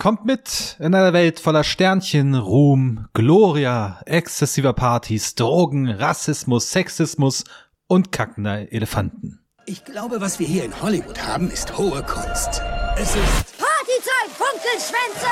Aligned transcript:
Kommt 0.00 0.24
mit 0.24 0.76
in 0.78 0.94
einer 0.94 1.12
Welt 1.12 1.40
voller 1.40 1.62
Sternchen, 1.62 2.34
Ruhm, 2.34 3.08
Gloria, 3.12 4.00
exzessiver 4.06 4.72
Partys, 4.72 5.34
Drogen, 5.34 5.90
Rassismus, 5.90 6.70
Sexismus 6.70 7.44
und 7.86 8.10
kackender 8.10 8.72
Elefanten. 8.72 9.40
Ich 9.66 9.84
glaube, 9.84 10.22
was 10.22 10.38
wir 10.38 10.46
hier 10.46 10.64
in 10.64 10.80
Hollywood 10.80 11.22
haben, 11.22 11.50
ist 11.50 11.76
hohe 11.76 12.02
Kunst. 12.02 12.62
Es 12.96 13.14
ist 13.14 13.58
Partyzeit, 13.58 14.30
Funkelschwänze! 14.32 15.26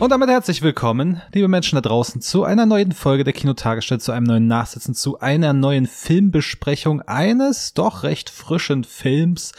Und 0.00 0.10
damit 0.10 0.28
herzlich 0.28 0.60
willkommen, 0.60 1.22
liebe 1.32 1.48
Menschen 1.48 1.76
da 1.76 1.80
draußen, 1.80 2.20
zu 2.20 2.44
einer 2.44 2.66
neuen 2.66 2.92
Folge 2.92 3.24
der 3.24 3.32
Kinotagesstelle, 3.32 4.00
zu 4.00 4.12
einem 4.12 4.26
neuen 4.26 4.46
Nachsitzen, 4.48 4.94
zu 4.94 5.18
einer 5.20 5.54
neuen 5.54 5.86
Filmbesprechung 5.86 7.00
eines 7.00 7.72
doch 7.72 8.02
recht 8.02 8.28
frischen 8.28 8.84
Films, 8.84 9.52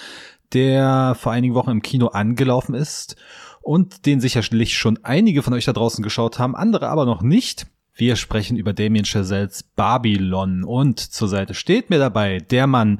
der 0.53 1.15
vor 1.19 1.31
einigen 1.31 1.53
Wochen 1.53 1.71
im 1.71 1.81
Kino 1.81 2.07
angelaufen 2.07 2.75
ist 2.75 3.15
und 3.61 4.05
den 4.05 4.19
sicherlich 4.21 4.77
schon 4.77 4.99
einige 5.03 5.43
von 5.43 5.53
euch 5.53 5.65
da 5.65 5.73
draußen 5.73 6.03
geschaut 6.03 6.39
haben, 6.39 6.55
andere 6.55 6.89
aber 6.89 7.05
noch 7.05 7.21
nicht. 7.21 7.67
Wir 7.93 8.15
sprechen 8.15 8.57
über 8.57 8.73
Damien 8.73 9.05
Chazelles 9.05 9.63
Babylon 9.75 10.63
und 10.63 10.99
zur 10.99 11.27
Seite 11.27 11.53
steht 11.53 11.89
mir 11.89 11.99
dabei 11.99 12.39
der 12.39 12.65
Mann, 12.65 12.99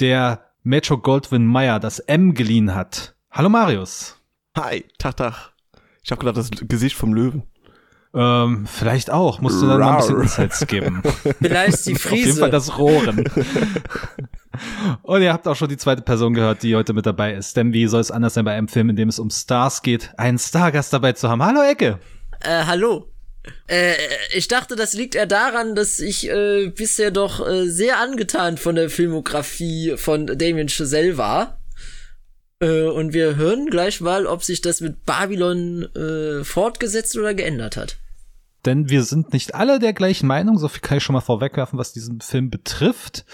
der 0.00 0.46
Metro 0.62 0.96
Goldwyn 0.98 1.44
Mayer 1.44 1.78
das 1.78 1.98
M 1.98 2.34
geliehen 2.34 2.74
hat. 2.74 3.14
Hallo 3.30 3.48
Marius. 3.50 4.18
Hi, 4.56 4.84
Tag, 4.98 5.18
Tag. 5.18 5.52
Ich 6.02 6.10
habe 6.10 6.20
gedacht, 6.20 6.36
das 6.36 6.50
Gesicht 6.50 6.96
vom 6.96 7.12
Löwen. 7.12 7.42
Ähm, 8.14 8.66
vielleicht 8.66 9.10
auch. 9.10 9.40
Musst 9.40 9.60
du 9.60 9.66
dann 9.66 9.80
mal 9.80 9.92
ein 9.92 9.96
bisschen 9.98 10.20
Insights 10.20 10.66
geben. 10.66 11.02
Vielleicht 11.40 11.86
die 11.86 11.96
Friese. 11.96 12.14
Auf 12.14 12.26
jeden 12.26 12.38
Fall 12.38 12.50
das 12.50 12.78
Rohren. 12.78 13.24
Und 15.02 15.22
ihr 15.22 15.32
habt 15.32 15.46
auch 15.48 15.56
schon 15.56 15.68
die 15.68 15.76
zweite 15.76 16.02
Person 16.02 16.34
gehört, 16.34 16.62
die 16.62 16.74
heute 16.76 16.92
mit 16.92 17.06
dabei 17.06 17.34
ist. 17.34 17.56
Denn 17.56 17.72
wie 17.72 17.86
soll 17.86 18.00
es 18.00 18.10
anders 18.10 18.34
sein 18.34 18.44
bei 18.44 18.52
einem 18.52 18.68
Film, 18.68 18.90
in 18.90 18.96
dem 18.96 19.08
es 19.08 19.18
um 19.18 19.30
Stars 19.30 19.82
geht, 19.82 20.10
einen 20.16 20.38
Stargast 20.38 20.92
dabei 20.92 21.12
zu 21.12 21.28
haben? 21.28 21.42
Hallo 21.42 21.62
Ecke. 21.62 21.98
Äh, 22.40 22.64
hallo. 22.64 23.10
Äh, 23.66 23.94
ich 24.34 24.48
dachte, 24.48 24.76
das 24.76 24.94
liegt 24.94 25.14
eher 25.14 25.26
daran, 25.26 25.74
dass 25.74 26.00
ich 26.00 26.28
äh, 26.28 26.68
bisher 26.68 27.10
doch 27.10 27.46
äh, 27.46 27.68
sehr 27.68 27.98
angetan 27.98 28.56
von 28.56 28.74
der 28.74 28.90
Filmografie 28.90 29.94
von 29.96 30.26
Damien 30.26 30.68
Chazelle 30.68 31.18
war. 31.18 31.60
Äh, 32.60 32.82
und 32.82 33.12
wir 33.12 33.36
hören 33.36 33.66
gleich 33.66 34.00
mal, 34.00 34.26
ob 34.26 34.42
sich 34.44 34.60
das 34.60 34.80
mit 34.80 35.04
Babylon 35.04 35.82
äh, 35.94 36.44
fortgesetzt 36.44 37.16
oder 37.16 37.34
geändert 37.34 37.76
hat. 37.76 37.98
Denn 38.64 38.88
wir 38.88 39.02
sind 39.02 39.32
nicht 39.34 39.54
alle 39.54 39.78
der 39.78 39.92
gleichen 39.92 40.26
Meinung, 40.26 40.58
so 40.58 40.68
viel 40.68 40.80
kann 40.80 40.96
ich 40.96 41.04
schon 41.04 41.12
mal 41.12 41.20
vorwegwerfen, 41.20 41.78
was 41.78 41.92
diesen 41.92 42.22
Film 42.22 42.48
betrifft. 42.48 43.26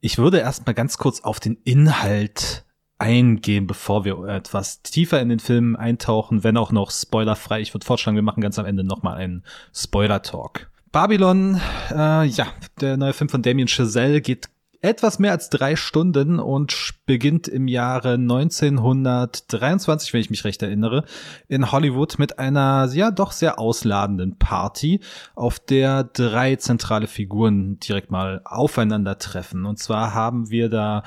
Ich 0.00 0.18
würde 0.18 0.38
erstmal 0.38 0.74
ganz 0.74 0.98
kurz 0.98 1.20
auf 1.20 1.40
den 1.40 1.56
Inhalt 1.64 2.64
eingehen, 2.98 3.66
bevor 3.66 4.04
wir 4.04 4.18
etwas 4.24 4.82
tiefer 4.82 5.20
in 5.20 5.28
den 5.28 5.38
Film 5.38 5.76
eintauchen, 5.76 6.44
wenn 6.44 6.56
auch 6.56 6.72
noch 6.72 6.90
spoilerfrei. 6.90 7.60
Ich 7.60 7.74
würde 7.74 7.84
vorschlagen, 7.84 8.16
wir 8.16 8.22
machen 8.22 8.40
ganz 8.40 8.58
am 8.58 8.66
Ende 8.66 8.84
nochmal 8.84 9.16
einen 9.16 9.44
Spoiler-Talk. 9.74 10.70
Babylon, 10.92 11.60
äh, 11.90 12.24
ja, 12.24 12.46
der 12.80 12.96
neue 12.96 13.12
Film 13.12 13.28
von 13.28 13.42
Damien 13.42 13.68
Chazelle 13.68 14.20
geht 14.20 14.48
etwas 14.86 15.18
mehr 15.18 15.32
als 15.32 15.50
drei 15.50 15.74
Stunden 15.74 16.38
und 16.38 16.94
beginnt 17.06 17.48
im 17.48 17.66
Jahre 17.66 18.12
1923, 18.14 20.12
wenn 20.12 20.20
ich 20.20 20.30
mich 20.30 20.44
recht 20.44 20.62
erinnere, 20.62 21.04
in 21.48 21.72
Hollywood 21.72 22.20
mit 22.20 22.38
einer 22.38 22.88
ja 22.92 23.10
doch 23.10 23.32
sehr 23.32 23.58
ausladenden 23.58 24.38
Party, 24.38 25.00
auf 25.34 25.58
der 25.58 26.04
drei 26.04 26.54
zentrale 26.56 27.08
Figuren 27.08 27.80
direkt 27.80 28.12
mal 28.12 28.40
aufeinandertreffen. 28.44 29.66
Und 29.66 29.80
zwar 29.80 30.14
haben 30.14 30.50
wir 30.50 30.68
da 30.68 31.02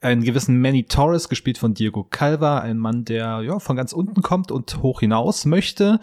einen 0.00 0.22
gewissen 0.22 0.60
Manny 0.60 0.84
Torres, 0.84 1.28
gespielt 1.28 1.58
von 1.58 1.74
Diego 1.74 2.04
Calva, 2.04 2.60
ein 2.60 2.78
Mann, 2.78 3.04
der 3.04 3.42
ja 3.42 3.58
von 3.58 3.76
ganz 3.76 3.92
unten 3.92 4.22
kommt 4.22 4.52
und 4.52 4.82
hoch 4.82 5.00
hinaus 5.00 5.44
möchte. 5.46 5.98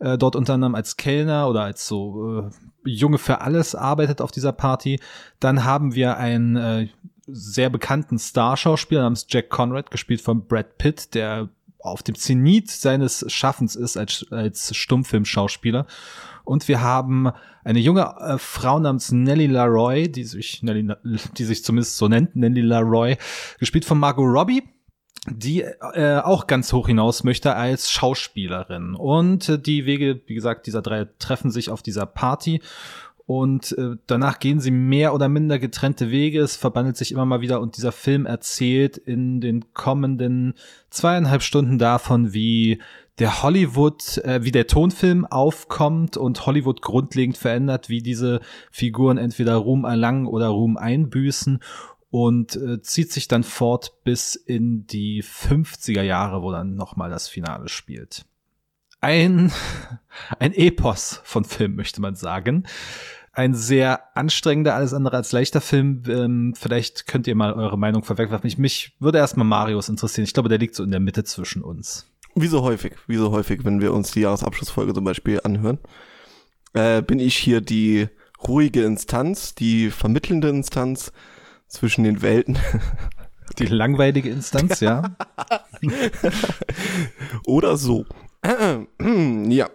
Äh, 0.00 0.18
dort 0.18 0.34
unter 0.36 0.54
anderem 0.54 0.74
als 0.74 0.96
Kellner 0.96 1.48
oder 1.48 1.62
als 1.62 1.86
so 1.86 2.40
äh, 2.40 2.50
Junge 2.88 3.18
für 3.18 3.40
alles 3.40 3.74
arbeitet 3.74 4.20
auf 4.20 4.30
dieser 4.30 4.52
Party. 4.52 5.00
Dann 5.40 5.64
haben 5.64 5.94
wir 5.94 6.16
einen 6.16 6.56
äh, 6.56 6.88
sehr 7.26 7.70
bekannten 7.70 8.18
Starschauspieler 8.18 9.02
namens 9.02 9.26
Jack 9.28 9.50
Conrad, 9.50 9.90
gespielt 9.90 10.20
von 10.20 10.46
Brad 10.46 10.78
Pitt, 10.78 11.14
der 11.14 11.48
auf 11.80 12.02
dem 12.02 12.14
Zenit 12.14 12.70
seines 12.70 13.24
Schaffens 13.28 13.76
ist 13.76 13.96
als, 13.96 14.26
als 14.30 14.74
Stummfilmschauspieler. 14.74 15.86
Und 16.44 16.66
wir 16.66 16.80
haben 16.80 17.30
eine 17.62 17.78
junge 17.78 18.14
äh, 18.20 18.38
Frau 18.38 18.78
namens 18.78 19.12
Nellie 19.12 19.48
Laroy, 19.48 20.08
die 20.08 20.24
sich, 20.24 20.62
Nelly, 20.62 20.94
die 21.36 21.44
sich 21.44 21.62
zumindest 21.62 21.96
so 21.98 22.08
nennt, 22.08 22.34
Nellie 22.34 22.64
Laroy, 22.64 23.16
gespielt 23.58 23.84
von 23.84 23.98
Margot 23.98 24.26
Robbie 24.26 24.62
die 25.30 25.62
äh, 25.62 26.18
auch 26.18 26.46
ganz 26.46 26.72
hoch 26.72 26.86
hinaus 26.86 27.24
möchte 27.24 27.54
als 27.54 27.90
Schauspielerin. 27.90 28.94
Und 28.94 29.48
äh, 29.48 29.58
die 29.58 29.86
Wege, 29.86 30.20
wie 30.26 30.34
gesagt, 30.34 30.66
dieser 30.66 30.82
drei 30.82 31.06
treffen 31.18 31.50
sich 31.50 31.70
auf 31.70 31.82
dieser 31.82 32.06
Party 32.06 32.60
und 33.28 33.76
äh, 33.76 33.96
danach 34.06 34.38
gehen 34.38 34.58
sie 34.58 34.70
mehr 34.70 35.12
oder 35.12 35.28
minder 35.28 35.58
getrennte 35.58 36.10
Wege. 36.10 36.40
Es 36.40 36.56
verbandelt 36.56 36.96
sich 36.96 37.12
immer 37.12 37.26
mal 37.26 37.42
wieder 37.42 37.60
und 37.60 37.76
dieser 37.76 37.92
Film 37.92 38.24
erzählt 38.24 38.96
in 38.96 39.42
den 39.42 39.74
kommenden 39.74 40.54
zweieinhalb 40.88 41.42
Stunden 41.42 41.78
davon, 41.78 42.32
wie 42.32 42.80
der 43.18 43.42
Hollywood, 43.42 44.16
äh, 44.24 44.44
wie 44.44 44.50
der 44.50 44.66
Tonfilm 44.66 45.26
aufkommt 45.26 46.16
und 46.16 46.46
Hollywood 46.46 46.80
grundlegend 46.80 47.36
verändert, 47.36 47.90
wie 47.90 48.00
diese 48.00 48.40
Figuren 48.70 49.18
entweder 49.18 49.56
Ruhm 49.56 49.84
erlangen 49.84 50.26
oder 50.26 50.48
Ruhm 50.48 50.78
einbüßen 50.78 51.60
und 52.10 52.56
äh, 52.56 52.80
zieht 52.80 53.12
sich 53.12 53.28
dann 53.28 53.42
fort 53.42 54.02
bis 54.04 54.34
in 54.34 54.86
die 54.86 55.22
50er 55.22 56.02
Jahre, 56.02 56.42
wo 56.42 56.52
dann 56.52 56.74
nochmal 56.74 57.10
das 57.10 57.28
Finale 57.28 57.68
spielt. 57.68 58.24
Ein, 59.00 59.52
ein 60.38 60.52
Epos 60.54 61.20
von 61.24 61.44
Film, 61.44 61.76
möchte 61.76 62.00
man 62.00 62.14
sagen. 62.14 62.64
Ein 63.32 63.54
sehr 63.54 64.16
anstrengender, 64.16 64.74
alles 64.74 64.94
andere 64.94 65.16
als 65.16 65.30
leichter 65.32 65.60
Film. 65.60 66.02
Ähm, 66.08 66.54
vielleicht 66.56 67.06
könnt 67.06 67.26
ihr 67.26 67.36
mal 67.36 67.52
eure 67.52 67.78
Meinung 67.78 68.02
vorwegwerfen. 68.02 68.48
Ich, 68.48 68.58
mich 68.58 68.96
würde 68.98 69.18
erstmal 69.18 69.46
Marius 69.46 69.88
interessieren. 69.88 70.24
Ich 70.24 70.34
glaube, 70.34 70.48
der 70.48 70.58
liegt 70.58 70.74
so 70.74 70.82
in 70.82 70.90
der 70.90 70.98
Mitte 71.00 71.22
zwischen 71.24 71.62
uns. 71.62 72.10
Wie 72.34 72.48
so 72.48 72.62
häufig, 72.62 72.94
wie 73.06 73.16
so 73.16 73.30
häufig, 73.30 73.64
wenn 73.64 73.80
wir 73.80 73.92
uns 73.92 74.10
die 74.10 74.20
Jahresabschlussfolge 74.20 74.94
zum 74.94 75.04
Beispiel 75.04 75.40
anhören, 75.44 75.78
äh, 76.72 77.02
bin 77.02 77.20
ich 77.20 77.36
hier 77.36 77.60
die 77.60 78.08
ruhige 78.46 78.84
Instanz, 78.84 79.54
die 79.54 79.90
vermittelnde 79.90 80.48
Instanz, 80.48 81.12
zwischen 81.68 82.04
den 82.04 82.22
Welten. 82.22 82.58
Die 83.58 83.66
langweilige 83.66 84.30
Instanz, 84.30 84.80
ja. 84.80 85.16
Oder 87.46 87.76
so. 87.76 88.04
ja. 89.48 89.68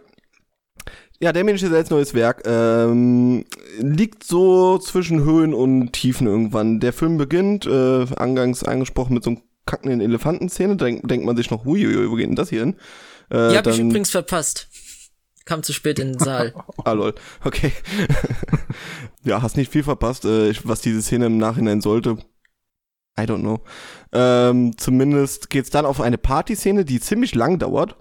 Ja, 1.20 1.32
der 1.32 1.44
Mensch 1.44 1.64
ist 1.64 1.74
als 1.74 1.90
neues 1.90 2.14
Werk. 2.14 2.44
Ähm, 2.46 3.46
liegt 3.78 4.24
so 4.24 4.78
zwischen 4.78 5.24
Höhen 5.24 5.54
und 5.54 5.94
Tiefen 5.94 6.28
irgendwann. 6.28 6.80
Der 6.80 6.92
Film 6.94 7.18
beginnt, 7.18 7.66
äh, 7.66 8.06
angangs 8.16 8.64
angesprochen, 8.64 9.14
mit 9.14 9.24
so 9.24 9.32
einem 9.32 9.42
kackenden 9.66 10.02
Elefantenszene. 10.02 10.76
Da 10.76 10.86
denkt, 10.86 11.10
denkt 11.10 11.26
man 11.26 11.38
sich 11.38 11.50
noch, 11.50 11.66
hui, 11.66 11.86
wo 12.10 12.16
geht 12.16 12.28
denn 12.28 12.36
das 12.36 12.50
hier 12.50 12.60
hin? 12.60 12.76
Äh, 13.30 13.50
Die 13.50 13.58
hab 13.58 13.68
ich 13.68 13.80
übrigens 13.80 14.10
verpasst. 14.10 14.68
Kam 15.46 15.62
zu 15.64 15.74
spät 15.74 16.00
in 16.00 16.14
den 16.14 16.20
Saal. 16.20 16.54
ah, 16.86 16.92
lol. 16.94 17.14
Okay. 17.44 17.72
ja, 19.26 19.42
hast 19.42 19.58
nicht 19.58 19.72
viel 19.72 19.84
verpasst, 19.84 20.26
äh, 20.26 20.54
was 20.64 20.82
diese 20.82 21.02
Szene 21.02 21.28
im 21.28 21.38
Nachhinein 21.38 21.82
sollte. 21.82 22.18
I 23.18 23.24
don't 23.24 23.42
know. 23.42 23.60
Ähm, 24.12 24.78
zumindest 24.78 25.50
geht's 25.50 25.70
dann 25.70 25.86
auf 25.86 26.02
eine 26.02 26.18
Partyszene, 26.18 26.84
die 26.84 27.00
ziemlich 27.00 27.36
lang 27.36 27.60
dauert. 27.60 27.96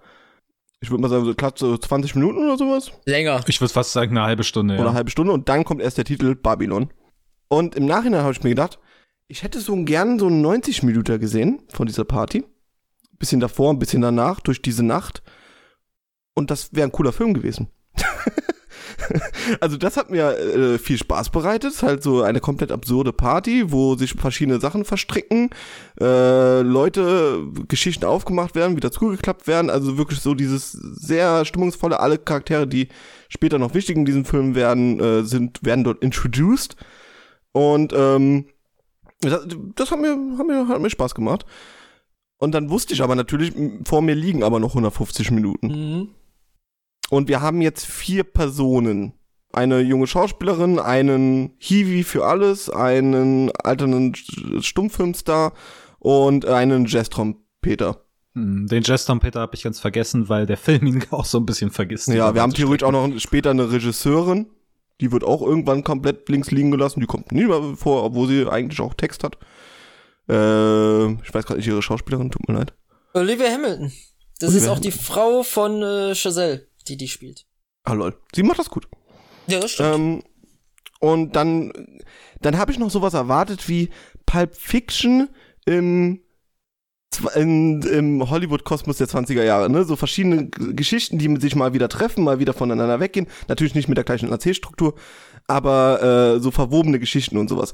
Ich 0.80 0.90
würde 0.90 1.02
mal 1.02 1.08
sagen, 1.08 1.24
so 1.24 1.34
klar, 1.34 1.52
so 1.54 1.76
20 1.76 2.14
Minuten 2.16 2.38
oder 2.38 2.56
sowas. 2.56 2.90
Länger. 3.04 3.40
Ich 3.46 3.60
würde 3.60 3.72
fast 3.72 3.92
sagen, 3.92 4.16
eine 4.16 4.26
halbe 4.26 4.42
Stunde. 4.42 4.74
Oder 4.74 4.88
eine 4.88 4.94
halbe 4.94 5.10
Stunde 5.10 5.32
und 5.32 5.48
dann 5.48 5.64
kommt 5.64 5.80
erst 5.80 5.98
der 5.98 6.04
Titel 6.04 6.34
Babylon. 6.34 6.90
Und 7.48 7.76
im 7.76 7.86
Nachhinein 7.86 8.22
habe 8.22 8.32
ich 8.32 8.42
mir 8.42 8.50
gedacht, 8.50 8.78
ich 9.28 9.42
hätte 9.42 9.60
so 9.60 9.76
gern 9.84 10.18
so 10.18 10.26
einen 10.26 10.40
90 10.40 10.82
Minuten 10.82 11.20
gesehen 11.20 11.62
von 11.68 11.86
dieser 11.86 12.04
Party. 12.04 12.44
Bisschen 13.18 13.40
davor, 13.40 13.72
ein 13.72 13.78
bisschen 13.78 14.02
danach, 14.02 14.40
durch 14.40 14.60
diese 14.62 14.82
Nacht. 14.82 15.22
Und 16.34 16.50
das 16.50 16.74
wäre 16.74 16.88
ein 16.88 16.92
cooler 16.92 17.12
Film 17.12 17.34
gewesen. 17.34 17.68
also 19.60 19.76
das 19.76 19.96
hat 19.96 20.10
mir 20.10 20.36
äh, 20.38 20.78
viel 20.78 20.98
Spaß 20.98 21.30
bereitet. 21.30 21.82
Halt 21.82 22.02
so 22.02 22.22
eine 22.22 22.40
komplett 22.40 22.72
absurde 22.72 23.12
Party, 23.12 23.70
wo 23.72 23.96
sich 23.96 24.14
verschiedene 24.14 24.60
Sachen 24.60 24.84
verstricken, 24.84 25.50
äh, 26.00 26.60
Leute, 26.62 27.46
Geschichten 27.68 28.04
aufgemacht 28.04 28.54
werden, 28.54 28.76
wieder 28.76 28.92
zugeklappt 28.92 29.46
werden. 29.46 29.70
Also 29.70 29.98
wirklich 29.98 30.20
so 30.20 30.34
dieses 30.34 30.72
sehr 30.72 31.44
stimmungsvolle. 31.44 32.00
Alle 32.00 32.18
Charaktere, 32.18 32.66
die 32.66 32.88
später 33.28 33.58
noch 33.58 33.74
wichtig 33.74 33.96
in 33.96 34.04
diesem 34.04 34.24
Film 34.24 34.54
werden, 34.54 35.00
äh, 35.00 35.24
sind 35.24 35.64
werden 35.64 35.84
dort 35.84 36.02
introduced. 36.02 36.76
Und 37.52 37.92
ähm, 37.92 38.46
das, 39.20 39.46
das 39.74 39.90
hat 39.90 40.00
mir, 40.00 40.16
hat 40.38 40.46
mir 40.46 40.68
hat 40.68 40.80
mir 40.80 40.90
Spaß 40.90 41.14
gemacht. 41.14 41.46
Und 42.38 42.52
dann 42.52 42.70
wusste 42.70 42.92
ich 42.92 43.02
aber 43.02 43.14
natürlich, 43.14 43.52
vor 43.84 44.02
mir 44.02 44.16
liegen 44.16 44.42
aber 44.42 44.58
noch 44.58 44.70
150 44.70 45.30
Minuten. 45.30 45.66
Mhm. 45.68 46.08
Und 47.12 47.28
wir 47.28 47.42
haben 47.42 47.60
jetzt 47.60 47.84
vier 47.84 48.24
Personen. 48.24 49.12
Eine 49.52 49.80
junge 49.80 50.06
Schauspielerin, 50.06 50.78
einen 50.78 51.52
Hiwi 51.58 52.04
für 52.04 52.24
alles, 52.24 52.70
einen 52.70 53.50
alternden 53.52 54.14
Stummfilmstar 54.62 55.52
und 55.98 56.46
einen 56.46 56.86
Jazz-Trompeter. 56.86 58.00
Hm, 58.34 58.66
Den 58.66 58.82
Jazz-Trompeter 58.82 59.40
habe 59.40 59.54
ich 59.54 59.62
ganz 59.62 59.78
vergessen, 59.78 60.30
weil 60.30 60.46
der 60.46 60.56
Film 60.56 60.86
ihn 60.86 61.04
auch 61.10 61.26
so 61.26 61.36
ein 61.36 61.44
bisschen 61.44 61.70
vergisst. 61.70 62.08
Ja, 62.08 62.34
wir 62.34 62.40
haben 62.40 62.54
theoretisch 62.54 62.88
auch 62.88 62.92
noch 62.92 63.10
später 63.18 63.50
eine 63.50 63.70
Regisseurin, 63.70 64.46
die 65.02 65.12
wird 65.12 65.22
auch 65.22 65.42
irgendwann 65.42 65.84
komplett 65.84 66.30
links 66.30 66.50
liegen 66.50 66.70
gelassen, 66.70 67.00
die 67.00 67.06
kommt 67.06 67.30
nie 67.30 67.44
mehr 67.44 67.74
vor, 67.76 68.04
obwohl 68.04 68.26
sie 68.26 68.48
eigentlich 68.48 68.80
auch 68.80 68.94
Text 68.94 69.22
hat. 69.22 69.36
Äh, 70.30 71.12
ich 71.12 71.34
weiß 71.34 71.44
gerade 71.44 71.58
nicht 71.58 71.66
ihre 71.68 71.82
Schauspielerin, 71.82 72.30
tut 72.30 72.48
mir 72.48 72.54
leid. 72.54 72.72
Olivia 73.12 73.50
Hamilton. 73.50 73.92
Das 74.40 74.48
Olivia 74.48 74.64
ist 74.64 74.68
auch 74.70 74.80
die 74.80 74.90
Frau 74.90 75.42
von 75.42 75.82
äh, 75.82 76.14
Chazelle, 76.14 76.66
die 76.84 76.96
die 76.96 77.08
spielt. 77.08 77.46
Ah 77.84 77.92
lol, 77.94 78.16
sie 78.34 78.42
macht 78.42 78.58
das 78.58 78.70
gut. 78.70 78.86
Ja, 79.48 79.60
das 79.60 79.72
stimmt. 79.72 79.94
Ähm, 79.94 80.22
und 81.00 81.34
dann, 81.34 81.72
dann 82.40 82.56
habe 82.58 82.70
ich 82.70 82.78
noch 82.78 82.90
sowas 82.90 83.14
erwartet 83.14 83.68
wie 83.68 83.90
Pulp 84.24 84.54
Fiction 84.56 85.28
im, 85.66 86.20
in, 87.34 87.82
im 87.82 88.30
Hollywood-Kosmos 88.30 88.98
der 88.98 89.08
20er 89.08 89.42
Jahre. 89.42 89.68
Ne? 89.68 89.84
So 89.84 89.96
verschiedene 89.96 90.46
G- 90.48 90.74
Geschichten, 90.74 91.18
die 91.18 91.34
sich 91.40 91.56
mal 91.56 91.74
wieder 91.74 91.88
treffen, 91.88 92.22
mal 92.24 92.38
wieder 92.38 92.54
voneinander 92.54 93.00
weggehen. 93.00 93.26
Natürlich 93.48 93.74
nicht 93.74 93.88
mit 93.88 93.96
der 93.98 94.04
gleichen 94.04 94.30
Erzählstruktur, 94.30 94.94
aber 95.48 96.36
äh, 96.36 96.40
so 96.40 96.50
verwobene 96.52 96.98
Geschichten 97.00 97.36
und 97.36 97.48
sowas. 97.48 97.72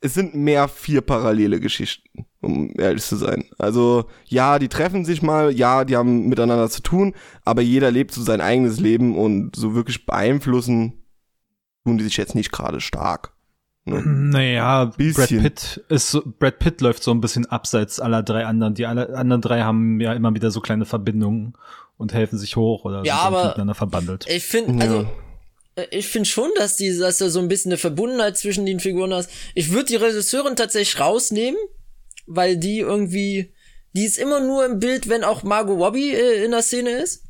Es 0.00 0.14
sind 0.14 0.34
mehr 0.34 0.68
vier 0.68 1.00
parallele 1.00 1.58
Geschichten, 1.58 2.26
um 2.40 2.72
ehrlich 2.78 3.02
zu 3.02 3.16
sein. 3.16 3.44
Also 3.58 4.04
ja, 4.26 4.58
die 4.60 4.68
treffen 4.68 5.04
sich 5.04 5.22
mal, 5.22 5.50
ja, 5.52 5.84
die 5.84 5.96
haben 5.96 6.28
miteinander 6.28 6.70
zu 6.70 6.82
tun, 6.82 7.14
aber 7.44 7.62
jeder 7.62 7.90
lebt 7.90 8.12
so 8.12 8.22
sein 8.22 8.40
eigenes 8.40 8.78
Leben 8.78 9.16
und 9.18 9.56
so 9.56 9.74
wirklich 9.74 10.06
beeinflussen 10.06 10.92
tun 11.84 11.98
die 11.98 12.04
sich 12.04 12.16
jetzt 12.16 12.34
nicht 12.34 12.52
gerade 12.52 12.80
stark. 12.80 13.32
Ne? 13.86 14.02
Naja, 14.04 14.84
Brad. 14.84 15.28
Pitt 15.28 15.82
ist 15.88 16.20
Brad 16.38 16.58
Pitt 16.58 16.80
läuft 16.82 17.02
so 17.02 17.10
ein 17.10 17.20
bisschen 17.22 17.46
abseits 17.46 17.98
aller 17.98 18.22
drei 18.22 18.44
anderen. 18.44 18.74
Die 18.74 18.84
alle 18.86 19.16
anderen 19.16 19.40
drei 19.40 19.62
haben 19.62 19.98
ja 20.00 20.12
immer 20.12 20.34
wieder 20.34 20.50
so 20.50 20.60
kleine 20.60 20.84
Verbindungen 20.84 21.54
und 21.96 22.12
helfen 22.12 22.38
sich 22.38 22.54
hoch 22.56 22.84
oder 22.84 23.02
Ja, 23.04 23.16
sind 23.16 23.26
aber- 23.26 23.44
miteinander 23.48 23.74
verbandelt. 23.74 24.26
Ich 24.28 24.44
finde, 24.44 24.84
Ja. 24.84 24.90
also, 24.92 25.00
äh, 25.02 25.06
ich 25.90 26.06
finde 26.08 26.28
schon, 26.28 26.50
dass 26.56 26.76
die, 26.76 26.96
dass 26.98 27.18
da 27.18 27.28
so 27.30 27.38
ein 27.40 27.48
bisschen 27.48 27.72
eine 27.72 27.78
Verbundenheit 27.78 28.36
zwischen 28.36 28.66
den 28.66 28.80
Figuren 28.80 29.12
hast. 29.14 29.30
Ich 29.54 29.70
würde 29.72 29.86
die 29.86 29.96
Regisseurin 29.96 30.56
tatsächlich 30.56 31.00
rausnehmen, 31.00 31.58
weil 32.26 32.56
die 32.56 32.78
irgendwie, 32.80 33.52
die 33.94 34.04
ist 34.04 34.18
immer 34.18 34.40
nur 34.40 34.64
im 34.66 34.78
Bild, 34.80 35.08
wenn 35.08 35.24
auch 35.24 35.42
Margot 35.42 35.78
Robbie 35.78 36.12
äh, 36.14 36.44
in 36.44 36.50
der 36.52 36.62
Szene 36.62 36.90
ist. 36.90 37.24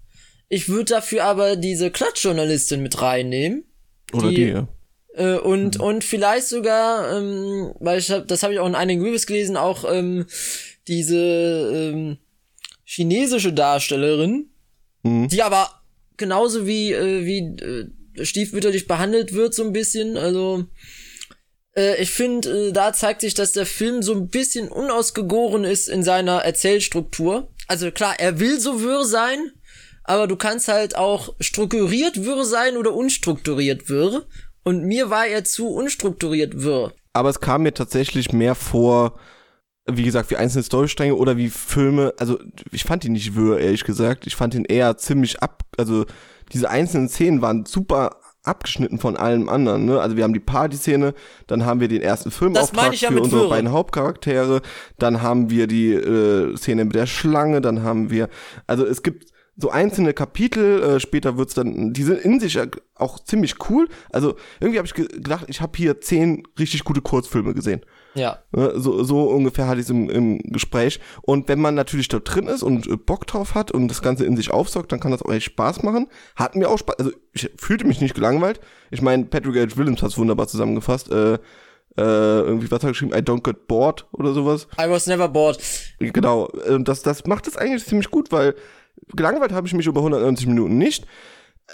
Ich 0.49 0.69
würde 0.69 0.87
dafür 0.95 1.25
aber 1.25 1.57
diese 1.57 1.91
Klatschjournalistin 1.91 2.83
mit 2.83 3.01
reinnehmen. 3.01 3.65
Oder 4.13 4.29
die- 4.31 4.35
die, 4.35 4.43
ja. 4.49 4.69
Äh, 5.15 5.39
und, 5.39 5.79
und 5.81 6.05
vielleicht 6.05 6.47
sogar, 6.47 7.17
ähm, 7.19 7.73
weil 7.81 7.99
ich 7.99 8.11
hab, 8.11 8.29
das 8.29 8.43
habe 8.43 8.55
ich 8.55 8.61
auch 8.61 8.67
in 8.69 8.75
einigen 8.77 9.03
Reviews 9.03 9.27
gelesen, 9.27 9.57
auch 9.57 9.85
ähm, 9.91 10.27
diese 10.87 11.17
ähm, 11.17 12.19
chinesische 12.85 13.53
Darstellerin, 13.53 14.51
Mhm. 15.03 15.29
die 15.29 15.43
aber 15.43 15.71
genauso 16.17 16.67
wie, 16.67 16.93
äh, 16.93 17.25
wie 17.25 17.39
äh, 17.65 17.87
stiefmütterlich 18.25 18.87
behandelt 18.87 19.33
wird, 19.33 19.55
so 19.55 19.65
ein 19.65 19.73
bisschen. 19.73 20.17
Also 20.17 20.67
äh, 21.77 22.03
ich 22.03 22.11
finde, 22.11 22.69
äh, 22.69 22.73
da 22.73 22.93
zeigt 22.93 23.21
sich, 23.21 23.35
dass 23.35 23.53
der 23.53 23.67
Film 23.67 24.03
so 24.03 24.13
ein 24.15 24.29
bisschen 24.29 24.69
unausgegoren 24.69 25.65
ist 25.65 25.89
in 25.89 26.03
seiner 26.03 26.39
Erzählstruktur. 26.39 27.49
Also 27.67 27.91
klar, 27.91 28.15
er 28.19 28.41
will 28.41 28.61
so 28.61 28.83
wirr 28.83 29.05
sein, 29.05 29.53
aber 30.05 30.27
du 30.27 30.37
kannst 30.37 30.69
halt 30.69 30.97
auch 30.97 31.35
strukturiert 31.39 32.25
wirr 32.25 32.45
sein 32.45 32.77
oder 32.77 32.95
unstrukturiert 32.95 33.89
wirr. 33.89 34.27
Und 34.65 34.85
mir 34.85 35.11
war 35.11 35.27
er 35.27 35.45
zu 35.45 35.69
unstrukturiert 35.69 36.63
wirr. 36.63 36.93
Aber 37.13 37.31
es 37.31 37.41
kam 37.41 37.63
mir 37.63 37.73
tatsächlich 37.73 38.33
mehr 38.33 38.55
vor, 38.55 39.19
wie 39.87 40.03
gesagt, 40.03 40.31
wie 40.31 40.37
einzelne 40.37 40.63
Storystränge 40.63 41.15
oder 41.15 41.37
wie 41.37 41.49
Filme. 41.49 42.13
Also 42.19 42.39
ich 42.71 42.85
fand 42.85 43.05
ihn 43.05 43.13
nicht 43.13 43.35
wirr, 43.35 43.59
ehrlich 43.59 43.85
gesagt. 43.85 44.27
Ich 44.27 44.37
fand 44.37 44.55
ihn 44.55 44.65
eher 44.65 44.97
ziemlich 44.99 45.43
ab. 45.43 45.63
Also 45.77 46.05
diese 46.53 46.71
einzelnen 46.71 47.09
Szenen 47.09 47.43
waren 47.43 47.67
super 47.67 48.17
abgeschnitten 48.43 48.99
von 48.99 49.17
allem 49.17 49.49
anderen. 49.49 49.85
Ne? 49.85 50.01
Also 50.01 50.17
wir 50.17 50.25
haben 50.25 50.33
die 50.33 50.41
Party-Szene, 50.41 51.15
dann 51.47 51.67
haben 51.67 51.81
wir 51.81 51.89
den 51.89 52.03
ersten 52.03 52.31
Filmauftrag 52.31 52.95
ja 53.01 53.11
für 53.11 53.21
unsere 53.21 53.43
Wirre. 53.43 53.51
beiden 53.51 53.73
Hauptcharaktere, 53.73 54.63
dann 54.99 55.23
haben 55.23 55.51
wir 55.51 55.67
die 55.67 55.93
äh, 55.93 56.57
Szene 56.57 56.85
mit 56.85 56.95
der 56.95 57.07
Schlange, 57.07 57.61
dann 57.61 57.83
haben 57.83 58.11
wir, 58.11 58.29
also 58.67 58.87
es 58.87 59.03
gibt 59.03 59.33
so 59.61 59.71
einzelne 59.71 60.15
Kapitel, 60.15 60.83
äh, 60.83 61.01
später 61.01 61.37
wird's 61.37 61.55
dann, 61.55 61.93
die 61.93 62.05
sind 62.05 62.21
in 62.21 62.39
sich 62.39 62.59
auch 62.95 63.19
ziemlich 63.19 63.57
cool. 63.69 63.89
Also 64.13 64.37
irgendwie 64.61 64.79
habe 64.79 64.87
ich 64.87 64.95
ge 64.95 65.09
gedacht, 65.09 65.47
ich 65.49 65.61
habe 65.61 65.77
hier 65.77 66.01
zehn 66.01 66.45
richtig 66.59 66.85
gute 66.85 67.01
Kurzfilme 67.01 67.55
gesehen. 67.55 67.81
Ja. 68.19 68.39
Ne, 68.53 68.73
So, 68.77 69.03
so 69.05 69.25
ungefähr 69.31 69.67
hatte 69.67 69.81
ich 69.81 69.87
es 69.87 69.91
im, 69.91 70.11
im 70.11 70.39
Gespräch. 70.39 71.01
Und 71.23 71.49
wenn 71.49 71.61
man 71.61 71.75
natürlich 71.75 72.09
dort 72.09 72.35
drin 72.35 72.47
ist 72.47 72.63
und 72.63 72.87
äh, 72.87 72.97
Bock 72.97 73.27
drauf 73.27 73.55
hat 73.55 73.71
und 73.71 73.89
das 73.89 74.03
Ganze 74.03 74.25
in 74.25 74.37
sich 74.37 74.51
aufsaugt, 74.51 74.93
dann 74.93 75.01
kann 75.01 75.13
das 75.13 75.23
auch 75.23 75.33
echt 75.33 75.47
Spaß 75.47 75.83
machen. 75.83 76.09
Hat 76.37 76.57
mir 76.57 76.69
auch 76.69 76.79
Spaß, 76.79 76.97
also 76.99 77.13
ich 77.33 77.51
fühlte 77.57 77.87
mich 77.87 78.01
nicht 78.01 78.15
gelangweilt. 78.15 78.61
Ich 78.91 79.03
meine, 79.03 79.25
Patrick 79.25 79.57
H. 79.57 79.77
Williams 79.77 80.03
hat 80.03 80.11
es 80.11 80.19
wunderbar 80.19 80.49
zusammengefasst. 80.49 81.11
Äh, 81.11 81.39
äh, 81.99 82.41
irgendwie, 82.43 82.71
was 82.71 82.77
hat 82.77 82.85
er 82.85 82.91
geschrieben? 82.91 83.13
I 83.13 83.19
don't 83.19 83.43
get 83.43 83.67
bored 83.67 84.07
oder 84.13 84.33
sowas. 84.33 84.69
I 84.81 84.89
was 84.89 85.07
never 85.07 85.29
bored. 85.29 85.59
Genau, 85.99 86.49
und 86.69 86.87
das, 86.87 87.03
das 87.03 87.27
macht 87.27 87.49
es 87.49 87.57
eigentlich 87.57 87.85
ziemlich 87.85 88.11
gut, 88.11 88.31
weil 88.31 88.55
gelangweilt 89.15 89.53
habe 89.53 89.67
ich 89.67 89.75
mich 89.75 89.87
über 89.87 90.01
190 90.01 90.47
Minuten 90.47 90.79
nicht. 90.79 91.07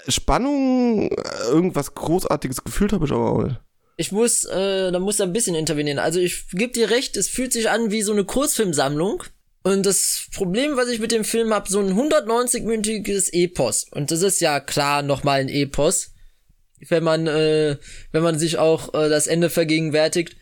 Spannung, 0.07 1.09
äh, 1.09 1.49
irgendwas 1.49 1.93
Großartiges 1.93 2.63
gefühlt 2.63 2.91
habe 2.93 3.05
ich 3.05 3.11
aber 3.11 3.31
auch 3.31 3.43
nicht. 3.43 3.61
Ich 3.97 4.11
muss, 4.11 4.45
äh, 4.45 4.91
da 4.91 4.99
muss 4.99 5.21
ein 5.21 5.33
bisschen 5.33 5.55
intervenieren. 5.55 5.99
Also 5.99 6.19
ich 6.19 6.49
geb 6.51 6.73
dir 6.73 6.89
recht, 6.89 7.15
es 7.17 7.29
fühlt 7.29 7.53
sich 7.53 7.69
an 7.69 7.91
wie 7.91 8.01
so 8.01 8.11
eine 8.11 8.25
Kurzfilmsammlung. 8.25 9.23
Und 9.63 9.85
das 9.85 10.27
Problem, 10.33 10.77
was 10.77 10.89
ich 10.89 10.99
mit 10.99 11.11
dem 11.11 11.23
Film 11.23 11.53
hab, 11.53 11.67
so 11.67 11.79
ein 11.79 11.93
190-minütiges 11.93 13.33
Epos. 13.33 13.87
Und 13.89 14.11
das 14.11 14.21
ist 14.21 14.39
ja 14.41 14.59
klar 14.59 15.01
nochmal 15.01 15.39
ein 15.39 15.49
Epos. 15.49 16.11
Wenn 16.87 17.03
man, 17.03 17.25
äh, 17.25 17.77
wenn 18.11 18.21
man 18.21 18.37
sich 18.37 18.57
auch 18.57 18.93
äh, 18.93 19.09
das 19.09 19.27
Ende 19.27 19.49
vergegenwärtigt, 19.49 20.35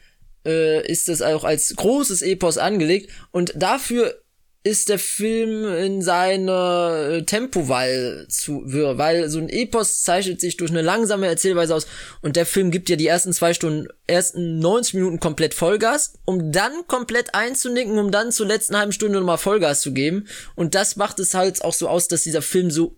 äh, 0.46 0.86
ist 0.86 1.08
das 1.08 1.22
auch 1.22 1.44
als 1.44 1.76
großes 1.76 2.22
Epos 2.22 2.58
angelegt. 2.58 3.12
Und 3.32 3.54
dafür 3.56 4.23
ist 4.66 4.88
der 4.88 5.00
Film 5.00 5.66
in 5.76 6.02
seiner 6.02 7.10
äh, 7.10 7.24
Tempowahl 7.24 8.26
zu 8.30 8.64
weil 8.66 9.30
so 9.30 9.40
ein 9.40 9.50
Epos 9.50 10.04
zeichnet 10.04 10.40
sich 10.40 10.56
durch 10.56 10.72
eine 10.72 10.82
langsame 10.82 11.28
Erzählweise 11.28 11.76
aus 11.76 11.86
und 12.22 12.38
der 12.38 12.46
Film 12.46 12.72
gibt 12.72 12.90
ja 12.90 12.96
die 12.96 13.08
ersten 13.08 13.34
zwei 13.34 13.54
Stunden, 13.54 13.90
ersten 14.08 14.60
90 14.60 14.94
Minuten 14.96 15.20
komplett 15.20 15.54
Vollgas, 15.54 16.14
um 16.24 16.54
dann 16.54 16.72
komplett 16.88 17.36
einzunicken, 17.36 18.00
um 18.00 18.10
dann 18.10 18.32
zur 18.32 18.48
letzten 18.48 18.78
halben 18.78 18.94
Stunde 18.94 19.20
nochmal 19.20 19.38
Vollgas 19.38 19.82
zu 19.82 19.92
geben 19.92 20.28
und 20.56 20.76
das 20.76 20.96
macht 20.96 21.20
es 21.20 21.34
halt 21.34 21.62
auch 21.64 21.74
so 21.74 21.90
aus, 21.90 22.08
dass 22.08 22.24
dieser 22.24 22.42
Film 22.42 22.72
so 22.72 22.98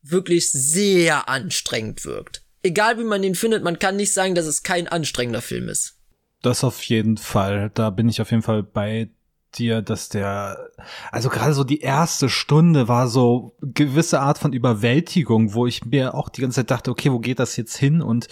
wirklich 0.00 0.50
sehr 0.52 1.28
anstrengend 1.28 2.06
wirkt. 2.06 2.42
Egal 2.62 2.98
wie 2.98 3.04
man 3.04 3.22
ihn 3.22 3.34
findet, 3.34 3.62
man 3.62 3.78
kann 3.78 3.96
nicht 3.96 4.14
sagen, 4.14 4.34
dass 4.34 4.46
es 4.46 4.62
kein 4.62 4.88
anstrengender 4.88 5.42
Film 5.42 5.68
ist. 5.68 5.98
Das 6.40 6.64
auf 6.64 6.82
jeden 6.84 7.18
Fall. 7.18 7.70
Da 7.74 7.90
bin 7.90 8.08
ich 8.08 8.22
auf 8.22 8.30
jeden 8.30 8.42
Fall 8.42 8.62
bei 8.62 9.10
dir, 9.58 9.82
dass 9.82 10.08
der, 10.08 10.70
also 11.10 11.28
gerade 11.28 11.54
so 11.54 11.64
die 11.64 11.80
erste 11.80 12.28
Stunde 12.28 12.88
war 12.88 13.08
so 13.08 13.56
gewisse 13.60 14.20
Art 14.20 14.38
von 14.38 14.52
Überwältigung, 14.52 15.54
wo 15.54 15.66
ich 15.66 15.84
mir 15.84 16.14
auch 16.14 16.28
die 16.28 16.40
ganze 16.40 16.60
Zeit 16.60 16.70
dachte, 16.70 16.90
okay, 16.90 17.12
wo 17.12 17.18
geht 17.18 17.38
das 17.38 17.56
jetzt 17.56 17.76
hin? 17.76 18.02
Und 18.02 18.28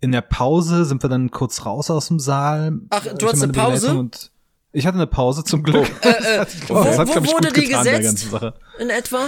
in 0.00 0.12
der 0.12 0.20
Pause 0.20 0.84
sind 0.84 1.02
wir 1.02 1.10
dann 1.10 1.30
kurz 1.30 1.64
raus 1.66 1.90
aus 1.90 2.08
dem 2.08 2.18
Saal. 2.18 2.78
Ach, 2.90 3.04
du 3.04 3.26
Ich 3.26 3.32
hast 3.32 3.42
hatte 3.42 3.44
eine 3.44 3.52
Pause? 3.52 4.10
Ich 4.72 4.86
hatte 4.86 4.96
eine 4.96 5.06
Pause 5.06 5.44
zum 5.44 5.62
Glück. 5.62 5.90
Äh, 6.02 6.08
äh, 6.08 6.46
wo, 6.68 6.84
hat, 6.84 7.08
wo 7.08 7.32
wurde 7.32 7.52
die 7.52 7.66
getan, 7.66 7.84
gesetzt? 7.84 8.28
In 8.78 8.90
etwa? 8.90 9.26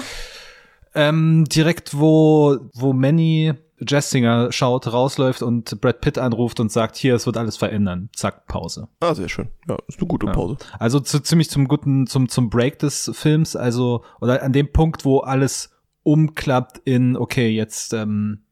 Ähm, 0.95 1.45
direkt 1.47 1.99
wo, 1.99 2.59
wo 2.75 2.93
Manny 2.93 3.55
Jessinger 3.87 4.53
schaut, 4.53 4.93
rausläuft 4.93 5.43
und 5.43 5.81
Brad 5.81 6.01
Pitt 6.01 6.19
anruft 6.19 6.61
und 6.61 6.71
sagt, 6.71 6.97
hier, 6.97 7.15
es 7.15 7.27
wird 7.27 7.37
alles 7.37 7.57
verändern. 7.57 8.11
Zack, 8.15 8.47
Pause. 8.47 8.89
Ah, 9.01 9.15
sehr 9.15 9.29
schön. 9.29 9.49
Ja, 9.69 9.79
ist 9.89 9.99
eine 9.99 10.09
gute 10.09 10.27
Pause. 10.27 10.57
Also 10.79 11.01
zu, 11.01 11.21
ziemlich 11.21 11.51
zum 11.51 11.67
guten, 11.67 12.07
zum, 12.07 12.29
zum 12.29 12.51
Break 12.51 12.79
des 12.79 13.11
Films, 13.15 13.57
also, 13.57 14.05
oder 14.21 14.43
an 14.43 14.53
dem 14.53 14.73
Punkt, 14.73 15.05
wo 15.05 15.19
alles 15.19 15.71
umklappt 16.03 16.79
in, 16.85 17.17
okay, 17.17 17.51
jetzt, 17.51 17.93
ähm, 17.93 18.43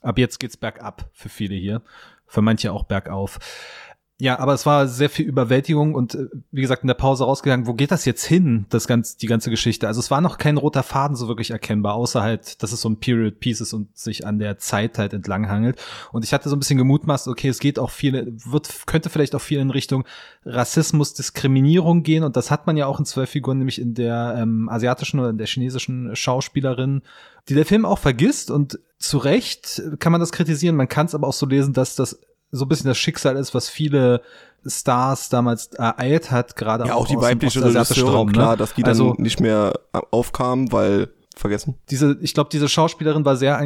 ab 0.00 0.18
jetzt 0.18 0.38
geht's 0.38 0.56
bergab 0.56 1.08
für 1.12 1.28
viele 1.28 1.54
hier. 1.54 1.82
Für 2.26 2.42
manche 2.42 2.72
auch 2.72 2.84
bergauf. 2.84 3.38
Ja, 4.20 4.38
aber 4.38 4.54
es 4.54 4.64
war 4.64 4.86
sehr 4.86 5.10
viel 5.10 5.26
Überwältigung 5.26 5.96
und 5.96 6.14
äh, 6.14 6.28
wie 6.52 6.60
gesagt 6.60 6.84
in 6.84 6.86
der 6.86 6.94
Pause 6.94 7.24
rausgegangen, 7.24 7.66
wo 7.66 7.74
geht 7.74 7.90
das 7.90 8.04
jetzt 8.04 8.24
hin, 8.24 8.64
das 8.68 8.86
ganze, 8.86 9.18
die 9.18 9.26
ganze 9.26 9.50
Geschichte? 9.50 9.88
Also 9.88 9.98
es 9.98 10.08
war 10.08 10.20
noch 10.20 10.38
kein 10.38 10.56
roter 10.56 10.84
Faden 10.84 11.16
so 11.16 11.26
wirklich 11.26 11.50
erkennbar, 11.50 11.94
außer 11.94 12.22
halt, 12.22 12.62
dass 12.62 12.70
es 12.70 12.80
so 12.80 12.88
ein 12.88 13.00
Period 13.00 13.40
Piece 13.40 13.60
ist 13.60 13.72
und 13.72 13.98
sich 13.98 14.24
an 14.24 14.38
der 14.38 14.56
Zeit 14.58 14.98
halt 14.98 15.14
entlanghangelt. 15.14 15.82
Und 16.12 16.24
ich 16.24 16.32
hatte 16.32 16.48
so 16.48 16.54
ein 16.54 16.60
bisschen 16.60 16.78
gemutmaßt, 16.78 17.26
okay, 17.26 17.48
es 17.48 17.58
geht 17.58 17.80
auch 17.80 17.90
viel, 17.90 18.38
wird, 18.46 18.86
könnte 18.86 19.10
vielleicht 19.10 19.34
auch 19.34 19.40
viel 19.40 19.58
in 19.58 19.70
Richtung 19.70 20.04
Rassismus, 20.44 21.14
Diskriminierung 21.14 22.04
gehen 22.04 22.22
und 22.22 22.36
das 22.36 22.52
hat 22.52 22.68
man 22.68 22.76
ja 22.76 22.86
auch 22.86 23.00
in 23.00 23.06
zwölf 23.06 23.30
Figuren, 23.30 23.58
nämlich 23.58 23.80
in 23.80 23.94
der 23.94 24.36
ähm, 24.38 24.68
asiatischen 24.68 25.18
oder 25.18 25.30
in 25.30 25.38
der 25.38 25.48
chinesischen 25.48 26.14
Schauspielerin, 26.14 27.02
die 27.48 27.54
der 27.54 27.66
Film 27.66 27.84
auch 27.84 27.98
vergisst 27.98 28.52
und 28.52 28.78
zu 28.96 29.18
Recht 29.18 29.82
kann 29.98 30.12
man 30.12 30.20
das 30.20 30.30
kritisieren, 30.30 30.76
man 30.76 30.88
kann 30.88 31.06
es 31.06 31.16
aber 31.16 31.26
auch 31.26 31.32
so 31.32 31.46
lesen, 31.46 31.74
dass 31.74 31.96
das 31.96 32.20
so 32.50 32.64
ein 32.64 32.68
bisschen 32.68 32.88
das 32.88 32.98
Schicksal 32.98 33.36
ist, 33.36 33.54
was 33.54 33.68
viele 33.68 34.22
Stars 34.66 35.28
damals 35.28 35.66
ereilt 35.74 36.30
hat, 36.30 36.56
gerade 36.56 36.86
Ja, 36.86 36.94
auch 36.94 37.06
die 37.06 37.16
aus 37.16 37.20
dem 37.22 37.28
weibliche 37.28 37.64
Regisseurin, 37.64 38.26
ne? 38.28 38.32
klar, 38.32 38.56
dass 38.56 38.74
die 38.74 38.82
dann 38.82 38.90
Also- 38.90 39.14
nicht 39.18 39.40
mehr 39.40 39.74
aufkam, 40.10 40.72
weil 40.72 41.08
vergessen. 41.36 41.74
diese, 41.90 42.16
ich 42.22 42.32
glaube, 42.32 42.48
diese 42.52 42.68
Schauspielerin 42.68 43.24
war 43.24 43.36
sehr 43.36 43.60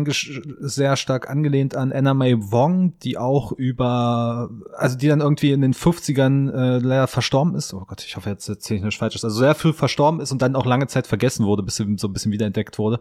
sehr 0.61 0.97
stark 0.97 1.29
angelehnt 1.29 1.77
an 1.77 1.93
Anna 1.93 2.15
May 2.15 2.35
Wong, 2.39 2.95
die 3.03 3.19
auch 3.19 3.53
über, 3.53 4.49
also 4.77 4.97
die 4.97 5.07
dann 5.07 5.21
irgendwie 5.21 5.53
in 5.53 5.61
den 5.61 5.75
50ern 5.75 6.51
äh, 6.51 6.79
leider 6.79 7.07
verstorben 7.07 7.55
ist. 7.55 7.75
Oh 7.75 7.85
Gott, 7.87 8.03
ich 8.05 8.17
hoffe, 8.17 8.31
jetzt 8.31 8.49
erzähle 8.49 8.79
ich 8.79 8.85
nichts 8.85 8.99
Falsches. 8.99 9.23
Also 9.23 9.39
sehr 9.39 9.55
früh 9.55 9.75
verstorben 9.75 10.21
ist 10.21 10.33
und 10.33 10.41
dann 10.41 10.57
auch 10.57 10.65
lange 10.67 10.87
Zeit 10.87 11.07
vergessen 11.07 11.45
wurde, 11.45 11.63
bis 11.63 11.77
sie 11.77 11.85
so 11.99 12.09
ein 12.09 12.13
bisschen 12.15 12.33
wiederentdeckt 12.33 12.79
wurde. 12.79 13.01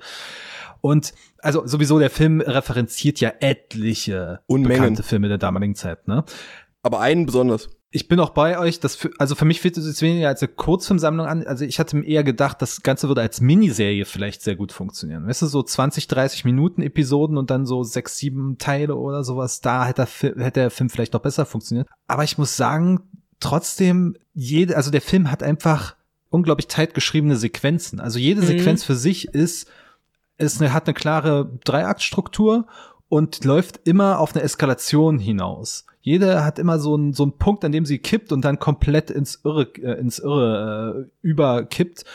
Und 0.82 1.14
also 1.40 1.66
sowieso 1.66 2.00
der 2.00 2.10
Film 2.10 2.42
referenziert 2.42 3.20
ja 3.20 3.34
etliche 3.40 4.42
Unmengen. 4.48 4.82
bekannte 4.82 5.04
Filme 5.04 5.28
der 5.28 5.38
damaligen 5.38 5.76
Zeit, 5.76 6.08
ne? 6.08 6.24
Aber 6.84 7.00
einen 7.00 7.26
besonders. 7.26 7.70
Ich 7.90 8.08
bin 8.10 8.20
auch 8.20 8.32
bei 8.32 8.60
euch, 8.60 8.80
das 8.80 8.96
für, 8.96 9.10
also 9.18 9.34
für 9.34 9.46
mich 9.46 9.62
fühlt 9.62 9.78
es 9.78 9.86
sich 9.86 10.02
weniger 10.02 10.28
als 10.28 10.42
eine 10.42 10.52
Kurzfilmsammlung 10.52 11.26
an. 11.26 11.48
Also 11.48 11.64
ich 11.64 11.80
hatte 11.80 11.96
mir 11.96 12.06
eher 12.06 12.24
gedacht, 12.24 12.62
das 12.62 12.84
Ganze 12.84 13.08
würde 13.08 13.22
als 13.22 13.40
Miniserie 13.40 14.06
vielleicht 14.06 14.42
sehr 14.42 14.56
gut 14.56 14.74
funktionieren. 14.74 15.26
Weißt 15.26 15.42
du, 15.42 15.48
so 15.48 15.64
20, 15.64 16.08
30 16.08 16.44
Minuten 16.44 16.82
Episoden 16.82 17.38
und 17.38 17.50
dann 17.50 17.66
so 17.66 17.84
sechs, 17.84 18.18
sieben 18.18 18.58
Teile 18.58 18.96
oder 18.96 19.24
sowas. 19.24 19.62
Da 19.62 19.86
hätte 19.86 20.06
der, 20.22 20.46
hätte 20.46 20.60
der 20.60 20.72
Film 20.72 20.90
vielleicht 20.90 21.14
noch 21.14 21.22
besser 21.22 21.46
funktioniert. 21.46 21.88
Aber 22.08 22.24
ich 22.26 22.38
muss 22.38 22.58
sagen, 22.58 23.10
trotzdem, 23.40 24.16
jede, 24.34 24.76
also 24.76 24.92
der 24.92 25.02
Film 25.02 25.32
hat 25.32 25.42
einfach 25.42 25.96
unglaublich 26.30 26.68
tight 26.68 26.94
geschriebene 26.94 27.38
Sequenzen. 27.38 28.00
Also 28.00 28.20
jede 28.20 28.42
Sequenz 28.42 28.84
für 28.84 28.96
sich 28.96 29.30
ist, 29.30 29.70
ist 30.38 30.62
eine, 30.62 30.74
hat 30.74 30.88
eine 30.88 30.94
klare 30.94 31.52
Dreiaktstruktur 31.64 32.68
und 33.10 33.44
läuft 33.46 33.80
immer 33.88 34.20
auf 34.20 34.36
eine 34.36 34.44
Eskalation 34.44 35.20
hinaus. 35.20 35.86
Jede 36.02 36.44
hat 36.46 36.60
immer 36.60 36.80
so 36.80 36.96
einen 36.96 37.14
so 37.14 37.24
einen 37.24 37.34
Punkt, 37.38 37.66
an 37.66 37.72
dem 37.72 37.86
sie 37.86 38.00
kippt 38.00 38.32
und 38.32 38.44
dann 38.46 38.60
komplett 38.60 39.10
ins 39.10 39.42
Irre 39.44 39.64
äh, 39.82 40.00
ins 40.00 40.20
Irre 40.20 41.08
äh, 41.08 41.28
überkippt 41.28 42.06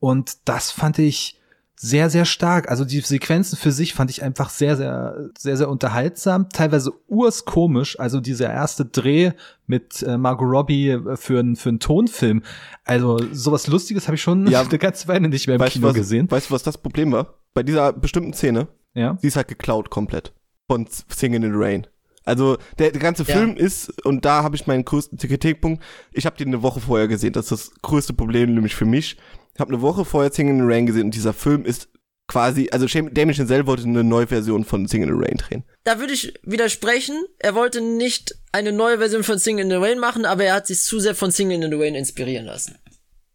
und 0.00 0.36
das 0.46 0.70
fand 0.70 0.98
ich 0.98 1.38
sehr 1.76 2.10
sehr 2.10 2.24
stark. 2.24 2.70
Also 2.70 2.84
die 2.84 3.00
Sequenzen 3.00 3.58
für 3.58 3.72
sich 3.72 3.92
fand 3.92 4.08
ich 4.10 4.22
einfach 4.22 4.50
sehr 4.50 4.76
sehr 4.76 5.30
sehr 5.36 5.56
sehr 5.56 5.68
unterhaltsam, 5.68 6.48
teilweise 6.48 6.92
urskomisch, 7.08 7.98
also 7.98 8.20
dieser 8.20 8.50
erste 8.50 8.84
Dreh 8.84 9.32
mit 9.66 10.02
äh, 10.02 10.16
Margot 10.16 10.48
Robbie 10.48 10.90
äh, 10.90 11.16
für 11.16 11.40
einen 11.40 11.56
für 11.56 11.70
einen 11.70 11.80
Tonfilm. 11.80 12.42
Also 12.84 13.18
sowas 13.32 13.66
lustiges 13.66 14.06
habe 14.06 14.14
ich 14.14 14.22
schon 14.22 14.46
Ja. 14.46 14.60
eine 14.68 14.78
ganze 14.78 15.08
Weile 15.08 15.28
nicht 15.28 15.46
mehr 15.46 15.56
im 15.56 15.64
Kino 15.66 15.88
was, 15.88 15.94
gesehen. 15.94 16.30
weißt 16.30 16.50
du, 16.50 16.54
was 16.54 16.62
das 16.62 16.78
Problem 16.78 17.12
war? 17.12 17.34
Bei 17.54 17.62
dieser 17.62 17.92
bestimmten 17.92 18.32
Szene, 18.32 18.68
Ja. 18.94 19.16
sie 19.20 19.28
ist 19.28 19.36
halt 19.36 19.48
geklaut 19.48 19.90
komplett 19.90 20.32
von 20.70 20.86
Singing 21.08 21.42
in 21.42 21.52
the 21.52 21.58
Rain. 21.58 21.86
Also 22.24 22.56
der, 22.78 22.92
der 22.92 23.00
ganze 23.00 23.24
Ja. 23.24 23.36
Film 23.36 23.56
ist, 23.56 24.04
und 24.06 24.24
da 24.24 24.42
habe 24.42 24.54
ich 24.56 24.66
meinen 24.66 24.84
größten 24.84 25.18
Kritikpunkt, 25.18 25.82
ich 26.12 26.24
habe 26.24 26.36
den 26.36 26.48
eine 26.48 26.62
Woche 26.62 26.80
vorher 26.80 27.08
gesehen. 27.08 27.32
Das 27.32 27.50
ist 27.50 27.50
das 27.70 27.82
größte 27.82 28.12
Problem 28.12 28.54
nämlich 28.54 28.74
für 28.74 28.84
mich. 28.84 29.16
Ich 29.54 29.60
habe 29.60 29.72
eine 29.72 29.82
Woche 29.82 30.04
vorher 30.04 30.32
Singing 30.32 30.58
in 30.60 30.66
the 30.66 30.72
Rain 30.72 30.86
gesehen 30.86 31.04
und 31.06 31.14
dieser 31.14 31.32
Film 31.32 31.64
ist 31.64 31.88
quasi, 32.28 32.68
also 32.70 32.86
Damien 32.86 33.34
Chazelle 33.34 33.66
wollte 33.66 33.82
eine 33.82 34.04
neue 34.04 34.28
Version 34.28 34.64
von 34.64 34.86
Singing 34.86 35.08
in 35.08 35.14
the 35.18 35.20
Rain 35.26 35.36
drehen. 35.36 35.64
Da 35.84 35.98
würde 35.98 36.12
ich 36.14 36.32
widersprechen. 36.44 37.16
Er 37.40 37.54
wollte 37.54 37.80
nicht 37.82 38.36
eine 38.52 38.72
neue 38.72 38.98
Version 38.98 39.24
von 39.24 39.38
Sing 39.38 39.58
in 39.58 39.68
the 39.68 39.76
Rain 39.76 39.98
machen, 39.98 40.24
aber 40.24 40.44
er 40.44 40.54
hat 40.54 40.66
sich 40.68 40.80
zu 40.80 41.00
sehr 41.00 41.14
von 41.16 41.30
Sing 41.32 41.50
in 41.50 41.60
the 41.62 41.74
Rain 41.76 41.94
inspirieren 41.96 42.46
lassen. 42.46 42.76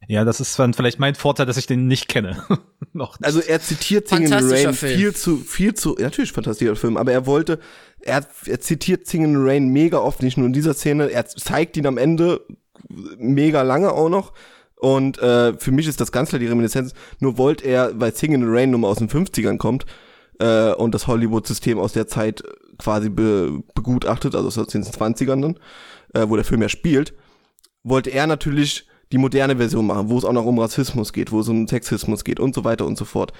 Ja, 0.07 0.23
das 0.23 0.39
ist 0.39 0.57
dann 0.57 0.73
vielleicht 0.73 0.99
mein 0.99 1.15
Vorteil, 1.15 1.45
dass 1.45 1.57
ich 1.57 1.67
den 1.67 1.87
nicht 1.87 2.07
kenne. 2.07 2.43
Noch 2.93 3.19
nicht. 3.19 3.25
Also 3.25 3.39
er 3.39 3.59
zitiert 3.61 4.07
Singing 4.07 4.31
in 4.31 4.39
the 4.39 4.53
Rain 4.53 4.73
Film. 4.73 4.97
viel 4.97 5.15
zu, 5.15 5.37
viel 5.37 5.73
zu, 5.73 5.95
natürlich 5.99 6.31
fantastischer 6.31 6.75
Film, 6.75 6.97
aber 6.97 7.11
er 7.11 7.25
wollte, 7.25 7.59
er, 8.01 8.25
er 8.45 8.59
zitiert 8.61 9.07
Singing 9.07 9.33
in 9.33 9.41
the 9.41 9.49
Rain 9.49 9.69
mega 9.69 9.97
oft, 9.97 10.21
nicht 10.21 10.37
nur 10.37 10.47
in 10.47 10.53
dieser 10.53 10.73
Szene, 10.73 11.09
er 11.09 11.25
zeigt 11.25 11.77
ihn 11.77 11.87
am 11.87 11.97
Ende 11.97 12.45
mega 13.17 13.63
lange 13.63 13.91
auch 13.91 14.09
noch. 14.09 14.33
Und 14.79 15.17
äh, 15.19 15.57
für 15.57 15.71
mich 15.71 15.87
ist 15.87 15.99
das 15.99 16.11
ganz 16.11 16.29
klar 16.29 16.39
die 16.39 16.47
Reminiszenz. 16.47 16.93
Nur 17.19 17.37
wollte 17.39 17.65
er, 17.65 17.99
weil 17.99 18.15
Singing 18.15 18.41
in 18.41 18.47
the 18.47 18.53
Rain 18.53 18.71
nun 18.71 18.81
mal 18.81 18.89
aus 18.89 18.99
den 18.99 19.09
50ern 19.09 19.57
kommt 19.57 19.85
äh, 20.39 20.71
und 20.73 20.93
das 20.93 21.07
Hollywood-System 21.07 21.79
aus 21.79 21.93
der 21.93 22.07
Zeit 22.07 22.43
quasi 22.77 23.09
be, 23.09 23.63
begutachtet, 23.73 24.35
also 24.35 24.61
aus 24.61 24.67
den 24.67 24.83
20ern 24.83 25.41
dann, 25.41 25.59
äh, 26.13 26.29
wo 26.29 26.35
der 26.35 26.45
Film 26.45 26.61
ja 26.61 26.69
spielt, 26.69 27.13
wollte 27.83 28.11
er 28.11 28.27
natürlich 28.27 28.87
die 29.11 29.17
moderne 29.17 29.57
Version 29.57 29.87
machen, 29.87 30.09
wo 30.09 30.17
es 30.17 30.25
auch 30.25 30.33
noch 30.33 30.45
um 30.45 30.59
Rassismus 30.59 31.13
geht, 31.13 31.31
wo 31.31 31.39
es 31.39 31.47
um 31.47 31.67
Sexismus 31.67 32.23
geht 32.23 32.39
und 32.39 32.53
so 32.53 32.63
weiter 32.63 32.85
und 32.85 32.97
so 32.97 33.05
fort. 33.05 33.31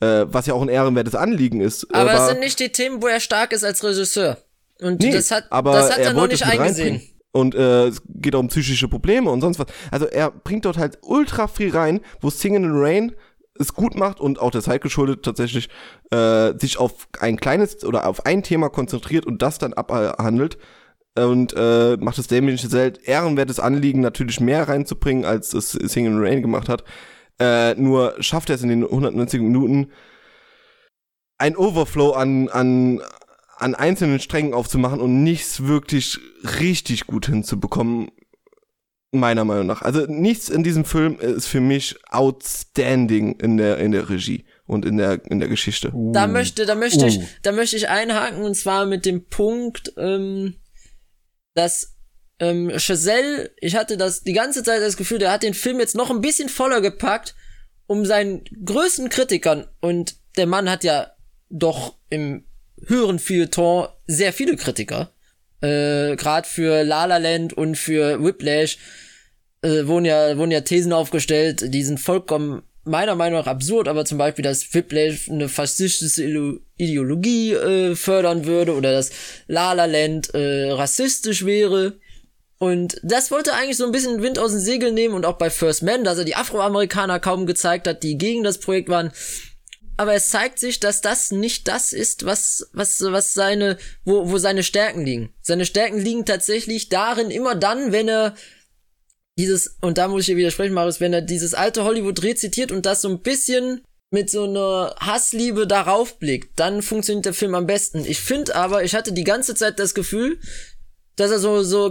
Äh, 0.00 0.26
was 0.28 0.46
ja 0.46 0.54
auch 0.54 0.62
ein 0.62 0.68
ehrenwertes 0.68 1.14
Anliegen 1.14 1.60
ist. 1.60 1.84
äh, 1.84 1.96
Aber 1.96 2.14
es 2.14 2.28
sind 2.28 2.40
nicht 2.40 2.58
die 2.58 2.70
Themen, 2.70 3.02
wo 3.02 3.06
er 3.06 3.20
stark 3.20 3.52
ist 3.52 3.62
als 3.62 3.84
Regisseur. 3.84 4.38
Und 4.80 5.00
Nee, 5.00 5.12
das 5.12 5.30
hat, 5.30 5.44
aber 5.50 5.72
das 5.72 5.92
hat 5.92 5.98
er, 5.98 6.06
er 6.06 6.12
noch 6.14 6.26
nicht 6.26 6.44
eingesehen. 6.44 7.02
Und 7.30 7.54
äh, 7.54 7.86
es 7.86 8.02
geht 8.06 8.34
auch 8.34 8.40
um 8.40 8.48
psychische 8.48 8.88
Probleme 8.88 9.30
und 9.30 9.40
sonst 9.40 9.58
was. 9.58 9.66
Also 9.90 10.06
er 10.06 10.30
bringt 10.30 10.64
dort 10.64 10.76
halt 10.76 10.98
ultra 11.02 11.46
viel 11.46 11.70
rein, 11.70 12.00
wo 12.20 12.30
Singing 12.30 12.64
in 12.64 12.72
the 12.74 12.78
Rain 12.78 13.12
es 13.58 13.74
gut 13.74 13.94
macht 13.96 14.20
und 14.20 14.40
auch 14.40 14.50
der 14.50 14.62
Zeit 14.62 14.82
geschuldet 14.82 15.24
tatsächlich 15.24 15.68
äh, 16.10 16.52
sich 16.58 16.78
auf 16.78 17.08
ein 17.20 17.38
kleines 17.38 17.84
oder 17.84 18.06
auf 18.06 18.26
ein 18.26 18.42
Thema 18.42 18.70
konzentriert 18.70 19.24
und 19.24 19.40
das 19.40 19.58
dann 19.58 19.72
abhandelt. 19.72 20.58
Und 21.14 21.52
äh, 21.54 21.96
macht 21.98 22.18
es 22.18 22.26
Damien 22.26 22.56
Chazelle 22.56 22.94
ehrenwertes 23.04 23.60
Anliegen, 23.60 24.00
natürlich 24.00 24.40
mehr 24.40 24.68
reinzubringen, 24.68 25.24
als 25.24 25.52
es 25.52 25.72
Singing 25.72 26.12
in 26.12 26.18
the 26.18 26.26
Rain 26.26 26.42
gemacht 26.42 26.68
hat. 26.68 26.84
Äh, 27.38 27.74
nur 27.74 28.14
schafft 28.20 28.48
er 28.48 28.56
es 28.56 28.62
in 28.62 28.70
den 28.70 28.84
190 28.84 29.40
Minuten, 29.40 29.90
ein 31.38 31.56
Overflow 31.56 32.12
an, 32.12 32.48
an, 32.48 33.02
an 33.56 33.74
einzelnen 33.74 34.20
Strängen 34.20 34.54
aufzumachen 34.54 35.00
und 35.00 35.22
nichts 35.22 35.66
wirklich 35.66 36.18
richtig 36.60 37.06
gut 37.06 37.26
hinzubekommen, 37.26 38.10
meiner 39.10 39.44
Meinung 39.44 39.66
nach. 39.66 39.82
Also 39.82 40.06
nichts 40.06 40.48
in 40.48 40.62
diesem 40.62 40.84
Film 40.84 41.18
ist 41.18 41.46
für 41.46 41.60
mich 41.60 41.96
outstanding 42.08 43.38
in 43.40 43.56
der, 43.56 43.78
in 43.78 43.92
der 43.92 44.08
Regie 44.08 44.44
und 44.66 44.86
in 44.86 44.96
der, 44.96 45.20
in 45.30 45.40
der 45.40 45.48
Geschichte. 45.48 45.92
Da 46.12 46.26
möchte, 46.26 46.64
da 46.64 46.74
möchte 46.74 47.06
ich, 47.06 47.18
Uh. 47.18 47.24
da 47.42 47.52
möchte 47.52 47.76
ich 47.76 47.88
einhaken 47.88 48.42
und 48.42 48.54
zwar 48.54 48.86
mit 48.86 49.04
dem 49.04 49.26
Punkt, 49.26 49.92
ähm, 49.98 50.54
dass 51.54 51.96
ähm, 52.38 52.72
Chazelle, 52.78 53.50
ich 53.60 53.76
hatte 53.76 53.96
das 53.96 54.22
die 54.22 54.32
ganze 54.32 54.62
Zeit 54.62 54.82
das 54.82 54.96
Gefühl, 54.96 55.18
der 55.18 55.32
hat 55.32 55.42
den 55.42 55.54
Film 55.54 55.80
jetzt 55.80 55.94
noch 55.94 56.10
ein 56.10 56.20
bisschen 56.20 56.48
voller 56.48 56.80
gepackt, 56.80 57.34
um 57.86 58.04
seinen 58.04 58.44
größten 58.64 59.08
Kritikern 59.08 59.66
und 59.80 60.16
der 60.36 60.46
Mann 60.46 60.70
hat 60.70 60.82
ja 60.82 61.12
doch 61.50 61.96
im 62.08 62.44
höheren 62.86 63.18
Feuilleton 63.18 63.88
sehr 64.06 64.32
viele 64.32 64.56
Kritiker, 64.56 65.12
äh, 65.60 66.16
gerade 66.16 66.48
für 66.48 66.82
La 66.82 67.04
La 67.04 67.18
Land 67.18 67.52
und 67.52 67.76
für 67.76 68.22
Whiplash 68.24 68.78
äh, 69.62 69.86
wurden 69.86 70.06
ja 70.06 70.36
wurden 70.36 70.50
ja 70.50 70.62
Thesen 70.62 70.92
aufgestellt, 70.92 71.72
die 71.72 71.84
sind 71.84 72.00
vollkommen 72.00 72.62
meiner 72.84 73.14
Meinung 73.14 73.40
nach 73.40 73.46
absurd, 73.46 73.88
aber 73.88 74.04
zum 74.04 74.18
Beispiel, 74.18 74.42
dass 74.42 74.74
Whiplash 74.74 75.30
eine 75.30 75.48
faschistische 75.48 76.60
Ideologie 76.76 77.52
äh, 77.52 77.94
fördern 77.94 78.44
würde 78.44 78.74
oder 78.74 78.92
dass 78.92 79.10
La 79.46 79.72
La 79.72 79.84
Land 79.84 80.34
äh, 80.34 80.70
rassistisch 80.70 81.44
wäre. 81.44 81.98
Und 82.58 83.00
das 83.02 83.30
wollte 83.30 83.54
eigentlich 83.54 83.76
so 83.76 83.84
ein 83.84 83.92
bisschen 83.92 84.22
Wind 84.22 84.38
aus 84.38 84.52
den 84.52 84.60
Segeln 84.60 84.94
nehmen 84.94 85.14
und 85.14 85.26
auch 85.26 85.36
bei 85.36 85.50
First 85.50 85.82
Man, 85.82 86.04
dass 86.04 86.18
er 86.18 86.24
die 86.24 86.36
Afroamerikaner 86.36 87.18
kaum 87.18 87.46
gezeigt 87.46 87.88
hat, 87.88 88.02
die 88.02 88.18
gegen 88.18 88.44
das 88.44 88.58
Projekt 88.58 88.88
waren. 88.88 89.12
Aber 89.96 90.14
es 90.14 90.30
zeigt 90.30 90.58
sich, 90.58 90.80
dass 90.80 91.00
das 91.00 91.32
nicht 91.32 91.68
das 91.68 91.92
ist, 91.92 92.24
was, 92.24 92.68
was, 92.72 93.00
was 93.00 93.34
seine, 93.34 93.78
wo, 94.04 94.30
wo 94.30 94.38
seine 94.38 94.62
Stärken 94.62 95.04
liegen. 95.04 95.32
Seine 95.42 95.66
Stärken 95.66 95.98
liegen 95.98 96.24
tatsächlich 96.24 96.88
darin, 96.88 97.30
immer 97.30 97.54
dann, 97.54 97.92
wenn 97.92 98.08
er 98.08 98.34
dieses, 99.38 99.76
und 99.80 99.98
da 99.98 100.08
muss 100.08 100.20
ich 100.20 100.26
dir 100.26 100.36
widersprechen, 100.36 100.74
Marius, 100.74 101.00
wenn 101.00 101.12
er 101.12 101.22
dieses 101.22 101.54
alte 101.54 101.84
Hollywood 101.84 102.22
rezitiert 102.22 102.70
und 102.72 102.86
das 102.86 103.02
so 103.02 103.08
ein 103.08 103.20
bisschen 103.20 103.82
mit 104.10 104.28
so 104.30 104.44
einer 104.44 104.94
Hassliebe 105.00 105.66
darauf 105.66 106.18
blickt, 106.18 106.60
dann 106.60 106.82
funktioniert 106.82 107.24
der 107.24 107.34
Film 107.34 107.54
am 107.54 107.66
besten. 107.66 108.04
Ich 108.04 108.20
finde 108.20 108.54
aber, 108.54 108.84
ich 108.84 108.94
hatte 108.94 109.12
die 109.12 109.24
ganze 109.24 109.54
Zeit 109.54 109.78
das 109.78 109.94
Gefühl, 109.94 110.38
dass 111.16 111.30
er 111.30 111.38
so, 111.38 111.62
so 111.62 111.90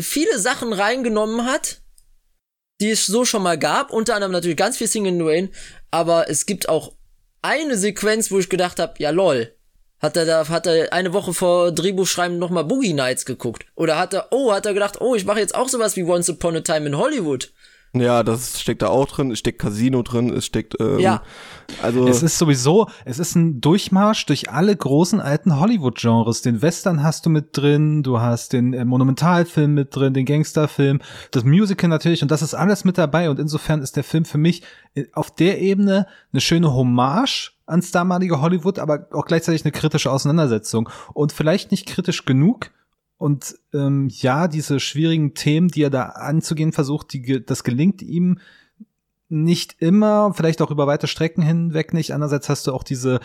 viele 0.00 0.38
Sachen 0.38 0.72
reingenommen 0.72 1.44
hat, 1.46 1.82
die 2.80 2.90
es 2.90 3.06
so 3.06 3.24
schon 3.24 3.42
mal 3.42 3.58
gab, 3.58 3.92
unter 3.92 4.14
anderem 4.14 4.32
natürlich 4.32 4.56
ganz 4.56 4.76
viel 4.76 4.86
Singing 4.86 5.20
Rain, 5.20 5.50
aber 5.90 6.30
es 6.30 6.46
gibt 6.46 6.68
auch 6.68 6.94
eine 7.42 7.76
Sequenz, 7.76 8.30
wo 8.30 8.38
ich 8.38 8.48
gedacht 8.48 8.78
habe, 8.78 8.94
ja 8.98 9.10
lol, 9.10 9.57
hat 10.00 10.16
er 10.16 10.24
da, 10.24 10.48
hat 10.48 10.66
er 10.66 10.92
eine 10.92 11.12
Woche 11.12 11.32
vor 11.32 11.72
Drehbuchschreiben 11.72 12.38
nochmal 12.38 12.64
Boogie 12.64 12.92
Nights 12.92 13.24
geguckt? 13.24 13.64
Oder 13.74 13.98
hat 13.98 14.14
er, 14.14 14.28
oh, 14.30 14.52
hat 14.52 14.66
er 14.66 14.74
gedacht, 14.74 15.00
oh, 15.00 15.14
ich 15.14 15.24
mache 15.24 15.40
jetzt 15.40 15.54
auch 15.54 15.68
sowas 15.68 15.96
wie 15.96 16.04
Once 16.04 16.28
Upon 16.30 16.56
a 16.56 16.60
Time 16.60 16.86
in 16.86 16.96
Hollywood? 16.96 17.52
Ja, 17.94 18.22
das 18.22 18.60
steckt 18.60 18.82
da 18.82 18.88
auch 18.88 19.06
drin, 19.06 19.30
es 19.30 19.38
steckt 19.38 19.60
Casino 19.60 20.02
drin, 20.02 20.30
es 20.30 20.44
steckt, 20.44 20.74
ähm, 20.78 20.98
Ja. 20.98 21.22
also 21.82 22.06
Es 22.06 22.22
ist 22.22 22.36
sowieso, 22.38 22.88
es 23.06 23.18
ist 23.18 23.34
ein 23.34 23.62
Durchmarsch 23.62 24.26
durch 24.26 24.50
alle 24.50 24.76
großen 24.76 25.20
alten 25.22 25.58
Hollywood-Genres. 25.58 26.42
Den 26.42 26.60
Western 26.60 27.02
hast 27.02 27.24
du 27.24 27.30
mit 27.30 27.56
drin, 27.56 28.02
du 28.02 28.20
hast 28.20 28.52
den 28.52 28.74
äh, 28.74 28.84
Monumentalfilm 28.84 29.72
mit 29.72 29.96
drin, 29.96 30.12
den 30.12 30.26
Gangsterfilm, 30.26 31.00
das 31.30 31.44
Musical 31.44 31.88
natürlich 31.88 32.20
und 32.20 32.30
das 32.30 32.42
ist 32.42 32.52
alles 32.54 32.84
mit 32.84 32.98
dabei 32.98 33.30
und 33.30 33.38
insofern 33.40 33.80
ist 33.80 33.96
der 33.96 34.04
Film 34.04 34.26
für 34.26 34.38
mich 34.38 34.62
äh, 34.94 35.06
auf 35.14 35.34
der 35.34 35.58
Ebene 35.60 36.06
eine 36.32 36.42
schöne 36.42 36.74
Hommage 36.74 37.52
ans 37.68 37.90
damalige 37.90 38.40
Hollywood, 38.40 38.78
aber 38.78 39.08
auch 39.12 39.26
gleichzeitig 39.26 39.64
eine 39.64 39.72
kritische 39.72 40.10
Auseinandersetzung. 40.10 40.88
Und 41.14 41.32
vielleicht 41.32 41.70
nicht 41.70 41.86
kritisch 41.86 42.24
genug, 42.24 42.70
und 43.18 43.58
ähm, 43.74 44.08
ja, 44.08 44.46
diese 44.46 44.78
schwierigen 44.78 45.34
Themen, 45.34 45.68
die 45.68 45.82
er 45.82 45.90
da 45.90 46.04
anzugehen 46.04 46.72
versucht, 46.72 47.12
die, 47.12 47.44
das 47.44 47.64
gelingt 47.64 48.00
ihm 48.00 48.38
nicht 49.28 49.76
immer, 49.80 50.32
vielleicht 50.34 50.62
auch 50.62 50.70
über 50.70 50.86
weite 50.86 51.08
Strecken 51.08 51.42
hinweg 51.42 51.92
nicht. 51.92 52.14
Andererseits 52.14 52.48
hast 52.48 52.66
du 52.66 52.72
auch 52.72 52.84
diese 52.84 53.18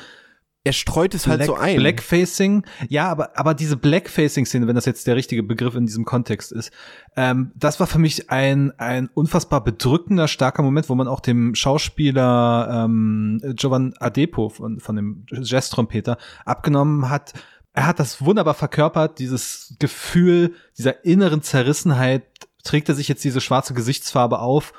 er 0.65 0.73
streut 0.73 1.13
es 1.13 1.27
halt 1.27 1.39
Black, 1.39 1.47
so 1.47 1.55
ein. 1.55 1.75
Blackfacing, 1.75 2.65
ja, 2.87 3.09
aber, 3.09 3.37
aber 3.37 3.53
diese 3.53 3.75
Blackfacing-Szene, 3.75 4.65
wenn 4.65 4.75
das 4.75 4.85
jetzt 4.85 5.05
der 5.07 5.15
richtige 5.15 5.43
Begriff 5.43 5.75
in 5.75 5.85
diesem 5.85 6.05
Kontext 6.05 6.53
ist, 6.53 6.71
ähm, 7.17 7.51
das 7.55 7.79
war 7.79 7.87
für 7.87 7.99
mich 7.99 8.29
ein, 8.29 8.71
ein 8.79 9.09
unfassbar 9.13 9.63
bedrückender, 9.63 10.29
starker 10.29 10.63
Moment, 10.63 10.87
wo 10.87 10.95
man 10.95 11.09
auch 11.09 11.19
dem 11.19 11.53
Schauspieler 11.53 12.85
ähm, 12.85 13.41
Jovan 13.57 13.93
Adepo 13.99 14.49
von, 14.49 14.79
von 14.79 14.95
dem 14.95 15.25
Jazz-Trompeter 15.31 16.17
abgenommen 16.45 17.09
hat, 17.09 17.33
er 17.73 17.87
hat 17.87 17.99
das 17.99 18.23
wunderbar 18.23 18.53
verkörpert, 18.53 19.19
dieses 19.19 19.75
Gefühl 19.79 20.53
dieser 20.77 21.03
inneren 21.03 21.41
Zerrissenheit, 21.41 22.23
trägt 22.63 22.87
er 22.87 22.95
sich 22.95 23.09
jetzt 23.09 23.23
diese 23.23 23.41
schwarze 23.41 23.73
Gesichtsfarbe 23.73 24.39
auf 24.39 24.73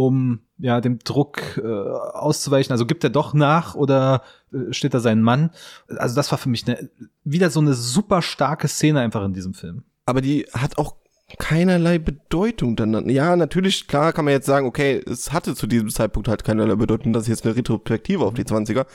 um 0.00 0.40
ja 0.56 0.80
dem 0.80 0.98
Druck 1.00 1.60
äh, 1.62 1.66
auszuweichen. 1.66 2.72
Also 2.72 2.86
gibt 2.86 3.04
er 3.04 3.10
doch 3.10 3.34
nach 3.34 3.74
oder 3.74 4.22
äh, 4.50 4.72
steht 4.72 4.94
da 4.94 5.00
sein 5.00 5.20
Mann? 5.20 5.50
Also 5.88 6.14
das 6.14 6.30
war 6.30 6.38
für 6.38 6.48
mich 6.48 6.66
eine, 6.66 6.88
wieder 7.22 7.50
so 7.50 7.60
eine 7.60 7.74
super 7.74 8.22
starke 8.22 8.66
Szene 8.66 9.00
einfach 9.00 9.22
in 9.24 9.34
diesem 9.34 9.52
Film. 9.52 9.82
Aber 10.06 10.22
die 10.22 10.46
hat 10.54 10.78
auch 10.78 10.96
keinerlei 11.38 11.98
Bedeutung 11.98 12.76
dann. 12.76 13.10
Ja, 13.10 13.36
natürlich, 13.36 13.88
klar 13.88 14.14
kann 14.14 14.24
man 14.24 14.32
jetzt 14.32 14.46
sagen, 14.46 14.66
okay, 14.66 15.02
es 15.06 15.32
hatte 15.32 15.54
zu 15.54 15.66
diesem 15.66 15.90
Zeitpunkt 15.90 16.28
halt 16.28 16.44
keinerlei 16.44 16.76
Bedeutung, 16.76 17.12
das 17.12 17.24
ist 17.24 17.28
jetzt 17.28 17.44
eine 17.44 17.56
Retrospektive 17.56 18.24
auf 18.24 18.34
die 18.34 18.44
20er, 18.44 18.86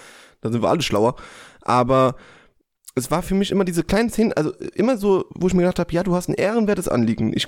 da 0.42 0.52
sind 0.52 0.62
wir 0.62 0.70
alle 0.70 0.82
schlauer, 0.82 1.16
aber 1.62 2.16
es 2.96 3.12
war 3.12 3.22
für 3.22 3.36
mich 3.36 3.52
immer 3.52 3.64
diese 3.64 3.84
kleinen 3.84 4.10
Szenen, 4.10 4.34
also 4.34 4.52
immer 4.74 4.98
so, 4.98 5.26
wo 5.30 5.48
ich 5.48 5.54
mir 5.54 5.62
gedacht 5.62 5.80
habe, 5.80 5.94
ja, 5.94 6.04
du 6.04 6.16
hast 6.16 6.28
ein 6.28 6.34
ehrenwertes 6.34 6.90
Anliegen. 6.90 7.32
Ich 7.34 7.48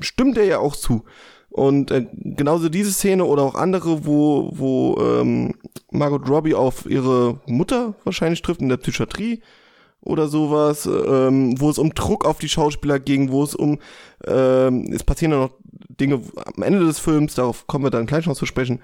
stimme 0.00 0.34
dir 0.34 0.44
ja 0.44 0.58
auch 0.58 0.76
zu. 0.76 1.04
Und 1.50 1.90
äh, 1.90 2.06
genauso 2.12 2.68
diese 2.68 2.92
Szene 2.92 3.24
oder 3.24 3.42
auch 3.42 3.56
andere, 3.56 4.06
wo, 4.06 4.50
wo 4.52 4.96
ähm, 5.00 5.54
Margot 5.90 6.28
Robbie 6.28 6.54
auf 6.54 6.86
ihre 6.86 7.40
Mutter 7.46 7.94
wahrscheinlich 8.04 8.42
trifft 8.42 8.60
in 8.60 8.68
der 8.68 8.76
Psychiatrie 8.76 9.42
oder 10.00 10.28
sowas, 10.28 10.86
ähm, 10.86 11.60
wo 11.60 11.68
es 11.68 11.78
um 11.78 11.92
Druck 11.92 12.24
auf 12.24 12.38
die 12.38 12.48
Schauspieler 12.48 12.98
ging, 13.00 13.30
wo 13.30 13.42
es 13.42 13.54
um, 13.54 13.78
ähm, 14.26 14.90
es 14.92 15.04
passieren 15.04 15.32
ja 15.32 15.38
noch 15.38 15.50
Dinge 16.00 16.22
am 16.56 16.62
Ende 16.62 16.86
des 16.86 16.98
Films, 16.98 17.34
darauf 17.34 17.66
kommen 17.66 17.84
wir 17.84 17.90
dann 17.90 18.06
gleich 18.06 18.26
noch 18.26 18.36
zu 18.36 18.46
sprechen. 18.46 18.80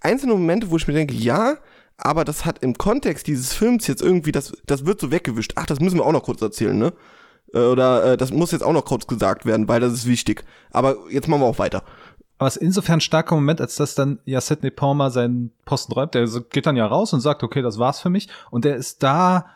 Einzelne 0.00 0.32
Momente, 0.32 0.70
wo 0.70 0.76
ich 0.76 0.86
mir 0.86 0.94
denke, 0.94 1.14
ja, 1.14 1.58
aber 1.98 2.24
das 2.24 2.44
hat 2.44 2.62
im 2.62 2.78
Kontext 2.78 3.26
dieses 3.26 3.52
Films 3.52 3.86
jetzt 3.86 4.02
irgendwie, 4.02 4.32
das, 4.32 4.52
das 4.66 4.86
wird 4.86 5.00
so 5.00 5.10
weggewischt. 5.10 5.52
Ach, 5.56 5.66
das 5.66 5.80
müssen 5.80 5.98
wir 5.98 6.06
auch 6.06 6.12
noch 6.12 6.24
kurz 6.24 6.40
erzählen, 6.40 6.78
ne? 6.78 6.92
Äh, 7.52 7.58
oder 7.58 8.12
äh, 8.12 8.16
das 8.16 8.32
muss 8.32 8.52
jetzt 8.52 8.62
auch 8.62 8.72
noch 8.72 8.84
kurz 8.84 9.06
gesagt 9.06 9.46
werden, 9.46 9.68
weil 9.68 9.80
das 9.80 9.92
ist 9.92 10.06
wichtig. 10.06 10.44
Aber 10.70 10.96
jetzt 11.10 11.28
machen 11.28 11.40
wir 11.40 11.46
auch 11.46 11.58
weiter. 11.58 11.82
Aber 12.38 12.48
es 12.48 12.56
ist 12.56 12.62
insofern 12.62 12.98
ein 12.98 13.00
starker 13.00 13.34
Moment, 13.34 13.60
als 13.60 13.76
dass 13.76 13.94
dann 13.94 14.18
ja 14.24 14.40
Sidney 14.40 14.70
Palmer 14.70 15.10
seinen 15.10 15.52
Posten 15.64 15.92
räumt. 15.92 16.14
Der 16.14 16.26
geht 16.50 16.66
dann 16.66 16.76
ja 16.76 16.86
raus 16.86 17.12
und 17.12 17.20
sagt, 17.20 17.42
okay, 17.42 17.62
das 17.62 17.78
war's 17.78 18.00
für 18.00 18.10
mich. 18.10 18.28
Und 18.50 18.64
der 18.64 18.76
ist 18.76 19.02
da 19.02 19.46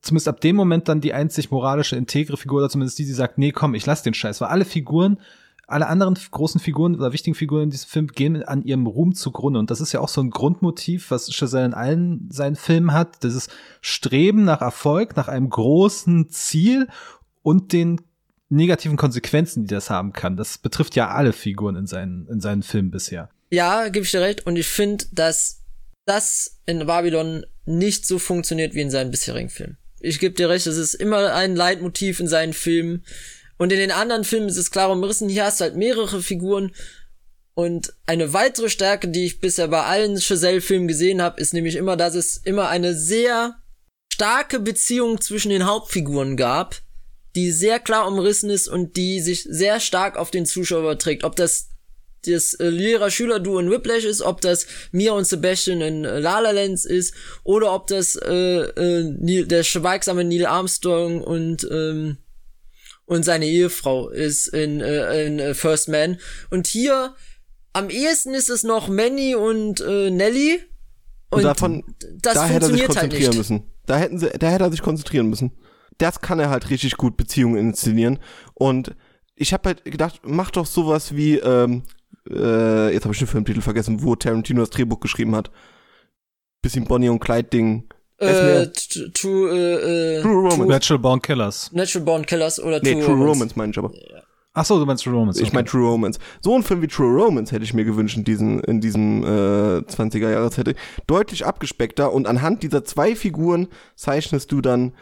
zumindest 0.00 0.28
ab 0.28 0.40
dem 0.40 0.56
Moment 0.56 0.88
dann 0.88 1.00
die 1.00 1.12
einzig 1.12 1.50
moralische, 1.50 1.96
integre 1.96 2.36
Figur, 2.36 2.58
oder 2.60 2.70
zumindest 2.70 2.98
die, 2.98 3.04
die 3.04 3.12
sagt, 3.12 3.38
nee, 3.38 3.52
komm, 3.52 3.74
ich 3.74 3.84
lass 3.84 4.02
den 4.02 4.14
Scheiß. 4.14 4.40
Weil 4.40 4.48
alle 4.48 4.64
Figuren, 4.64 5.18
alle 5.66 5.88
anderen 5.88 6.16
großen 6.30 6.60
Figuren 6.60 6.94
oder 6.94 7.12
wichtigen 7.12 7.34
Figuren 7.34 7.64
in 7.64 7.70
diesem 7.70 7.88
Film 7.88 8.06
gehen 8.08 8.42
an 8.42 8.62
ihrem 8.62 8.86
Ruhm 8.86 9.14
zugrunde. 9.14 9.58
Und 9.58 9.70
das 9.70 9.80
ist 9.80 9.92
ja 9.92 10.00
auch 10.00 10.08
so 10.08 10.20
ein 10.20 10.30
Grundmotiv, 10.30 11.10
was 11.10 11.32
Chazelle 11.32 11.66
in 11.66 11.74
allen 11.74 12.28
seinen 12.30 12.56
Filmen 12.56 12.92
hat. 12.92 13.24
Dieses 13.24 13.48
Streben 13.80 14.44
nach 14.44 14.60
Erfolg, 14.60 15.16
nach 15.16 15.28
einem 15.28 15.50
großen 15.50 16.28
Ziel 16.30 16.88
und 17.42 17.72
den 17.72 18.00
negativen 18.50 18.96
Konsequenzen, 18.96 19.64
die 19.64 19.74
das 19.74 19.90
haben 19.90 20.12
kann. 20.12 20.36
Das 20.36 20.58
betrifft 20.58 20.96
ja 20.96 21.08
alle 21.08 21.32
Figuren 21.32 21.76
in 21.76 21.86
seinen, 21.86 22.26
in 22.28 22.40
seinen 22.40 22.62
Filmen 22.62 22.90
bisher. 22.90 23.30
Ja, 23.50 23.88
gebe 23.88 24.04
ich 24.04 24.10
dir 24.10 24.20
recht. 24.20 24.46
Und 24.46 24.56
ich 24.56 24.66
finde, 24.66 25.06
dass 25.12 25.62
das 26.04 26.60
in 26.66 26.86
Babylon 26.86 27.46
nicht 27.64 28.06
so 28.06 28.18
funktioniert 28.18 28.74
wie 28.74 28.80
in 28.80 28.90
seinen 28.90 29.10
bisherigen 29.10 29.48
Filmen. 29.48 29.78
Ich 30.00 30.18
gebe 30.18 30.34
dir 30.34 30.48
recht, 30.48 30.66
es 30.66 30.76
ist 30.76 30.94
immer 30.94 31.34
ein 31.34 31.54
Leitmotiv 31.54 32.20
in 32.20 32.28
seinen 32.28 32.52
Filmen. 32.52 33.04
Und 33.58 33.72
in 33.72 33.78
den 33.78 33.92
anderen 33.92 34.24
Filmen 34.24 34.48
ist 34.48 34.56
es 34.56 34.70
klar 34.70 34.90
umrissen. 34.90 35.28
Hier 35.28 35.44
hast 35.44 35.60
du 35.60 35.64
halt 35.64 35.76
mehrere 35.76 36.22
Figuren. 36.22 36.72
Und 37.54 37.92
eine 38.06 38.32
weitere 38.32 38.70
Stärke, 38.70 39.08
die 39.08 39.26
ich 39.26 39.40
bisher 39.40 39.68
bei 39.68 39.82
allen 39.82 40.18
Chazelle-Filmen 40.18 40.88
gesehen 40.88 41.20
habe, 41.20 41.40
ist 41.40 41.52
nämlich 41.52 41.76
immer, 41.76 41.96
dass 41.96 42.14
es 42.14 42.38
immer 42.38 42.68
eine 42.68 42.94
sehr 42.94 43.56
starke 44.12 44.60
Beziehung 44.60 45.20
zwischen 45.20 45.50
den 45.50 45.66
Hauptfiguren 45.66 46.36
gab 46.36 46.80
die 47.36 47.50
sehr 47.50 47.78
klar 47.78 48.08
umrissen 48.08 48.50
ist 48.50 48.68
und 48.68 48.96
die 48.96 49.20
sich 49.20 49.44
sehr 49.44 49.80
stark 49.80 50.16
auf 50.16 50.30
den 50.30 50.46
Zuschauer 50.46 50.80
überträgt. 50.80 51.24
Ob 51.24 51.36
das 51.36 51.68
das 52.26 52.54
äh, 52.54 52.68
Lehrer-Schüler-Duo 52.68 53.58
in 53.58 53.70
Whiplash 53.70 54.04
ist, 54.04 54.20
ob 54.20 54.40
das 54.40 54.66
Mia 54.92 55.12
und 55.12 55.26
Sebastian 55.26 55.80
in 55.80 56.04
äh, 56.04 56.18
La 56.18 56.40
La 56.40 56.50
Land 56.50 56.84
ist, 56.84 57.14
oder 57.44 57.72
ob 57.72 57.86
das 57.86 58.14
äh, 58.16 58.30
äh, 58.32 59.16
Neil, 59.18 59.46
der 59.46 59.62
schweigsame 59.62 60.24
Neil 60.24 60.46
Armstrong 60.46 61.22
und 61.22 61.66
ähm, 61.70 62.18
und 63.06 63.24
seine 63.24 63.46
Ehefrau 63.46 64.08
ist 64.08 64.48
in, 64.48 64.80
äh, 64.80 65.26
in 65.26 65.40
äh, 65.40 65.54
First 65.54 65.88
Man. 65.88 66.18
Und 66.50 66.68
hier 66.68 67.16
am 67.72 67.90
ehesten 67.90 68.34
ist 68.34 68.50
es 68.50 68.62
noch 68.62 68.86
Manny 68.86 69.34
und 69.34 69.80
äh, 69.80 70.10
Nelly. 70.10 70.60
Und, 71.30 71.38
und 71.38 71.42
davon, 71.44 71.82
das 72.20 72.34
da 72.34 72.46
hätte 72.46 72.66
er 72.66 72.70
sich 72.70 72.80
halt 72.82 72.86
konzentrieren 72.90 73.26
halt 73.26 73.38
müssen. 73.38 73.62
Da 73.86 73.96
hätten 73.96 74.18
sie, 74.18 74.30
da 74.38 74.50
hätte 74.50 74.64
er 74.64 74.70
sich 74.70 74.82
konzentrieren 74.82 75.26
müssen 75.26 75.52
das 76.00 76.20
kann 76.20 76.40
er 76.40 76.50
halt 76.50 76.70
richtig 76.70 76.96
gut 76.96 77.16
Beziehungen 77.16 77.56
inszenieren. 77.56 78.18
Und 78.54 78.94
ich 79.36 79.52
habe 79.52 79.68
halt 79.68 79.84
gedacht, 79.84 80.20
mach 80.24 80.50
doch 80.50 80.66
sowas 80.66 81.14
wie, 81.14 81.36
ähm, 81.36 81.82
äh, 82.28 82.92
jetzt 82.92 83.04
habe 83.04 83.14
ich 83.14 83.18
den 83.18 83.28
Filmtitel 83.28 83.60
vergessen, 83.60 84.02
wo 84.02 84.16
Tarantino 84.16 84.60
das 84.60 84.70
Drehbuch 84.70 85.00
geschrieben 85.00 85.34
hat. 85.34 85.50
Bisschen 86.62 86.84
Bonnie 86.84 87.08
und 87.08 87.20
Clyde 87.20 87.48
Ding. 87.48 87.84
Äh, 88.18 88.66
True, 89.14 89.50
äh, 89.50 90.18
äh, 90.18 90.22
True 90.22 90.50
Romance. 90.50 90.66
Natural 90.66 90.98
Born 90.98 91.22
Killers. 91.22 91.72
Natural 91.72 92.04
Born 92.04 92.26
Killers 92.26 92.60
oder 92.60 92.80
nee, 92.82 92.92
True, 92.92 93.04
True 93.04 93.14
Romance. 93.14 93.30
Romance 93.30 93.56
meine 93.56 93.70
ich 93.70 93.78
aber. 93.78 93.92
Ach 94.52 94.64
so, 94.64 94.78
du 94.78 94.84
meinst 94.84 95.04
True 95.04 95.14
Romance. 95.14 95.38
Okay. 95.38 95.46
Ich 95.46 95.52
meine 95.54 95.66
True 95.66 95.88
Romance. 95.88 96.18
So 96.42 96.54
ein 96.54 96.62
Film 96.62 96.82
wie 96.82 96.88
True 96.88 97.22
Romance 97.22 97.52
hätte 97.52 97.64
ich 97.64 97.72
mir 97.72 97.84
gewünscht 97.84 98.16
in 98.16 98.24
diesem, 98.24 98.60
in 98.60 98.80
diesem 98.80 99.22
äh, 99.22 99.78
20er 99.78 100.30
Jahreshette. 100.30 100.74
Deutlich 101.06 101.46
abgespeckter 101.46 102.12
und 102.12 102.26
anhand 102.26 102.62
dieser 102.62 102.84
zwei 102.84 103.14
Figuren 103.14 103.68
zeichnest 103.96 104.52
du 104.52 104.60
dann 104.60 104.92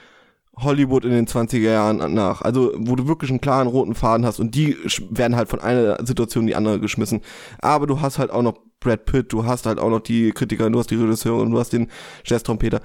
Hollywood 0.62 1.05
in 1.05 1.11
den 1.11 1.27
20er 1.27 1.59
Jahren 1.59 2.14
nach. 2.14 2.42
Also, 2.42 2.73
wo 2.77 2.97
du 2.97 3.07
wirklich 3.07 3.31
einen 3.31 3.40
klaren 3.40 3.68
roten 3.68 3.94
Faden 3.94 4.27
hast 4.27 4.40
und 4.40 4.55
die 4.55 4.77
werden 5.11 5.37
halt 5.37 5.49
von 5.49 5.61
einer 5.61 6.05
Situation 6.05 6.44
in 6.44 6.49
die 6.49 6.57
andere 6.57 6.81
geschmissen. 6.81 7.21
Aber 7.61 7.87
du 7.87 8.01
hast 8.01 8.18
halt 8.18 8.31
auch 8.31 8.42
noch 8.42 8.59
Brad 8.81 9.05
Pitt, 9.05 9.33
du 9.33 9.44
hast 9.44 9.66
halt 9.66 9.79
auch 9.79 9.90
noch 9.90 10.01
die 10.01 10.33
Kritiker, 10.33 10.71
du 10.71 10.79
hast 10.79 10.90
die 10.90 10.97
Regisseurin, 10.97 11.51
du 11.51 11.59
hast 11.59 11.73
den 11.73 11.88
Jazz-Trompeter. 12.25 12.81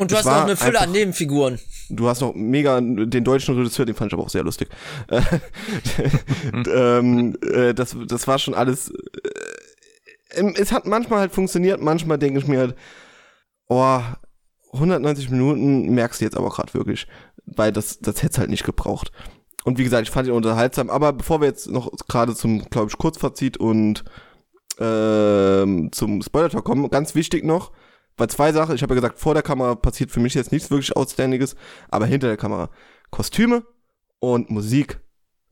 Und 0.00 0.10
du 0.10 0.14
es 0.14 0.24
hast 0.24 0.26
noch 0.26 0.44
eine 0.44 0.56
Fülle 0.56 0.70
einfach, 0.70 0.82
an 0.82 0.92
Nebenfiguren. 0.92 1.58
Du 1.90 2.08
hast 2.08 2.20
noch 2.20 2.34
mega 2.34 2.80
den 2.80 3.24
deutschen 3.24 3.56
Regisseur, 3.56 3.84
den 3.84 3.94
fand 3.94 4.10
ich 4.10 4.14
aber 4.14 4.22
auch 4.22 4.30
sehr 4.30 4.44
lustig. 4.44 4.68
ähm, 6.72 7.36
äh, 7.52 7.74
das, 7.74 7.96
das 8.06 8.26
war 8.26 8.38
schon 8.38 8.54
alles. 8.54 8.90
Äh, 10.32 10.52
es 10.54 10.72
hat 10.72 10.86
manchmal 10.86 11.20
halt 11.20 11.32
funktioniert, 11.32 11.82
manchmal 11.82 12.18
denke 12.18 12.38
ich 12.38 12.46
mir 12.46 12.60
halt, 12.60 12.76
oh, 13.68 14.00
190 14.72 15.30
Minuten 15.30 15.92
merkst 15.94 16.20
du 16.20 16.24
jetzt 16.24 16.36
aber 16.36 16.50
gerade 16.50 16.74
wirklich, 16.74 17.06
weil 17.46 17.72
das, 17.72 17.98
das 18.00 18.22
hätte 18.22 18.40
halt 18.40 18.50
nicht 18.50 18.64
gebraucht. 18.64 19.12
Und 19.64 19.78
wie 19.78 19.84
gesagt, 19.84 20.04
ich 20.04 20.10
fand 20.10 20.28
ihn 20.28 20.34
unterhaltsam, 20.34 20.88
aber 20.88 21.12
bevor 21.12 21.40
wir 21.40 21.48
jetzt 21.48 21.68
noch 21.68 21.90
gerade 22.08 22.34
zum, 22.34 22.70
glaube 22.70 22.88
ich, 22.88 22.98
Kurzfazit 22.98 23.56
und 23.58 24.04
ähm, 24.78 25.90
zum 25.92 26.22
Spoiler-Talk 26.22 26.64
kommen, 26.64 26.88
ganz 26.88 27.14
wichtig 27.14 27.44
noch, 27.44 27.72
weil 28.16 28.30
zwei 28.30 28.52
Sachen, 28.52 28.74
ich 28.74 28.82
habe 28.82 28.94
ja 28.94 29.00
gesagt, 29.00 29.18
vor 29.18 29.34
der 29.34 29.42
Kamera 29.42 29.74
passiert 29.74 30.10
für 30.10 30.20
mich 30.20 30.34
jetzt 30.34 30.52
nichts 30.52 30.70
wirklich 30.70 30.96
Outständiges, 30.96 31.56
aber 31.90 32.06
hinter 32.06 32.28
der 32.28 32.36
Kamera 32.36 32.70
Kostüme 33.10 33.64
und 34.18 34.50
Musik 34.50 35.00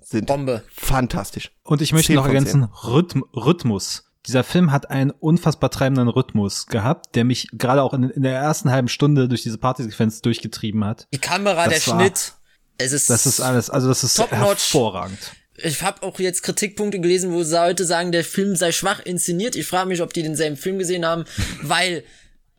sind 0.01 0.27
Bombe. 0.27 0.63
fantastisch. 0.69 1.53
Und 1.65 1.83
ich 1.83 1.93
möchte 1.93 2.15
noch 2.15 2.27
ergänzen, 2.27 2.65
Rhythm 2.85 3.23
Rhythmus 3.35 4.08
dieser 4.29 4.45
Film 4.45 4.71
hat 4.71 4.91
einen 4.91 5.11
unfassbar 5.11 5.71
treibenden 5.71 6.09
Rhythmus 6.09 6.67
gehabt, 6.67 7.17
der 7.17 7.25
mich 7.25 7.49
gerade 7.53 7.83
auch 7.83 7.95
in, 7.95 8.11
in, 8.11 8.23
der 8.23 8.35
ersten 8.35 8.71
halben 8.71 8.89
Stunde 8.89 9.27
durch 9.27 9.43
diese 9.43 9.59
Partysequenz 9.59 10.21
durchgetrieben 10.21 10.85
hat. 10.85 11.09
Die 11.13 11.19
Kamera, 11.19 11.67
das 11.67 11.85
der 11.85 11.93
war, 11.95 12.01
Schnitt. 12.01 12.35
Es 12.77 12.93
ist 12.93 13.11
das 13.11 13.27
ist 13.27 13.41
alles, 13.41 13.71
also 13.71 13.89
das 13.89 14.05
ist 14.05 14.19
hervorragend. 14.19 15.19
Ich 15.57 15.83
habe 15.83 16.03
auch 16.05 16.21
jetzt 16.21 16.43
Kritikpunkte 16.43 17.01
gelesen, 17.01 17.33
wo 17.33 17.43
Leute 17.43 17.85
sagen, 17.85 18.13
der 18.13 18.23
Film 18.23 18.55
sei 18.55 18.71
schwach 18.71 19.01
inszeniert. 19.01 19.57
Ich 19.57 19.67
frage 19.67 19.89
mich, 19.89 20.03
ob 20.03 20.13
die 20.13 20.23
denselben 20.23 20.57
Film 20.57 20.79
gesehen 20.79 21.05
haben, 21.05 21.25
weil 21.63 22.05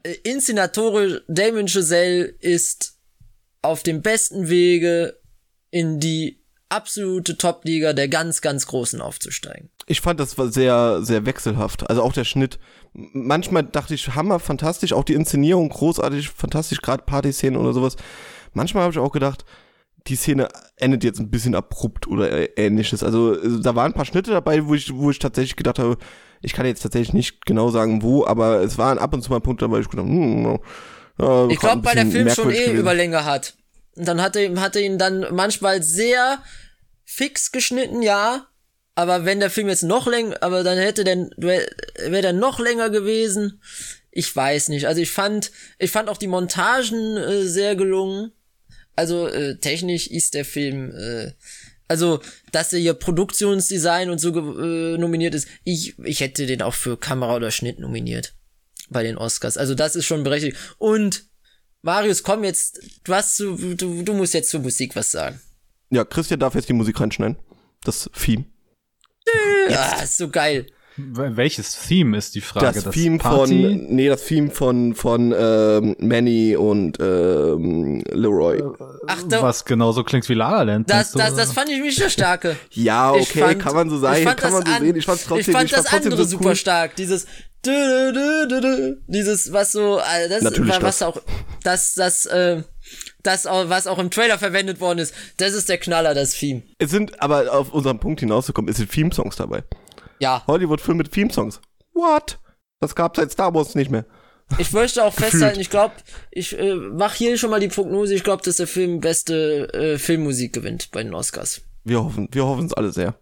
äh, 0.04 0.16
Inszenatore 0.24 1.24
Damien 1.28 1.68
Chazelle 1.68 2.24
ist 2.26 2.98
auf 3.62 3.84
dem 3.84 4.02
besten 4.02 4.50
Wege 4.50 5.20
in 5.70 6.00
die 6.00 6.44
absolute 6.70 7.38
Top-Liga 7.38 7.94
der 7.94 8.08
ganz, 8.08 8.42
ganz 8.42 8.68
Großen 8.68 9.02
aufzusteigen. 9.02 9.70
Ich 9.90 10.02
fand, 10.02 10.20
das 10.20 10.38
war 10.38 10.48
sehr, 10.50 11.04
sehr 11.04 11.26
wechselhaft. 11.26 11.90
Also 11.90 12.04
auch 12.04 12.14
der 12.14 12.24
Schnitt. 12.24 12.60
Manchmal 12.94 13.64
dachte 13.64 13.96
ich, 13.96 14.16
Hammer, 14.16 14.40
fantastisch. 14.40 14.94
Auch 14.94 15.04
die 15.04 15.16
Inszenierung, 15.16 15.68
großartig, 15.70 16.30
fantastisch, 16.30 16.82
gerade 16.82 17.04
Partyszenen 17.04 17.60
oder 17.60 17.74
sowas. 17.74 17.96
Manchmal 18.54 18.84
habe 18.84 18.94
ich 18.94 19.00
auch 19.00 19.12
gedacht, 19.12 19.46
die 20.08 20.16
Szene 20.16 20.48
endet 20.78 21.04
jetzt 21.04 21.20
ein 21.20 21.32
bisschen 21.32 21.56
abrupt 21.56 22.08
oder 22.08 22.58
ähnliches. 22.58 23.04
Also 23.04 23.34
äh, 23.34 23.62
da 23.62 23.76
waren 23.76 23.92
ein 23.92 23.96
paar 23.96 24.06
Schnitte 24.06 24.32
dabei, 24.32 24.66
wo 24.68 24.76
ich, 24.76 24.94
wo 24.94 25.10
ich 25.12 25.20
tatsächlich 25.20 25.56
gedacht 25.56 25.80
habe, 25.80 25.98
ich 26.42 26.54
kann 26.54 26.66
jetzt 26.66 26.82
tatsächlich 26.82 27.14
nicht 27.14 27.46
genau 27.46 27.70
sagen, 27.70 28.02
wo, 28.02 28.26
aber 28.26 28.62
es 28.62 28.78
waren 28.78 28.98
ab 28.98 29.14
und 29.14 29.24
zu 29.24 29.32
mal 29.32 29.42
Punkte 29.42 29.66
dabei, 29.66 29.78
wo 29.78 29.82
ich 29.82 29.90
gedacht 29.90 30.08
habe, 30.08 30.16
hm, 30.16 30.60
äh, 31.20 31.54
Ich 31.54 31.60
glaube, 31.60 31.84
weil 31.84 31.96
der 31.96 32.06
Film 32.06 32.30
schon 32.30 32.52
eh 32.52 32.66
über 32.66 32.80
Überlänge 32.80 33.26
hat. 33.26 33.56
Und 33.96 34.08
dann 34.08 34.22
hat 34.22 34.36
er, 34.36 34.56
hat 34.62 34.76
er 34.76 34.84
ihn 34.84 34.98
dann 34.98 35.26
manchmal 35.32 35.84
sehr 35.84 36.40
fix 37.06 37.52
geschnitten, 37.52 38.02
ja. 38.02 38.46
Aber 39.00 39.24
wenn 39.24 39.40
der 39.40 39.50
Film 39.50 39.70
jetzt 39.70 39.84
noch 39.84 40.08
länger, 40.08 40.36
aber 40.44 40.62
dann 40.62 40.78
hätte 40.78 41.06
der, 41.06 41.30
wäre 41.38 42.22
der 42.22 42.34
noch 42.34 42.60
länger 42.60 42.90
gewesen. 42.90 43.62
Ich 44.12 44.36
weiß 44.36 44.68
nicht. 44.68 44.88
Also 44.88 45.00
ich 45.00 45.10
fand, 45.10 45.54
ich 45.78 45.90
fand 45.90 46.10
auch 46.10 46.18
die 46.18 46.28
Montagen 46.28 47.16
äh, 47.16 47.44
sehr 47.44 47.78
gelungen. 47.78 48.34
Also 48.98 49.30
äh, 49.30 49.56
technisch 49.56 50.08
ist 50.08 50.34
der 50.34 50.44
Film, 50.44 50.92
äh, 50.92 51.32
also 51.88 52.20
dass 52.52 52.74
er 52.74 52.80
hier 52.80 52.94
Produktionsdesign 52.94 54.10
und 54.10 54.20
so 54.20 54.32
äh, 54.38 54.98
nominiert 54.98 55.34
ist. 55.34 55.48
Ich, 55.64 55.98
ich 56.00 56.20
hätte 56.20 56.46
den 56.46 56.62
auch 56.62 56.74
für 56.74 56.98
Kamera 56.98 57.38
oder 57.38 57.52
Schnitt 57.52 57.80
nominiert 57.80 58.34
bei 58.90 59.02
den 59.02 59.18
Oscars. 59.18 59.56
Also 59.56 59.76
das 59.76 59.96
ist 59.96 60.08
schon 60.08 60.26
berechtigt. 60.26 60.58
Und 60.78 61.24
Marius, 61.84 62.24
komm 62.24 62.44
jetzt, 62.44 62.82
du 63.06 63.14
hast 63.14 63.38
zu, 63.38 63.56
du, 63.56 64.04
du 64.04 64.14
musst 64.14 64.34
jetzt 64.34 64.50
zur 64.50 64.60
Musik 64.60 64.98
was 64.98 65.10
sagen. 65.10 65.40
Ja, 65.90 66.04
Christian 66.04 66.42
darf 66.42 66.54
jetzt 66.54 66.68
die 66.68 66.74
Musik 66.74 67.00
reinschneiden. 67.00 67.38
Das 67.86 68.10
Theme. 68.22 68.44
Ja, 69.70 70.02
ist 70.04 70.18
so 70.18 70.30
geil. 70.30 70.66
Wel- 70.98 71.38
Welches 71.38 71.78
Theme 71.88 72.18
ist 72.18 72.36
die 72.36 72.42
Frage? 72.42 72.82
Das, 72.82 72.94
Theme 72.94 73.20
von, 73.22 73.50
nee, 73.50 74.10
das 74.10 74.26
Theme 74.26 74.52
von, 74.52 74.94
von 74.96 75.34
ähm, 75.38 75.96
Manny 76.00 76.58
und 76.58 76.98
ähm, 77.00 78.04
Leroy. 78.12 78.62
Ach, 79.08 79.24
da, 79.30 79.42
was 79.42 79.64
genauso 79.64 80.04
klingt 80.04 80.28
wie 80.28 80.34
La 80.34 80.52
La 80.52 80.64
Land. 80.64 80.90
das, 80.90 81.14
das, 81.14 81.36
das 81.36 81.54
fand 81.54 81.70
ich 81.70 81.80
nicht 81.80 81.98
so 81.98 82.10
starke. 82.10 82.58
Ja, 82.72 83.16
Ich 83.16 83.30
okay, 83.30 83.40
fand- 83.40 83.60
kann 83.60 83.76
man 83.76 83.90
so 83.90 83.98
sagen, 83.98 84.18
ich 84.20 84.24
fand 84.26 84.38
kann 84.42 84.52
man 84.52 84.64
das 84.64 84.70
so 84.72 84.76
an- 84.76 84.84
sehen. 84.84 84.96
Ich 84.98 85.06
fand's 85.06 85.24
trotzdem, 85.26 85.40
ich 85.40 85.58
fand 85.58 85.72
das 85.72 85.86
trotzdem 85.86 86.12
andere 86.12 86.24
so 86.26 86.30
super 86.32 86.50
cool. 86.50 86.56
stark. 86.58 86.96
Dieses 86.98 87.26
dü, 87.66 87.72
dü, 87.72 88.14
dü, 88.14 88.48
dü, 88.50 88.62
dü, 88.62 88.98
dieses 89.08 89.54
was 89.54 89.72
so 89.72 90.00
äh, 90.00 90.28
das 90.28 90.42
Natürlich 90.42 90.74
war, 90.74 90.82
was 90.82 91.00
das. 91.00 91.08
auch 91.08 91.22
das 91.64 91.94
das 91.94 92.26
äh, 92.26 92.64
das 93.30 93.46
was 93.46 93.88
auch 93.88 94.00
im 94.00 94.10
Trailer 94.10 94.38
verwendet 94.38 94.80
worden 94.80 95.00
ist. 95.00 95.14
Das 95.38 95.54
ist 95.54 95.70
der 95.70 95.78
Knaller, 95.78 96.14
das 96.14 96.32
Theme. 96.32 96.64
Es 96.80 96.90
sind, 96.90 97.22
aber 97.22 97.54
auf 97.54 97.72
unseren 97.72 98.00
Punkt 98.00 98.20
hinauszukommen, 98.20 98.70
es 98.70 98.78
sind 98.78 98.92
Theme-Songs 98.92 99.36
dabei. 99.36 99.64
Ja, 100.20 100.44
Hollywood-Film 100.48 100.98
mit 100.98 101.12
Theme-Songs. 101.12 101.62
What? 101.94 102.40
Das 102.80 102.96
gab 102.96 103.16
seit 103.16 103.32
Star 103.32 103.54
Wars 103.54 103.76
nicht 103.76 103.92
mehr. 103.92 104.06
ich 104.58 104.72
möchte 104.72 105.04
auch 105.04 105.14
festhalten, 105.26 105.60
ich 105.60 105.70
glaube, 105.70 105.94
ich 106.32 106.58
äh, 106.58 106.76
mach 106.76 107.14
hier 107.14 107.38
schon 107.38 107.52
mal 107.52 107.60
die 107.60 107.68
Prognose, 107.68 108.16
ich 108.16 108.24
glaube, 108.24 108.44
dass 108.44 108.58
der 108.58 108.68
Film 108.68 109.00
beste 109.00 109.72
äh, 109.74 109.98
Filmmusik 109.98 110.54
gewinnt 110.54 110.90
bei 110.92 111.04
den 111.04 111.14
Oscars. 111.14 111.62
Wir 111.84 112.04
hoffen, 112.04 112.28
wir 112.32 112.46
hoffen 112.46 112.66
es 112.66 112.74
alle 112.74 112.92
sehr. 112.92 113.16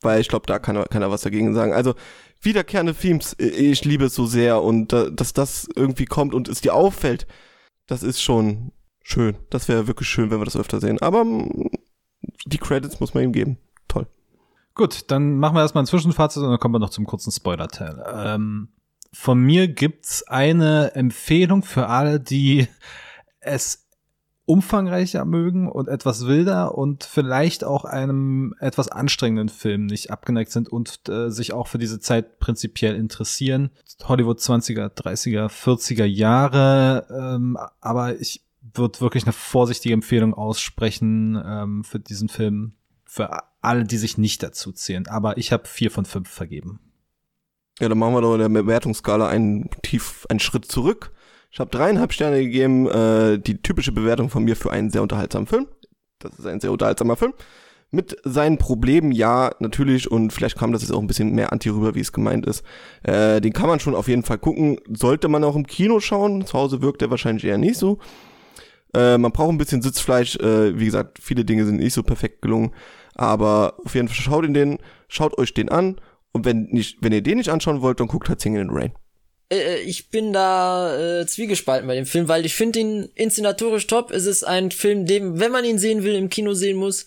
Weil 0.00 0.20
ich 0.20 0.28
glaube, 0.28 0.46
da 0.46 0.58
kann 0.58 0.84
keiner 0.90 1.10
was 1.10 1.22
dagegen 1.22 1.54
sagen. 1.54 1.72
Also, 1.72 1.94
wiederkehrende 2.40 2.94
Themes, 2.94 3.34
äh, 3.34 3.46
ich 3.46 3.84
liebe 3.84 4.06
es 4.06 4.14
so 4.14 4.26
sehr 4.26 4.62
und 4.62 4.92
äh, 4.92 5.10
dass 5.12 5.32
das 5.32 5.68
irgendwie 5.74 6.04
kommt 6.06 6.34
und 6.34 6.48
es 6.48 6.60
dir 6.60 6.74
auffällt, 6.74 7.26
das 7.86 8.02
ist 8.02 8.22
schon 8.22 8.72
schön. 9.04 9.36
Das 9.50 9.68
wäre 9.68 9.86
wirklich 9.86 10.08
schön, 10.08 10.32
wenn 10.32 10.40
wir 10.40 10.44
das 10.44 10.56
öfter 10.56 10.80
sehen. 10.80 11.00
Aber 11.00 11.24
mm, 11.24 11.70
die 12.46 12.58
Credits 12.58 12.98
muss 12.98 13.14
man 13.14 13.22
ihm 13.22 13.32
geben. 13.32 13.58
Toll. 13.86 14.08
Gut, 14.74 15.10
dann 15.12 15.38
machen 15.38 15.54
wir 15.54 15.60
erstmal 15.60 15.84
ein 15.84 15.86
Zwischenfazit 15.86 16.42
und 16.42 16.50
dann 16.50 16.58
kommen 16.58 16.74
wir 16.74 16.80
noch 16.80 16.90
zum 16.90 17.06
kurzen 17.06 17.30
Spoiler-Teil. 17.30 18.04
Ähm, 18.12 18.68
von 19.12 19.40
mir 19.40 19.68
gibt's 19.68 20.26
eine 20.26 20.94
Empfehlung 20.96 21.62
für 21.62 21.86
alle, 21.88 22.18
die 22.18 22.66
es 23.40 23.84
umfangreicher 24.46 25.24
mögen 25.24 25.70
und 25.70 25.88
etwas 25.88 26.26
wilder 26.26 26.76
und 26.76 27.04
vielleicht 27.04 27.64
auch 27.64 27.86
einem 27.86 28.54
etwas 28.60 28.88
anstrengenden 28.88 29.48
Film 29.48 29.86
nicht 29.86 30.10
abgeneigt 30.10 30.50
sind 30.50 30.68
und 30.68 31.08
äh, 31.08 31.30
sich 31.30 31.54
auch 31.54 31.66
für 31.66 31.78
diese 31.78 31.98
Zeit 31.98 32.38
prinzipiell 32.40 32.94
interessieren. 32.94 33.70
Hollywood 34.02 34.40
20er, 34.40 34.88
30er, 34.88 35.48
40er 35.48 36.04
Jahre, 36.04 37.06
ähm, 37.10 37.56
aber 37.80 38.20
ich 38.20 38.43
würde 38.72 39.00
wirklich 39.00 39.24
eine 39.24 39.32
vorsichtige 39.32 39.94
Empfehlung 39.94 40.34
aussprechen 40.34 41.40
ähm, 41.44 41.84
für 41.84 42.00
diesen 42.00 42.28
Film 42.28 42.74
für 43.04 43.44
alle, 43.60 43.84
die 43.84 43.96
sich 43.96 44.18
nicht 44.18 44.42
dazu 44.42 44.72
zählen. 44.72 45.06
Aber 45.06 45.38
ich 45.38 45.52
habe 45.52 45.68
vier 45.68 45.90
von 45.90 46.04
fünf 46.04 46.28
vergeben. 46.28 46.80
Ja, 47.80 47.88
dann 47.88 47.98
machen 47.98 48.14
wir 48.14 48.22
doch 48.22 48.34
in 48.34 48.40
der 48.40 48.48
Bewertungsskala 48.48 49.28
einen 49.28 49.68
tief, 49.82 50.26
einen 50.28 50.40
Schritt 50.40 50.64
zurück. 50.64 51.12
Ich 51.50 51.60
habe 51.60 51.70
dreieinhalb 51.70 52.12
Sterne 52.12 52.40
gegeben, 52.40 52.88
äh, 52.88 53.38
die 53.38 53.62
typische 53.62 53.92
Bewertung 53.92 54.30
von 54.30 54.44
mir 54.44 54.56
für 54.56 54.72
einen 54.72 54.90
sehr 54.90 55.02
unterhaltsamen 55.02 55.46
Film. 55.46 55.68
Das 56.18 56.38
ist 56.38 56.46
ein 56.46 56.60
sehr 56.60 56.72
unterhaltsamer 56.72 57.16
Film. 57.16 57.32
Mit 57.90 58.16
seinen 58.24 58.58
Problemen, 58.58 59.12
ja, 59.12 59.52
natürlich, 59.60 60.10
und 60.10 60.32
vielleicht 60.32 60.58
kam 60.58 60.72
das 60.72 60.82
jetzt 60.82 60.90
auch 60.90 61.00
ein 61.00 61.06
bisschen 61.06 61.32
mehr 61.32 61.52
anti 61.52 61.68
rüber, 61.68 61.94
wie 61.94 62.00
es 62.00 62.12
gemeint 62.12 62.46
ist. 62.46 62.64
Äh, 63.04 63.40
den 63.40 63.52
kann 63.52 63.68
man 63.68 63.78
schon 63.78 63.94
auf 63.94 64.08
jeden 64.08 64.24
Fall 64.24 64.38
gucken. 64.38 64.80
Sollte 64.92 65.28
man 65.28 65.44
auch 65.44 65.54
im 65.54 65.66
Kino 65.66 66.00
schauen. 66.00 66.44
Zu 66.44 66.58
Hause 66.58 66.82
wirkt 66.82 67.02
er 67.02 67.10
wahrscheinlich 67.10 67.44
eher 67.44 67.58
nicht 67.58 67.76
so. 67.76 68.00
Äh, 68.94 69.18
man 69.18 69.32
braucht 69.32 69.50
ein 69.50 69.58
bisschen 69.58 69.82
Sitzfleisch. 69.82 70.36
Äh, 70.36 70.78
wie 70.78 70.86
gesagt, 70.86 71.18
viele 71.20 71.44
Dinge 71.44 71.66
sind 71.66 71.76
nicht 71.76 71.94
so 71.94 72.02
perfekt 72.02 72.42
gelungen. 72.42 72.72
Aber 73.14 73.76
auf 73.84 73.94
jeden 73.94 74.08
Fall 74.08 74.16
schaut 74.16 74.44
in 74.44 74.54
den, 74.54 74.78
schaut 75.08 75.38
euch 75.38 75.54
den 75.54 75.68
an. 75.68 76.00
Und 76.32 76.44
wenn 76.44 76.64
nicht, 76.70 76.98
wenn 77.00 77.12
ihr 77.12 77.22
den 77.22 77.38
nicht 77.38 77.50
anschauen 77.50 77.80
wollt, 77.80 78.00
dann 78.00 78.08
guckt 78.08 78.28
halt 78.28 78.40
Singing 78.40 78.62
in 78.62 78.68
the 78.68 78.74
Rain. 78.74 78.92
Äh, 79.52 79.80
ich 79.80 80.10
bin 80.10 80.32
da 80.32 81.20
äh, 81.20 81.26
zwiegespalten 81.26 81.86
bei 81.86 81.94
dem 81.94 82.06
Film, 82.06 82.28
weil 82.28 82.46
ich 82.46 82.54
finde 82.54 82.80
ihn 82.80 83.08
inszenatorisch 83.14 83.86
top. 83.86 84.10
Es 84.10 84.26
ist 84.26 84.44
ein 84.44 84.70
Film, 84.70 85.06
dem, 85.06 85.38
wenn 85.38 85.52
man 85.52 85.64
ihn 85.64 85.78
sehen 85.78 86.02
will, 86.02 86.14
im 86.14 86.30
Kino 86.30 86.54
sehen 86.54 86.76
muss. 86.76 87.06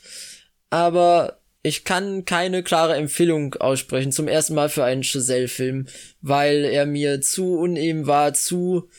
Aber 0.70 1.40
ich 1.64 1.84
kann 1.84 2.24
keine 2.24 2.64
klare 2.64 2.96
Empfehlung 2.96 3.56
aussprechen 3.56 4.12
zum 4.12 4.28
ersten 4.28 4.56
Mal 4.56 4.70
für 4.70 4.86
einen 4.86 5.04
Chazelle-Film, 5.04 5.88
weil 6.22 6.64
er 6.64 6.86
mir 6.86 7.22
zu 7.22 7.58
uneben 7.58 8.08
war, 8.08 8.34
zu 8.34 8.90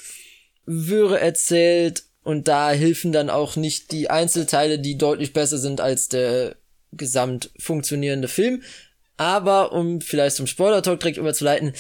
wirre 0.67 1.19
erzählt 1.19 2.05
und 2.29 2.47
da 2.47 2.73
helfen 2.73 3.11
dann 3.11 3.31
auch 3.31 3.57
nicht 3.57 3.91
die 3.91 4.11
Einzelteile, 4.11 4.79
die 4.79 4.99
deutlich 4.99 5.33
besser 5.33 5.57
sind 5.57 5.81
als 5.81 6.11
der 6.11 6.57
gesamt 6.93 7.51
funktionierende 7.59 8.29
Film. 8.29 8.63
Aber 9.17 9.73
um 9.73 10.03
vielleicht 10.03 10.37
zum 10.37 10.47
Spoiler-Talk 10.47 11.01
direkt 11.01 11.17
überzuleiten, 11.17 11.73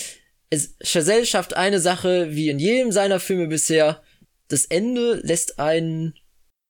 es, 0.48 0.74
Chazelle 0.82 1.26
schafft 1.26 1.54
eine 1.54 1.80
Sache, 1.80 2.28
wie 2.30 2.48
in 2.48 2.58
jedem 2.58 2.92
seiner 2.92 3.20
Filme 3.20 3.48
bisher. 3.48 4.00
Das 4.48 4.64
Ende 4.64 5.20
lässt 5.22 5.58
einen 5.58 6.14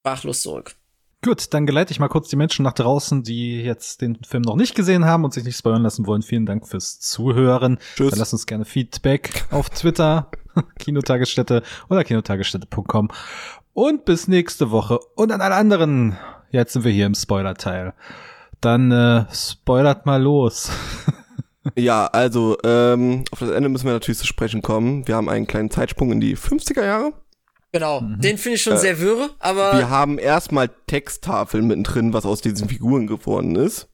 sprachlos 0.01 0.43
zurück. 0.43 0.75
Gut, 1.25 1.55
dann 1.55 1.65
geleite 1.65 1.93
ich 1.93 2.01
mal 2.01 2.09
kurz 2.09 2.29
die 2.29 2.37
Menschen 2.37 2.65
nach 2.65 2.73
draußen, 2.73 3.23
die 3.23 3.61
jetzt 3.63 4.01
den 4.01 4.19
Film 4.25 4.43
noch 4.43 4.57
nicht 4.57 4.75
gesehen 4.75 5.05
haben 5.05 5.25
und 5.25 5.35
sich 5.35 5.45
nicht 5.45 5.57
spoilern 5.57 5.83
lassen 5.83 6.07
wollen. 6.07 6.23
Vielen 6.23 6.47
Dank 6.47 6.67
fürs 6.67 6.99
Zuhören. 6.99 7.79
Tschüss. 7.95 8.11
Dann 8.11 8.19
lasst 8.19 8.33
uns 8.33 8.47
gerne 8.47 8.65
Feedback 8.65 9.47
auf 9.51 9.71
Twitter, 9.71 10.31
Kinotagesstätte 10.79 11.63
oder 11.89 12.03
kinotagesstätte.com. 12.03 13.11
Und 13.79 14.05
bis 14.07 14.27
nächste 14.27 14.73
Woche. 14.73 14.99
Und 15.15 15.31
an 15.31 15.41
alle 15.41 15.55
anderen, 15.55 16.19
jetzt 16.51 16.73
sind 16.73 16.83
wir 16.85 16.91
hier 16.91 17.07
im 17.07 17.15
Spoiler-Teil. 17.15 17.95
Dann 18.61 18.91
äh, 18.91 19.25
spoilert 19.33 20.05
mal 20.05 20.21
los. 20.21 20.71
Ja, 21.77 22.07
also, 22.07 22.57
ähm, 22.65 23.25
auf 23.31 23.41
das 23.41 23.51
Ende 23.51 23.69
müssen 23.69 23.85
wir 23.85 23.93
natürlich 23.93 24.17
zu 24.19 24.27
sprechen 24.27 24.63
kommen. 24.63 25.07
Wir 25.07 25.17
haben 25.17 25.29
einen 25.29 25.47
kleinen 25.47 25.71
Zeitsprung 25.71 26.11
in 26.13 26.19
die 26.19 26.35
50er 26.35 26.83
Jahre. 26.83 27.13
Genau, 27.73 28.01
den 28.01 28.39
finde 28.39 28.55
ich 28.57 28.63
schon 28.63 28.79
sehr 28.79 29.01
wirre, 29.01 29.29
aber 29.39 29.77
Wir 29.77 29.91
haben 29.91 30.19
erstmal 30.19 30.71
Texttafeln 30.87 31.67
mittendrin, 31.67 32.15
was 32.15 32.25
aus 32.25 32.41
diesen 32.41 32.71
Figuren 32.71 33.07
geworden 33.07 33.55
ist. 33.55 33.87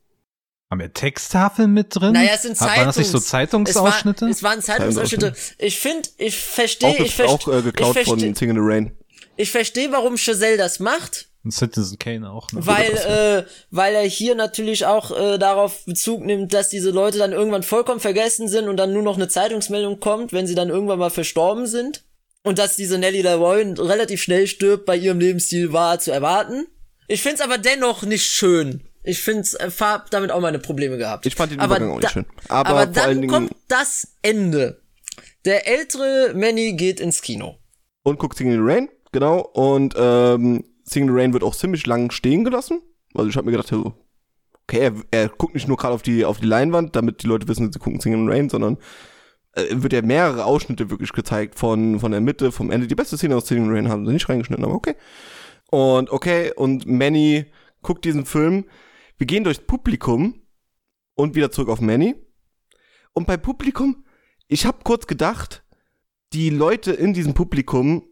Haben 0.71 0.83
wir 0.83 0.93
Texttafeln 0.93 1.73
mit 1.75 1.89
drin? 1.97 2.13
naja, 2.13 2.31
es 2.37 2.43
sind 2.43 2.61
Waren 2.61 2.85
das 2.87 2.97
nicht 2.97 3.11
so 3.11 3.19
Zeitungs- 3.19 3.73
Zeitungsausschnitte? 3.73 4.27
Es, 4.29 4.45
war, 4.45 4.53
es 4.53 4.59
waren 4.59 4.63
Zeitungsausschnitte. 4.63 5.35
Ich 5.59 5.81
finde, 5.81 6.09
ich 6.19 6.39
verstehe, 6.39 6.91
Auch, 6.91 7.01
ich 7.01 7.17
ge- 7.17 7.27
auch 7.27 7.43
verstehe, 7.43 7.59
äh, 7.59 7.63
geklaut 7.63 7.97
ich 7.97 8.05
von 8.07 8.19
verstehe, 8.21 8.37
Singing 8.37 8.57
in 8.57 8.63
the 8.63 8.69
Rain. 8.73 8.97
Ich 9.37 9.51
verstehe, 9.51 9.91
warum 9.93 10.17
Chazelle 10.17 10.57
das 10.57 10.81
macht. 10.81 11.29
Und 11.45 11.51
Citizen 11.53 11.99
Kane 11.99 12.31
auch. 12.31 12.51
Ne? 12.53 12.61
Weil, 12.67 12.93
äh, 12.97 13.45
weil 13.71 13.95
er 13.95 14.05
hier 14.05 14.35
natürlich 14.35 14.87
auch 14.87 15.11
äh, 15.11 15.39
darauf 15.39 15.85
Bezug 15.85 16.25
nimmt, 16.25 16.55
dass 16.55 16.71
diese 16.71 16.91
Leute 16.91 17.19
dann 17.19 17.33
irgendwann 17.33 17.63
vollkommen 17.63 18.01
vergessen 18.01 18.49
sind 18.49 18.67
und 18.69 18.79
dann 18.79 18.93
nur 18.95 19.03
noch 19.03 19.17
eine 19.17 19.29
Zeitungsmeldung 19.29 20.01
kommt, 20.01 20.33
wenn 20.33 20.47
sie 20.47 20.55
dann 20.55 20.71
irgendwann 20.71 20.99
mal 20.99 21.11
verstorben 21.11 21.67
sind. 21.67 22.03
Und 22.45 22.59
dass 22.59 22.77
diese 22.77 22.99
Nelly 22.99 23.23
Leroy 23.23 23.63
relativ 23.79 24.23
schnell 24.23 24.47
stirbt, 24.47 24.85
bei 24.87 24.97
ihrem 24.97 25.19
Lebensstil 25.21 25.73
war 25.73 25.99
zu 25.99 26.11
erwarten. 26.13 26.67
Ich 27.09 27.23
find's 27.23 27.41
aber 27.43 27.59
dennoch 27.59 28.03
nicht 28.05 28.27
schön. 28.27 28.83
Ich 29.03 29.21
find's, 29.21 29.53
äh, 29.55 29.71
hab 29.81 30.11
damit 30.11 30.31
auch 30.31 30.41
meine 30.41 30.59
Probleme 30.59 30.97
gehabt. 30.97 31.27
Ich 31.27 31.35
fand 31.35 31.53
den 31.53 31.61
aber 31.61 31.77
Übergang 31.77 31.91
auch 31.93 31.97
nicht 31.97 32.05
da- 32.05 32.09
schön. 32.11 32.27
Aber 32.49 32.71
Aber, 32.71 32.87
dann 32.87 33.21
Dingen- 33.21 33.31
kommt 33.31 33.53
das 33.69 34.09
Ende. 34.23 34.81
Der 35.45 35.67
ältere 35.69 36.33
Manny 36.35 36.73
geht 36.73 37.01
ins 37.01 37.21
Kino. 37.21 37.59
Und 38.03 38.19
guckt 38.19 38.39
Singing 38.39 38.55
in 38.55 38.67
the 38.67 38.73
Rain, 38.73 38.89
genau. 39.15 39.41
Und 39.41 39.95
ähm, 39.97 40.65
the 40.85 41.07
Rain 41.09 41.33
wird 41.33 41.43
auch 41.43 41.57
ziemlich 41.57 41.87
lang 41.87 42.11
stehen 42.11 42.45
gelassen. 42.45 42.83
Also 43.15 43.31
ich 43.31 43.37
habe 43.37 43.47
mir 43.47 43.57
gedacht, 43.57 43.73
okay, 43.73 44.79
er, 44.79 44.93
er 45.11 45.29
guckt 45.31 45.55
nicht 45.55 45.69
nur 45.69 45.79
gerade 45.79 45.95
auf 45.95 46.03
die, 46.03 46.27
auf 46.27 46.41
die 46.41 46.47
Leinwand, 46.47 46.95
damit 46.95 47.23
die 47.23 47.27
Leute 47.27 47.49
wissen, 47.49 47.73
sie 47.73 47.79
gucken 47.79 48.01
the 48.01 48.13
Rain, 48.13 48.51
sondern 48.51 48.77
äh, 49.53 49.65
wird 49.71 49.95
ja 49.95 50.03
mehrere 50.03 50.45
Ausschnitte 50.45 50.91
wirklich 50.91 51.13
gezeigt 51.13 51.59
von, 51.59 52.01
von 52.01 52.11
der 52.11 52.21
Mitte, 52.21 52.53
vom 52.53 52.71
Ende. 52.71 52.87
Die 52.87 52.95
beste 52.95 53.17
Szene 53.17 53.37
aus 53.37 53.47
the 53.47 53.57
Rain 53.57 53.89
haben 53.89 54.05
sie 54.05 54.13
nicht 54.13 54.29
reingeschnitten, 54.29 54.65
aber 54.65 54.75
okay. 54.75 54.95
Und 55.71 56.11
okay, 56.11 56.53
und 56.55 56.87
Manny 56.87 57.47
guckt 57.83 58.05
diesen 58.05 58.27
Film. 58.27 58.67
Wir 59.17 59.27
gehen 59.27 59.45
durchs 59.45 59.61
Publikum 59.61 60.43
und 61.15 61.35
wieder 61.35 61.51
zurück 61.51 61.69
auf 61.71 61.81
Manny. 61.81 62.17
Und 63.13 63.27
bei 63.27 63.37
Publikum, 63.37 64.05
ich 64.49 64.67
habe 64.67 64.79
kurz 64.83 65.07
gedacht, 65.07 65.65
die 66.33 66.51
Leute 66.51 66.93
in 66.93 67.13
diesem 67.15 67.35
Publikum 67.35 68.03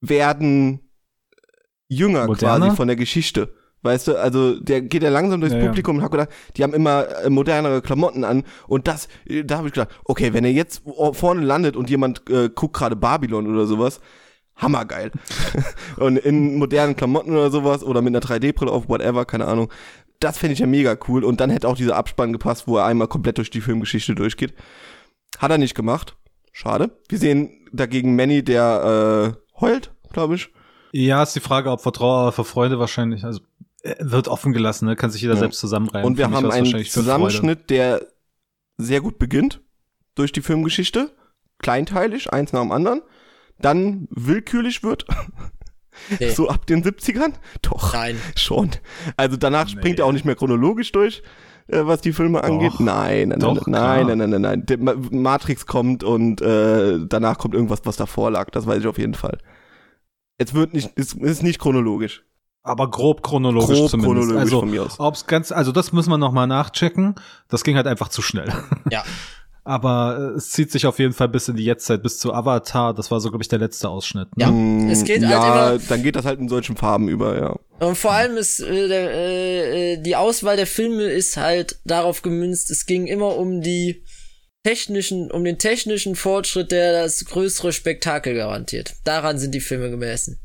werden 0.00 0.80
jünger 1.88 2.26
Moderner? 2.26 2.66
quasi 2.66 2.76
von 2.76 2.88
der 2.88 2.96
Geschichte. 2.96 3.54
Weißt 3.82 4.08
du, 4.08 4.16
also 4.16 4.60
der 4.60 4.82
geht 4.82 5.02
ja 5.02 5.08
langsam 5.08 5.40
durchs 5.40 5.54
Ja. 5.54 5.62
Publikum 5.62 5.96
und 5.96 6.02
hat 6.02 6.10
gedacht, 6.10 6.28
die 6.56 6.62
haben 6.62 6.74
immer 6.74 7.06
äh, 7.24 7.30
modernere 7.30 7.80
Klamotten 7.80 8.24
an 8.24 8.44
und 8.68 8.86
das, 8.86 9.08
äh, 9.26 9.42
da 9.42 9.56
habe 9.56 9.68
ich 9.68 9.74
gedacht, 9.74 9.88
okay, 10.04 10.34
wenn 10.34 10.44
er 10.44 10.52
jetzt 10.52 10.82
vorne 11.12 11.40
landet 11.40 11.76
und 11.76 11.88
jemand 11.88 12.28
äh, 12.28 12.50
guckt 12.54 12.76
gerade 12.76 12.94
Babylon 12.94 13.46
oder 13.46 13.66
sowas, 13.66 14.00
hammergeil. 14.56 15.12
und 15.96 16.18
in 16.18 16.56
modernen 16.56 16.94
Klamotten 16.94 17.32
oder 17.32 17.50
sowas 17.50 17.82
oder 17.82 18.02
mit 18.02 18.14
einer 18.14 18.22
3D-Brille 18.24 18.70
auf, 18.70 18.88
whatever, 18.90 19.24
keine 19.24 19.46
Ahnung. 19.46 19.72
Das 20.18 20.36
fände 20.36 20.52
ich 20.52 20.58
ja 20.58 20.66
mega 20.66 20.98
cool 21.08 21.24
und 21.24 21.40
dann 21.40 21.48
hätte 21.48 21.66
auch 21.66 21.76
dieser 21.76 21.96
Abspann 21.96 22.34
gepasst, 22.34 22.68
wo 22.68 22.76
er 22.76 22.84
einmal 22.84 23.08
komplett 23.08 23.38
durch 23.38 23.48
die 23.48 23.62
Filmgeschichte 23.62 24.14
durchgeht. 24.14 24.52
Hat 25.38 25.50
er 25.50 25.56
nicht 25.56 25.74
gemacht. 25.74 26.16
Schade. 26.52 26.90
Wir 27.08 27.16
sehen 27.16 27.66
dagegen 27.72 28.14
Manny, 28.16 28.42
der 28.42 29.34
äh, 29.34 29.49
heult, 29.60 29.92
glaube 30.12 30.34
ich. 30.36 30.50
Ja, 30.92 31.22
ist 31.22 31.34
die 31.36 31.40
Frage, 31.40 31.70
ob 31.70 31.80
vor 31.80 31.92
Trauer 31.92 32.22
oder 32.24 32.32
vor 32.32 32.44
Freude 32.44 32.78
wahrscheinlich, 32.78 33.24
also 33.24 33.40
äh, 33.82 33.94
wird 34.00 34.28
offen 34.28 34.52
gelassen, 34.52 34.86
ne? 34.86 34.96
kann 34.96 35.10
sich 35.10 35.22
jeder 35.22 35.34
Ja. 35.34 35.40
selbst 35.40 35.60
zusammenreimen. 35.60 36.06
Und 36.06 36.18
wir 36.18 36.28
Für 36.28 36.34
haben 36.36 36.50
einen 36.50 36.66
für. 36.66 36.84
Zusammenschnitt, 36.84 37.70
der 37.70 38.06
sehr 38.78 39.00
gut 39.00 39.18
beginnt 39.18 39.60
durch 40.14 40.32
die 40.32 40.42
Filmgeschichte. 40.42 41.14
Kleinteilig, 41.58 42.32
eins 42.32 42.52
nach 42.52 42.62
dem 42.62 42.72
anderen. 42.72 43.02
Dann 43.60 44.08
willkürlich 44.10 44.82
wird. 44.82 45.04
Nee. 46.18 46.30
So 46.34 46.48
ab 46.48 46.66
den 46.66 46.82
70ern? 46.82 47.34
Doch. 47.60 47.92
Nein. 47.92 48.16
Schon. 48.34 48.70
Also 49.18 49.36
danach 49.36 49.68
springt 49.68 49.98
er 49.98 50.06
auch 50.06 50.12
nicht 50.12 50.24
mehr 50.24 50.34
chronologisch 50.34 50.92
durch, 50.92 51.22
äh, 51.68 51.80
was 51.84 52.00
die 52.00 52.12
Filme 52.14 52.42
angeht. 52.42 52.80
Nein, 52.80 53.28
nein, 53.28 53.38
Doch, 53.40 53.66
nein, 53.66 54.06
nein, 54.06 54.16
nein, 54.18 54.30
nein, 54.30 54.40
nein. 54.40 54.66
Der 54.66 54.78
Ma 54.78 54.94
Matrix 55.10 55.66
kommt 55.66 56.02
und 56.02 56.40
äh, 56.40 56.98
danach 57.06 57.36
kommt 57.36 57.54
irgendwas, 57.54 57.80
was 57.84 57.96
davor 57.96 58.30
lag. 58.30 58.48
Das 58.50 58.66
weiß 58.66 58.78
ich 58.80 58.86
auf 58.86 58.96
jeden 58.98 59.12
Fall. 59.14 59.38
Es 60.42 60.54
wird 60.54 60.72
nicht, 60.72 60.90
es 60.96 61.12
ist 61.12 61.42
nicht 61.42 61.58
chronologisch. 61.58 62.24
Aber 62.62 62.90
grob 62.90 63.22
chronologisch 63.22 63.78
Grob 63.78 63.90
zumindest. 63.90 64.14
chronologisch 64.28 64.40
also, 64.40 64.60
von 64.60 64.70
mir 64.70 64.82
aus. 64.84 64.98
ob's 64.98 65.26
ganz, 65.26 65.52
also 65.52 65.70
das 65.70 65.92
müssen 65.92 66.10
wir 66.10 66.18
noch 66.18 66.32
mal 66.32 66.46
nachchecken. 66.46 67.14
Das 67.48 67.62
ging 67.64 67.76
halt 67.76 67.86
einfach 67.86 68.08
zu 68.08 68.22
schnell. 68.22 68.50
Ja. 68.90 69.04
Aber 69.64 70.32
äh, 70.34 70.36
es 70.38 70.50
zieht 70.50 70.72
sich 70.72 70.86
auf 70.86 70.98
jeden 70.98 71.12
Fall 71.12 71.28
bis 71.28 71.46
in 71.48 71.56
die 71.56 71.64
Jetztzeit, 71.64 72.02
bis 72.02 72.18
zu 72.18 72.32
Avatar. 72.32 72.94
Das 72.94 73.10
war 73.10 73.20
so, 73.20 73.28
glaube 73.28 73.42
ich, 73.42 73.48
der 73.48 73.58
letzte 73.58 73.90
Ausschnitt. 73.90 74.34
Ne? 74.36 74.44
Ja. 74.44 74.50
Mm, 74.50 74.88
Es 74.88 75.04
geht 75.04 75.20
ja, 75.22 75.28
halt 75.42 75.80
immer- 75.80 75.88
dann 75.90 76.02
geht 76.02 76.16
das 76.16 76.24
halt 76.24 76.40
in 76.40 76.48
solchen 76.48 76.76
Farben 76.76 77.08
über, 77.08 77.38
ja. 77.38 77.56
Und 77.86 77.96
vor 77.96 78.12
allem 78.12 78.38
ist 78.38 78.60
äh, 78.60 78.88
der, 78.88 79.10
äh, 79.10 79.92
äh, 79.94 80.02
die 80.02 80.16
Auswahl 80.16 80.56
der 80.56 80.66
Filme 80.66 81.02
ist 81.04 81.36
halt 81.36 81.78
darauf 81.84 82.22
gemünzt, 82.22 82.70
es 82.70 82.86
ging 82.86 83.06
immer 83.06 83.36
um 83.36 83.60
die 83.60 84.02
technischen, 84.62 85.30
um 85.30 85.44
den 85.44 85.58
technischen 85.58 86.16
Fortschritt, 86.16 86.70
der 86.70 87.02
das 87.02 87.24
größere 87.24 87.72
Spektakel 87.72 88.34
garantiert. 88.34 88.94
Daran 89.04 89.38
sind 89.38 89.52
die 89.54 89.60
Filme 89.60 89.90
gemessen. 89.90 90.38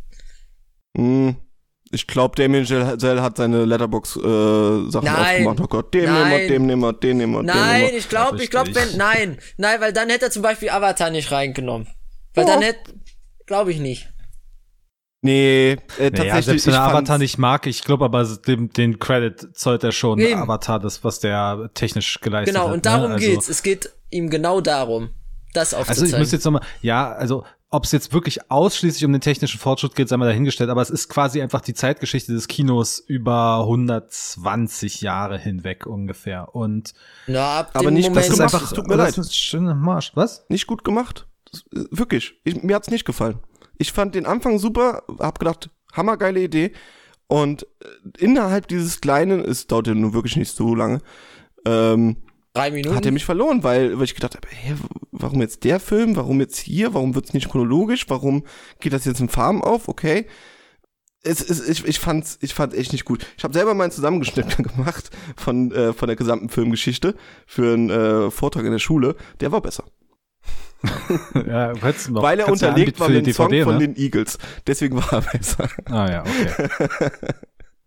Hm, 0.97 1.35
Ich 1.91 2.07
glaube, 2.07 2.35
Damien 2.35 2.65
Chazelle 2.65 3.21
hat 3.21 3.37
seine 3.37 3.63
Letterbox-Sachen 3.65 4.89
Nein. 5.05 5.15
aufgemacht. 5.47 5.59
Oh 5.61 5.67
Gott, 5.67 5.93
den 5.93 6.05
Nein. 6.05 6.29
nehmen 6.29 6.31
wir, 6.41 6.47
den 6.47 6.65
nehmen 6.65 6.81
wir, 6.81 6.93
den 6.93 7.17
nehmen 7.17 7.33
wir, 7.33 7.39
den 7.39 7.45
Nein, 7.47 7.79
nehmen 7.81 7.91
wir. 7.91 7.97
ich 7.99 8.09
glaube, 8.09 8.43
ich 8.43 8.49
glaube, 8.49 8.73
wenn, 8.73 8.97
nein, 8.97 9.37
nein, 9.57 9.79
weil 9.81 9.93
dann 9.93 10.09
hätte 10.09 10.25
er 10.25 10.31
zum 10.31 10.41
Beispiel 10.41 10.69
Avatar 10.69 11.09
nicht 11.11 11.31
reingenommen. 11.31 11.87
Weil 12.33 12.45
Oh. 12.45 12.47
dann 12.47 12.61
hätte, 12.61 12.93
glaube 13.45 13.71
ich 13.71 13.79
nicht. 13.79 14.09
Nee, 15.21 15.71
äh, 15.71 15.77
Naja, 15.97 16.09
tatsächlich. 16.11 16.45
selbst 16.45 16.65
wenn 16.67 16.73
ich 16.73 16.79
er 16.79 16.83
Avatar 16.83 17.17
nicht 17.17 17.37
mag, 17.39 17.65
ich 17.67 17.83
glaube 17.83 18.05
aber 18.05 18.23
dem, 18.47 18.69
den 18.71 18.99
Credit 18.99 19.55
zollt 19.57 19.83
er 19.83 19.91
schon 19.91 20.19
Eben. 20.19 20.39
Avatar, 20.39 20.79
das, 20.79 21.03
was 21.03 21.19
der 21.19 21.71
technisch 21.73 22.19
geleistet 22.21 22.53
Genau, 22.53 22.67
hat. 22.67 22.73
und 22.75 22.85
darum 22.85 23.07
ne? 23.09 23.13
also, 23.15 23.25
geht's. 23.27 23.49
Es 23.49 23.63
geht 23.63 23.89
ihm 24.15 24.29
genau 24.29 24.61
darum, 24.61 25.09
das 25.53 25.73
Also 25.73 25.81
aufzuzeigen. 25.81 26.13
ich 26.15 26.19
muss 26.19 26.31
jetzt 26.31 26.45
nochmal, 26.45 26.63
ja, 26.81 27.11
also 27.11 27.43
ob 27.71 27.83
es 27.83 27.91
jetzt 27.91 28.13
wirklich 28.13 28.49
ausschließlich 28.49 29.03
um 29.05 29.11
den 29.11 29.21
technischen 29.21 29.59
Fortschritt 29.59 29.95
geht, 29.95 30.07
sei 30.07 30.15
mal 30.17 30.25
dahingestellt, 30.27 30.69
aber 30.69 30.81
es 30.81 30.89
ist 30.89 31.09
quasi 31.09 31.41
einfach 31.41 31.59
die 31.61 31.73
Zeitgeschichte 31.73 32.31
des 32.31 32.47
Kinos 32.47 32.99
über 32.99 33.59
120 33.61 35.01
Jahre 35.01 35.37
hinweg 35.37 35.85
ungefähr. 35.85 36.55
Und 36.55 36.93
Na, 37.27 37.59
ab 37.59 37.71
Aber 37.73 37.91
nicht, 37.91 38.09
Moment, 38.09 38.27
das 38.27 38.33
ist 38.33 38.39
einfach, 38.39 38.63
es 38.63 38.69
tut 38.69 38.87
mir 38.87 38.95
leid. 38.95 39.15
schöner 39.33 39.75
Marsch. 39.75 40.11
Was? 40.15 40.45
nicht 40.47 40.67
gut 40.67 40.83
gemacht. 40.85 41.27
Das, 41.51 41.61
äh, 41.73 41.85
wirklich. 41.91 42.35
Ich, 42.45 42.63
mir 42.63 42.75
hat's 42.75 42.89
nicht 42.89 43.05
gefallen. 43.05 43.39
Ich 43.77 43.91
fand 43.91 44.15
den 44.15 44.25
Anfang 44.25 44.57
super, 44.57 45.03
hab 45.19 45.39
gedacht, 45.39 45.69
hammergeile 45.91 46.41
Idee. 46.41 46.71
Und 47.27 47.63
äh, 47.63 48.23
innerhalb 48.23 48.67
dieses 48.67 49.01
kleinen, 49.01 49.43
es 49.43 49.67
dauert 49.67 49.87
ja 49.87 49.95
nun 49.95 50.13
wirklich 50.13 50.37
nicht 50.37 50.55
so 50.55 50.75
lange, 50.75 51.01
ähm, 51.65 52.17
drei 52.55 52.71
Minuten. 52.71 52.95
hat 52.95 53.05
er 53.05 53.11
mich 53.11 53.25
verloren, 53.25 53.63
weil, 53.63 53.97
weil 53.97 54.05
ich 54.05 54.15
gedacht 54.15 54.35
habe, 54.35 54.47
hä, 54.49 54.75
warum 55.11 55.41
jetzt 55.41 55.63
der 55.63 55.79
Film, 55.79 56.15
warum 56.15 56.39
jetzt 56.39 56.57
hier, 56.57 56.93
warum 56.93 57.15
wird's 57.15 57.33
nicht 57.33 57.49
chronologisch, 57.49 58.05
warum 58.09 58.43
geht 58.79 58.93
das 58.93 59.05
jetzt 59.05 59.19
in 59.19 59.29
Farben 59.29 59.61
auf, 59.61 59.87
okay. 59.87 60.25
Es, 61.23 61.41
es, 61.41 61.67
ich, 61.67 61.85
ich 61.85 61.99
fand's, 61.99 62.37
ich 62.41 62.53
fand's 62.53 62.75
echt 62.75 62.91
nicht 62.91 63.03
gut. 63.03 63.25
Ich 63.35 63.43
habe 63.43 63.53
selber 63.53 63.73
mal 63.73 63.85
einen 63.85 63.91
Zusammengeschnitt 63.91 64.57
gemacht 64.75 65.09
von, 65.35 65.71
äh, 65.71 65.93
von 65.93 66.07
der 66.07 66.15
gesamten 66.15 66.49
Filmgeschichte 66.49 67.15
für 67.47 67.73
einen 67.73 67.89
äh, 67.89 68.31
Vortrag 68.31 68.63
in 68.65 68.71
der 68.71 68.79
Schule. 68.79 69.15
Der 69.39 69.51
war 69.51 69.61
besser. 69.61 69.85
Ja, 71.47 71.73
noch, 71.73 72.21
weil 72.21 72.39
er 72.39 72.47
unterlegt 72.47 72.99
war 72.99 73.09
mit 73.09 73.25
dem 73.25 73.33
Song 73.33 73.49
von 73.63 73.77
ne? 73.77 73.87
den 73.87 73.95
Eagles. 73.95 74.37
Deswegen 74.67 74.97
war 74.97 75.13
er 75.13 75.21
besser. 75.21 75.67
Ah 75.85 76.09
ja, 76.09 76.21
okay. 76.21 77.09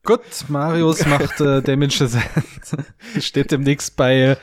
Gut, 0.04 0.20
Marius 0.48 1.04
macht 1.06 1.40
äh, 1.40 1.88
Chazelle. 1.90 2.24
Steht 3.20 3.50
demnächst 3.50 3.94
bei, 3.96 4.36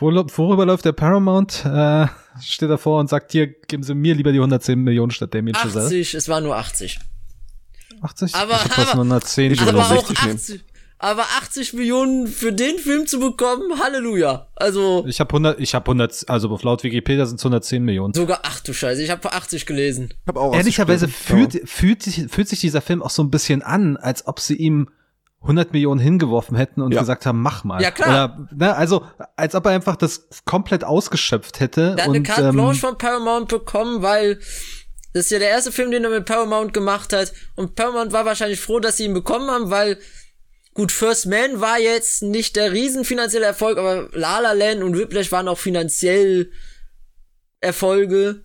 wo, 0.00 0.10
worüber 0.10 0.66
läuft 0.66 0.84
der 0.84 0.92
Paramount? 0.92 1.64
Äh, 1.64 2.06
steht 2.42 2.70
davor 2.70 3.00
und 3.00 3.08
sagt, 3.08 3.32
hier, 3.32 3.46
geben 3.48 3.82
Sie 3.82 3.94
mir 3.94 4.14
lieber 4.14 4.32
die 4.32 4.38
110 4.38 4.80
Millionen 4.82 5.10
statt 5.10 5.34
Damien 5.34 5.54
Chazelle. 5.56 5.84
80, 5.86 6.14
es 6.14 6.28
war 6.28 6.40
nur 6.40 6.56
80. 6.56 6.98
80? 8.02 8.34
Aber- 8.34 8.54
fast 8.56 8.78
aber- 8.78 8.92
110 9.00 9.52
Ich 9.52 9.60
Aber 9.60 9.78
auch 9.80 9.88
60 9.88 10.22
nehmen. 10.22 10.36
80, 10.36 10.64
aber 10.98 11.22
80 11.42 11.72
Millionen 11.74 12.26
für 12.26 12.52
den 12.52 12.78
Film 12.78 13.06
zu 13.06 13.20
bekommen, 13.20 13.78
Halleluja. 13.82 14.48
Also 14.56 15.04
Ich 15.06 15.20
habe 15.20 15.32
100, 15.32 15.60
ich 15.60 15.74
habe 15.74 15.86
100, 15.86 16.28
also 16.28 16.48
auf 16.50 16.62
laut 16.62 16.82
Wikipedia 16.82 17.26
sind 17.26 17.36
es 17.36 17.44
110 17.44 17.82
Millionen. 17.84 18.14
sogar, 18.14 18.40
ach 18.42 18.60
du 18.60 18.72
Scheiße, 18.72 19.02
ich 19.02 19.10
habe 19.10 19.20
für 19.22 19.32
80 19.32 19.66
gelesen. 19.66 20.10
Ich 20.12 20.28
hab 20.28 20.36
auch 20.36 20.54
Ehrlicherweise 20.54 21.06
ausgeschlossen. 21.06 21.50
fühlt, 21.50 21.68
fühlt, 21.68 22.02
sich, 22.02 22.26
fühlt 22.30 22.48
sich 22.48 22.60
dieser 22.60 22.80
Film 22.80 23.02
auch 23.02 23.10
so 23.10 23.22
ein 23.22 23.30
bisschen 23.30 23.62
an, 23.62 23.96
als 23.96 24.26
ob 24.26 24.40
sie 24.40 24.56
ihm 24.56 24.88
100 25.42 25.72
Millionen 25.72 26.00
hingeworfen 26.00 26.56
hätten 26.56 26.82
und 26.82 26.92
Ja. 26.92 27.00
gesagt 27.00 27.24
haben, 27.24 27.40
mach 27.40 27.64
mal. 27.64 27.82
Ja, 27.82 27.90
klar. 27.90 28.08
Oder, 28.08 28.48
ne, 28.54 28.76
also, 28.76 29.06
als 29.36 29.54
ob 29.54 29.64
er 29.66 29.72
einfach 29.72 29.96
das 29.96 30.28
komplett 30.44 30.84
ausgeschöpft 30.84 31.60
hätte. 31.60 31.94
Der 31.94 32.04
hat 32.04 32.08
und, 32.08 32.16
eine 32.16 32.22
Carte 32.24 32.48
ähm, 32.48 32.56
Blanche 32.56 32.80
von 32.80 32.98
Paramount 32.98 33.48
bekommen, 33.48 34.02
weil 34.02 34.38
das 35.12 35.24
ist 35.24 35.30
ja 35.30 35.38
der 35.38 35.48
erste 35.48 35.72
Film, 35.72 35.90
den 35.90 36.04
er 36.04 36.10
mit 36.10 36.26
Paramount 36.26 36.74
gemacht 36.74 37.12
hat. 37.12 37.32
Und 37.56 37.74
Paramount 37.74 38.12
war 38.12 38.26
wahrscheinlich 38.26 38.60
froh, 38.60 38.80
dass 38.80 38.98
sie 38.98 39.06
ihn 39.06 39.14
bekommen 39.14 39.50
haben, 39.50 39.70
weil 39.70 39.98
gut, 40.74 40.92
First 40.92 41.26
Man 41.26 41.60
war 41.60 41.78
jetzt 41.80 42.22
nicht 42.22 42.54
der 42.56 42.72
riesen 42.72 43.04
finanzielle 43.04 43.46
Erfolg, 43.46 43.78
aber 43.78 44.08
La 44.12 44.38
La 44.40 44.52
Land 44.52 44.82
und 44.82 44.96
Whiplash 44.96 45.32
waren 45.32 45.48
auch 45.48 45.58
finanziell 45.58 46.52
Erfolge. 47.60 48.44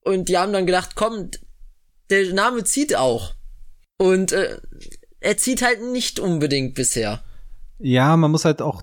Und 0.00 0.28
die 0.28 0.38
haben 0.38 0.52
dann 0.52 0.66
gedacht, 0.66 0.90
komm, 0.94 1.30
der 2.10 2.32
Name 2.32 2.64
zieht 2.64 2.96
auch. 2.96 3.34
Und 3.98 4.32
äh, 4.32 4.58
er 5.20 5.36
zieht 5.36 5.62
halt 5.62 5.82
nicht 5.82 6.20
unbedingt 6.20 6.74
bisher. 6.74 7.22
Ja, 7.78 8.16
man 8.16 8.30
muss 8.30 8.44
halt 8.44 8.62
auch, 8.62 8.82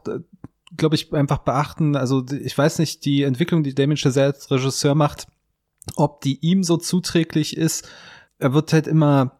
glaube 0.78 0.96
ich, 0.96 1.14
einfach 1.14 1.40
beachten, 1.40 1.96
also 1.96 2.26
ich 2.30 2.58
weiß 2.58 2.80
nicht, 2.80 3.06
die 3.06 3.24
Entwicklung, 3.24 3.64
die 3.64 3.76
Damien 3.76 3.98
Chazelle 3.98 4.34
als 4.34 4.50
Regisseur 4.52 4.96
macht, 4.96 5.28
ob 5.96 6.22
die 6.22 6.40
ihm 6.42 6.64
so 6.64 6.78
zuträglich 6.78 7.58
ist. 7.58 7.88
Er 8.40 8.54
wird 8.54 8.74
halt 8.74 8.88
immer 8.88 9.40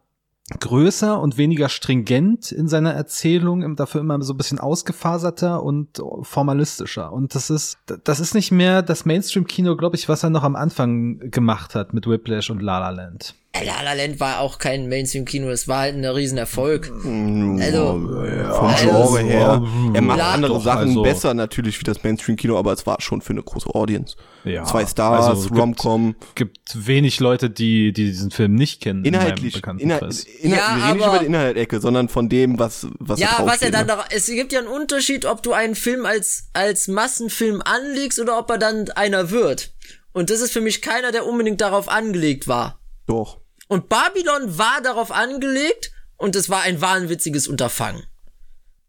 größer 0.60 1.20
und 1.20 1.38
weniger 1.38 1.68
stringent 1.68 2.52
in 2.52 2.68
seiner 2.68 2.92
Erzählung, 2.92 3.74
dafür 3.74 4.00
immer 4.00 4.22
so 4.22 4.32
ein 4.32 4.36
bisschen 4.36 4.60
ausgefaserter 4.60 5.62
und 5.62 6.00
formalistischer. 6.22 7.12
Und 7.12 7.34
das 7.34 7.50
ist, 7.50 7.78
das 8.04 8.20
ist 8.20 8.34
nicht 8.34 8.52
mehr 8.52 8.82
das 8.82 9.04
Mainstream-Kino, 9.04 9.76
glaube 9.76 9.96
ich, 9.96 10.08
was 10.08 10.22
er 10.22 10.30
noch 10.30 10.44
am 10.44 10.54
Anfang 10.54 11.18
gemacht 11.30 11.74
hat 11.74 11.94
mit 11.94 12.06
Whiplash 12.06 12.50
und 12.50 12.62
La 12.62 12.78
La 12.78 12.90
Land. 12.90 13.34
La 13.64 13.82
La 13.82 13.92
Land 13.94 14.20
war 14.20 14.40
auch 14.40 14.58
kein 14.58 14.88
Mainstream-Kino, 14.88 15.48
es 15.50 15.68
war 15.68 15.80
halt 15.80 15.94
ein 15.96 16.04
Riesenerfolg. 16.04 16.90
Also, 16.90 17.02
Vom 17.04 18.66
also- 18.66 18.84
Genre 18.84 19.20
her. 19.20 19.62
Er 19.94 20.02
macht 20.02 20.18
Ja, 20.18 20.30
andere 20.32 20.54
doch, 20.54 20.62
Sachen 20.64 20.88
also- 20.88 21.02
besser 21.02 21.34
natürlich 21.34 21.78
wie 21.80 21.84
das 21.84 22.02
Mainstream-Kino, 22.02 22.58
aber 22.58 22.72
es 22.72 22.86
war 22.86 23.00
schon 23.00 23.20
für 23.20 23.32
eine 23.32 23.42
große 23.42 23.68
Audience. 23.74 24.16
Ja, 24.44 24.64
Zwei 24.64 24.86
Stars, 24.86 25.26
also 25.26 25.48
Rom-Com. 25.54 26.14
Gibt 26.34 26.58
wenig 26.86 27.18
Leute, 27.20 27.50
die, 27.50 27.92
die 27.92 28.04
diesen 28.06 28.30
Film 28.30 28.54
nicht 28.54 28.80
kennen. 28.82 29.04
in 29.04 29.14
Inhaltlich. 29.14 29.56
Inhalt, 29.56 29.78
Bekanntenkreis. 29.78 30.24
Inhalt, 30.24 30.60
Ja, 30.60 30.76
wir 30.76 30.84
reden 30.84 30.96
nicht 30.98 31.06
über 31.06 31.18
die 31.18 31.26
Inhaltecke, 31.26 31.80
sondern 31.80 32.08
von 32.08 32.28
dem, 32.28 32.58
was, 32.58 32.86
was 32.98 33.18
Ja, 33.18 33.40
was 33.44 33.62
er 33.62 33.70
dann 33.70 33.86
ne? 33.86 33.96
noch, 33.96 34.04
es 34.10 34.26
gibt 34.26 34.52
ja 34.52 34.60
einen 34.60 34.68
Unterschied, 34.68 35.24
ob 35.24 35.42
du 35.42 35.52
einen 35.52 35.74
Film 35.74 36.06
als, 36.06 36.48
als 36.52 36.86
Massenfilm 36.88 37.60
anlegst 37.64 38.20
oder 38.20 38.38
ob 38.38 38.48
er 38.50 38.58
dann 38.58 38.88
einer 38.90 39.30
wird. 39.30 39.74
Und 40.12 40.30
das 40.30 40.40
ist 40.40 40.52
für 40.52 40.60
mich 40.60 40.80
keiner, 40.80 41.12
der 41.12 41.26
unbedingt 41.26 41.60
darauf 41.60 41.88
angelegt 41.88 42.46
war. 42.48 42.80
Doch. 43.06 43.40
Und 43.68 43.88
Babylon 43.88 44.58
war 44.58 44.80
darauf 44.82 45.10
angelegt 45.12 45.92
und 46.16 46.36
es 46.36 46.48
war 46.50 46.62
ein 46.62 46.80
wahnwitziges 46.80 47.48
Unterfangen. 47.48 48.02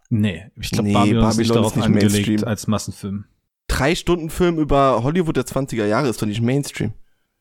Nee, 0.09 0.49
ich 0.59 0.71
glaube, 0.71 0.87
Nee, 0.87 0.93
Babylon, 0.93 1.29
ist 1.29 1.37
nicht 1.37 1.47
Babylon 1.49 1.55
darauf 1.55 1.71
ist 1.71 1.75
nicht 1.77 1.85
angelegt 1.85 2.13
Mainstream. 2.27 2.43
als 2.47 2.67
Massenfilm. 2.67 3.25
Drei 3.67 3.95
Stunden 3.95 4.29
Film 4.29 4.57
über 4.59 5.03
Hollywood 5.03 5.35
der 5.35 5.45
20er 5.45 5.85
Jahre 5.85 6.07
ist 6.07 6.21
doch 6.21 6.27
nicht 6.27 6.41
Mainstream. 6.41 6.93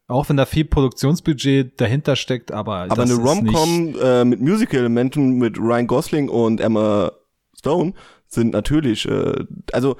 Auch 0.09 0.29
wenn 0.29 0.37
da 0.37 0.47
viel 0.47 0.65
Produktionsbudget 0.65 1.81
dahinter 1.81 2.17
steckt, 2.17 2.53
aber 2.53 2.77
Aber 2.79 2.95
das 2.95 3.11
eine 3.11 3.21
Rom-Com 3.21 3.97
äh, 4.01 4.25
mit 4.25 4.41
Musical-Elementen 4.41 5.33
mit 5.39 5.59
Ryan 5.59 5.87
Gosling 5.87 6.29
und 6.29 6.61
Emma 6.61 7.13
Stone 7.59 7.93
sind 8.29 8.53
natürlich, 8.53 9.07
äh, 9.09 9.45
also 9.73 9.97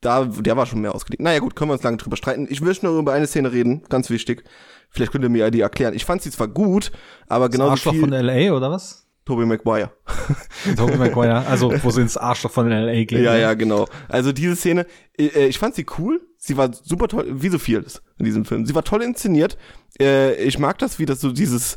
da, 0.00 0.24
der 0.24 0.56
war 0.56 0.66
schon 0.66 0.80
mehr 0.80 0.94
ausgelegt. 0.94 1.22
Naja 1.22 1.38
gut, 1.38 1.56
können 1.56 1.70
wir 1.70 1.74
uns 1.74 1.82
lange 1.82 1.96
drüber 1.96 2.16
streiten. 2.16 2.46
Ich 2.50 2.60
will 2.60 2.76
nur 2.82 2.98
über 2.98 3.12
eine 3.12 3.26
Szene 3.26 3.52
reden, 3.52 3.82
ganz 3.88 4.10
wichtig. 4.10 4.44
Vielleicht 4.92 5.10
könnt 5.10 5.24
ihr 5.24 5.30
mir 5.30 5.50
die 5.50 5.62
erklären. 5.62 5.94
Ich 5.94 6.04
fand 6.04 6.22
sie 6.22 6.30
zwar 6.30 6.48
gut, 6.48 6.92
aber 7.26 7.48
das 7.48 7.52
genauso 7.52 7.72
Arschloch 7.72 7.92
viel 7.92 8.00
von 8.00 8.10
LA 8.10 8.52
oder 8.54 8.70
was? 8.70 9.06
Tobey 9.24 9.46
Maguire. 9.46 9.90
Tobey 10.76 10.96
Maguire, 10.96 11.46
also 11.46 11.72
wo 11.82 11.90
sie 11.90 12.02
ins 12.02 12.16
Arschloch 12.16 12.50
von 12.50 12.68
LA 12.68 13.04
gehen. 13.04 13.24
Ja, 13.24 13.36
ja, 13.36 13.54
genau. 13.54 13.86
Also 14.08 14.32
diese 14.32 14.54
Szene, 14.54 14.86
äh, 15.18 15.46
ich 15.46 15.58
fand 15.58 15.74
sie 15.74 15.86
cool. 15.98 16.20
Sie 16.36 16.56
war 16.56 16.72
super 16.74 17.08
toll, 17.08 17.26
wie 17.30 17.48
so 17.48 17.58
vieles 17.58 18.02
in 18.18 18.26
diesem 18.26 18.44
Film. 18.44 18.66
Sie 18.66 18.74
war 18.74 18.84
toll 18.84 19.02
inszeniert. 19.02 19.56
Äh, 20.00 20.34
ich 20.42 20.58
mag 20.58 20.78
das, 20.78 20.98
wie 20.98 21.06
das 21.06 21.20
so 21.20 21.32
dieses, 21.32 21.76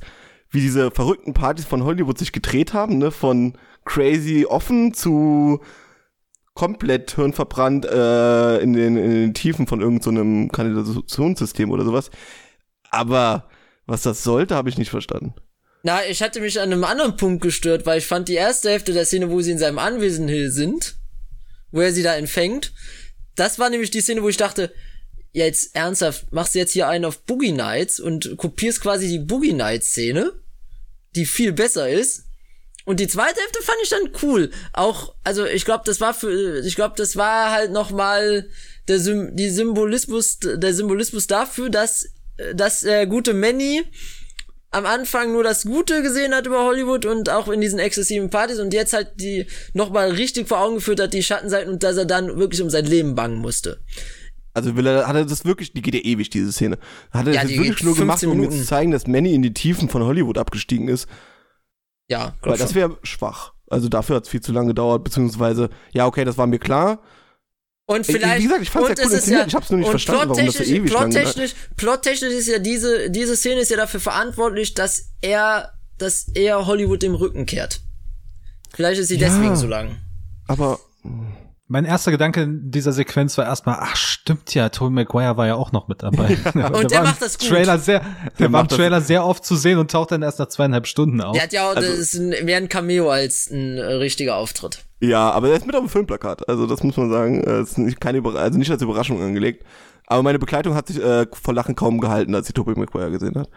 wie 0.49 0.59
diese 0.59 0.91
verrückten 0.91 1.33
Partys 1.33 1.65
von 1.65 1.83
Hollywood 1.83 2.17
sich 2.17 2.31
gedreht 2.31 2.73
haben, 2.73 2.97
ne? 2.97 3.11
Von 3.11 3.53
crazy 3.85 4.45
offen 4.45 4.93
zu 4.93 5.61
komplett 6.55 7.11
hirnverbrannt 7.11 7.85
äh, 7.85 8.57
in, 8.59 8.73
den, 8.73 8.97
in 8.97 9.11
den 9.11 9.33
Tiefen 9.33 9.67
von 9.67 9.81
irgendeinem 9.81 10.45
so 10.45 10.49
Kanalisationssystem 10.49 11.69
oder 11.69 11.85
sowas. 11.85 12.09
Aber 12.95 13.49
was 13.85 14.01
das 14.01 14.23
sollte, 14.23 14.55
habe 14.55 14.69
ich 14.69 14.77
nicht 14.77 14.89
verstanden. 14.89 15.33
Na, 15.83 16.03
ich 16.05 16.23
hatte 16.23 16.41
mich 16.41 16.59
an 16.59 16.71
einem 16.71 16.83
anderen 16.83 17.15
Punkt 17.17 17.43
gestört, 17.43 17.85
weil 17.85 17.99
ich 17.99 18.07
fand 18.07 18.27
die 18.27 18.33
erste 18.33 18.71
Hälfte 18.71 18.93
der 18.93 19.05
Szene, 19.05 19.29
wo 19.29 19.41
sie 19.41 19.51
in 19.51 19.59
seinem 19.59 19.77
Anwesen 19.77 20.27
sind, 20.49 20.95
wo 21.71 21.81
er 21.81 21.91
sie 21.91 22.01
da 22.01 22.15
empfängt, 22.15 22.73
das 23.35 23.59
war 23.59 23.69
nämlich 23.69 23.91
die 23.91 24.01
Szene, 24.01 24.23
wo 24.23 24.29
ich 24.29 24.37
dachte, 24.37 24.73
jetzt 25.33 25.75
ernsthaft, 25.75 26.31
machst 26.31 26.55
du 26.55 26.59
jetzt 26.59 26.71
hier 26.71 26.87
einen 26.87 27.05
auf 27.05 27.21
Boogie 27.23 27.51
Nights 27.51 27.99
und 27.99 28.37
kopierst 28.37 28.81
quasi 28.81 29.09
die 29.09 29.19
Boogie 29.19 29.53
Nights 29.53 29.89
Szene, 29.89 30.31
die 31.15 31.25
viel 31.25 31.51
besser 31.51 31.89
ist. 31.89 32.23
Und 32.85 32.99
die 32.99 33.07
zweite 33.07 33.41
Hälfte 33.41 33.61
fand 33.61 33.77
ich 33.83 33.89
dann 33.89 34.09
cool. 34.21 34.51
Auch, 34.71 35.15
also 35.23 35.45
ich 35.45 35.65
glaube, 35.65 35.83
das 35.85 35.99
war 35.99 36.13
für, 36.13 36.59
ich 36.65 36.75
glaube, 36.75 36.95
das 36.97 37.15
war 37.15 37.51
halt 37.51 37.71
noch 37.71 37.91
mal 37.91 38.47
der 38.87 38.99
Sym 38.99 39.35
die 39.35 39.49
Symbolismus, 39.49 40.39
der 40.39 40.73
Symbolismus 40.73 41.27
dafür, 41.27 41.69
dass, 41.69 42.07
dass 42.53 42.81
der 42.81 43.07
gute 43.07 43.33
Manny 43.33 43.83
am 44.71 44.85
Anfang 44.85 45.31
nur 45.31 45.43
das 45.43 45.63
Gute 45.63 46.01
gesehen 46.01 46.35
hat 46.35 46.47
über 46.47 46.65
Hollywood 46.65 47.05
und 47.05 47.29
auch 47.29 47.47
in 47.47 47.61
diesen 47.61 47.79
exzessiven 47.79 48.29
Partys 48.29 48.59
und 48.59 48.73
jetzt 48.73 48.91
halt 48.91 49.21
die 49.21 49.45
nochmal 49.73 50.11
richtig 50.11 50.49
vor 50.49 50.59
Augen 50.59 50.75
geführt 50.75 50.99
hat, 50.99 51.13
die 51.13 51.23
Schattenseiten 51.23 51.71
und 51.71 51.83
dass 51.83 51.95
er 51.95 52.05
dann 52.05 52.37
wirklich 52.37 52.61
um 52.61 52.69
sein 52.69 52.85
Leben 52.85 53.15
bangen 53.15 53.37
musste. 53.37 53.79
Also 54.53 54.75
will 54.75 54.85
er, 54.87 55.07
hat 55.07 55.15
er 55.15 55.25
das 55.25 55.45
wirklich, 55.45 55.73
die 55.73 55.81
geht 55.81 55.95
ja 55.95 56.01
ewig, 56.01 56.29
diese 56.29 56.51
Szene. 56.51 56.77
Hat 57.11 57.27
er 57.27 57.33
Ja, 57.33 57.43
das 57.43 57.51
wirklich 57.51 57.83
nur 57.83 57.95
gemacht, 57.95 58.19
15 58.19 58.29
um 58.29 58.37
mir 58.37 58.49
zu 58.49 58.65
zeigen, 58.65 58.91
dass 58.91 59.07
Manny 59.07 59.33
in 59.33 59.41
die 59.41 59.53
Tiefen 59.53 59.89
von 59.89 60.03
Hollywood 60.03 60.37
abgestiegen 60.37 60.87
ist? 60.87 61.07
Ja, 62.09 62.35
Weil 62.41 62.57
das 62.57 62.75
wäre 62.75 62.97
schwach. 63.03 63.53
Also 63.69 63.89
dafür 63.89 64.17
hat 64.17 64.23
es 64.23 64.29
viel 64.29 64.41
zu 64.41 64.51
lange 64.51 64.67
gedauert, 64.67 65.03
beziehungsweise, 65.03 65.69
ja, 65.91 66.05
okay, 66.05 66.23
das 66.23 66.37
war 66.37 66.47
mir 66.47 66.59
klar. 66.59 67.01
Und 67.87 68.07
Wie 68.07 68.13
vielleicht. 68.13 68.41
gesagt, 68.43 68.61
ich 68.63 68.69
fand's 68.71 68.89
ja 68.99 69.05
cool 69.05 69.13
inszeniert. 69.13 69.47
Ich 69.47 69.55
hab's 69.55 69.69
nur 69.69 69.79
nicht 69.79 69.89
verstanden, 69.89 70.29
warum 70.29 70.45
das 70.45 70.55
so 70.55 70.63
plottechnisch- 70.63 70.75
ewig 70.75 70.91
lang 70.91 71.09
gedauert 71.11 71.25
plottechnisch, 71.35 71.55
plottechnisch 71.77 72.33
ist 72.33 72.47
ja 72.47 72.59
diese, 72.59 73.09
diese 73.11 73.35
Szene 73.35 73.61
ist 73.61 73.69
ja 73.69 73.77
dafür 73.77 73.99
verantwortlich, 73.99 74.73
dass 74.73 75.11
er, 75.21 75.71
dass 75.99 76.27
er 76.33 76.65
Hollywood 76.65 77.03
im 77.03 77.13
Rücken 77.15 77.45
kehrt. 77.45 77.81
Vielleicht 78.73 78.99
ist 79.01 79.09
sie 79.09 79.17
Ja. 79.17 79.27
deswegen 79.29 79.55
so 79.55 79.67
lang. 79.67 79.97
Aber 80.47 80.79
Mein 81.67 81.85
erster 81.85 82.11
Gedanke 82.11 82.43
in 82.43 82.69
dieser 82.69 82.91
Sequenz 82.91 83.37
war 83.39 83.45
erstmal, 83.45 83.77
ach 83.79 83.95
stimmt 83.95 84.53
ja, 84.53 84.69
Tobey 84.69 84.91
Maguire 84.91 85.35
war 85.37 85.47
ja 85.47 85.55
auch 85.55 85.71
noch 85.71 85.87
mit 85.87 86.03
dabei. 86.03 86.37
Und 86.73 86.91
der 86.91 87.01
macht 87.03 87.21
das 87.23 87.39
gut. 87.39 87.49
Trailer 87.49 87.79
sehr, 87.79 88.01
der, 88.37 88.51
war 88.51 88.61
im 88.61 88.67
das- 88.67 88.77
Trailer 88.77 89.01
sehr 89.01 89.25
oft 89.25 89.43
zu 89.43 89.55
sehen 89.55 89.79
und 89.79 89.89
taucht 89.89 90.11
dann 90.11 90.21
erst 90.21 90.37
nach 90.37 90.47
zweieinhalb 90.47 90.85
Stunden 90.85 91.21
auf. 91.21 91.33
Der 91.33 91.41
hat 91.43 91.53
ja 91.53 91.65
auch, 91.69 91.75
Also- 91.75 91.89
das 91.89 91.97
ist 91.99 92.13
ein, 92.15 92.45
mehr 92.45 92.57
ein 92.57 92.69
Cameo 92.69 93.09
als 93.09 93.49
ein 93.49 93.77
äh, 93.77 93.81
richtiger 93.93 94.35
Auftritt. 94.35 94.84
Ja, 95.01 95.29
aber 95.31 95.49
er 95.49 95.55
ist 95.57 95.65
mit 95.65 95.75
auf 95.75 95.81
dem 95.83 95.89
Filmplakat. 95.89 96.47
Also 96.49 96.65
das 96.67 96.83
muss 96.83 96.97
man 96.97 97.09
sagen. 97.09 97.43
äh, 97.43 97.59
Es 97.59 97.71
ist 97.71 97.77
nicht, 97.77 97.99
keine 98.01 98.17
Überra 98.19 98.39
also 98.39 98.57
nicht 98.57 98.71
als 98.71 98.81
Überraschung 98.81 99.21
angelegt. 99.21 99.63
Aber 100.07 100.21
meine 100.23 100.39
Begleitung 100.39 100.75
hat 100.75 100.87
sich 100.87 101.01
äh, 101.01 101.25
vor 101.33 101.53
Lachen 101.53 101.75
kaum 101.75 101.99
gehalten, 101.99 102.35
als 102.35 102.47
sie 102.47 102.53
Tobey 102.53 102.77
Maguire 102.79 103.09
gesehen 103.11 103.35
hat. 103.35 103.49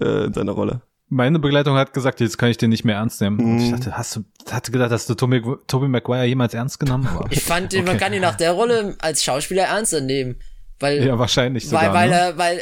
Äh, 0.00 0.24
in 0.26 0.32
seiner 0.32 0.52
Rolle. 0.52 0.82
Meine 1.08 1.38
Begleitung 1.38 1.76
hat 1.76 1.92
gesagt, 1.92 2.20
jetzt 2.20 2.36
kann 2.38 2.48
ich 2.48 2.56
den 2.58 2.70
nicht 2.70 2.84
mehr 2.84 2.96
ernst 2.96 3.20
nehmen. 3.20 3.38
Und 3.38 3.54
Mhm. 3.56 3.58
ich 3.60 3.70
dachte, 3.72 3.96
hast 3.96 4.16
du, 4.16 4.24
hatte 4.50 4.72
gedacht, 4.72 4.90
hast 4.90 5.08
du 5.08 5.14
Tobey, 5.14 5.42
Tobey 5.66 5.88
Maguire 5.88 6.24
jemals 6.24 6.54
ernst 6.54 6.80
genommen? 6.80 7.06
Aber, 7.14 7.30
Ich 7.30 7.42
fand, 7.44 7.72
den 7.72 7.84
man 7.84 7.94
Okay. 7.96 8.04
kann 8.04 8.12
ihn 8.12 8.22
nach 8.22 8.34
der 8.36 8.52
Rolle 8.52 8.96
als 9.00 9.22
Schauspieler 9.22 9.64
ernster 9.64 10.00
nehmen. 10.00 10.36
Weil, 10.80 11.04
ja, 11.04 11.18
wahrscheinlich 11.18 11.68
sogar. 11.68 11.92
weil, 11.92 11.94
weil 11.94 12.08
ne? 12.10 12.14
er, 12.16 12.38
weil, 12.38 12.60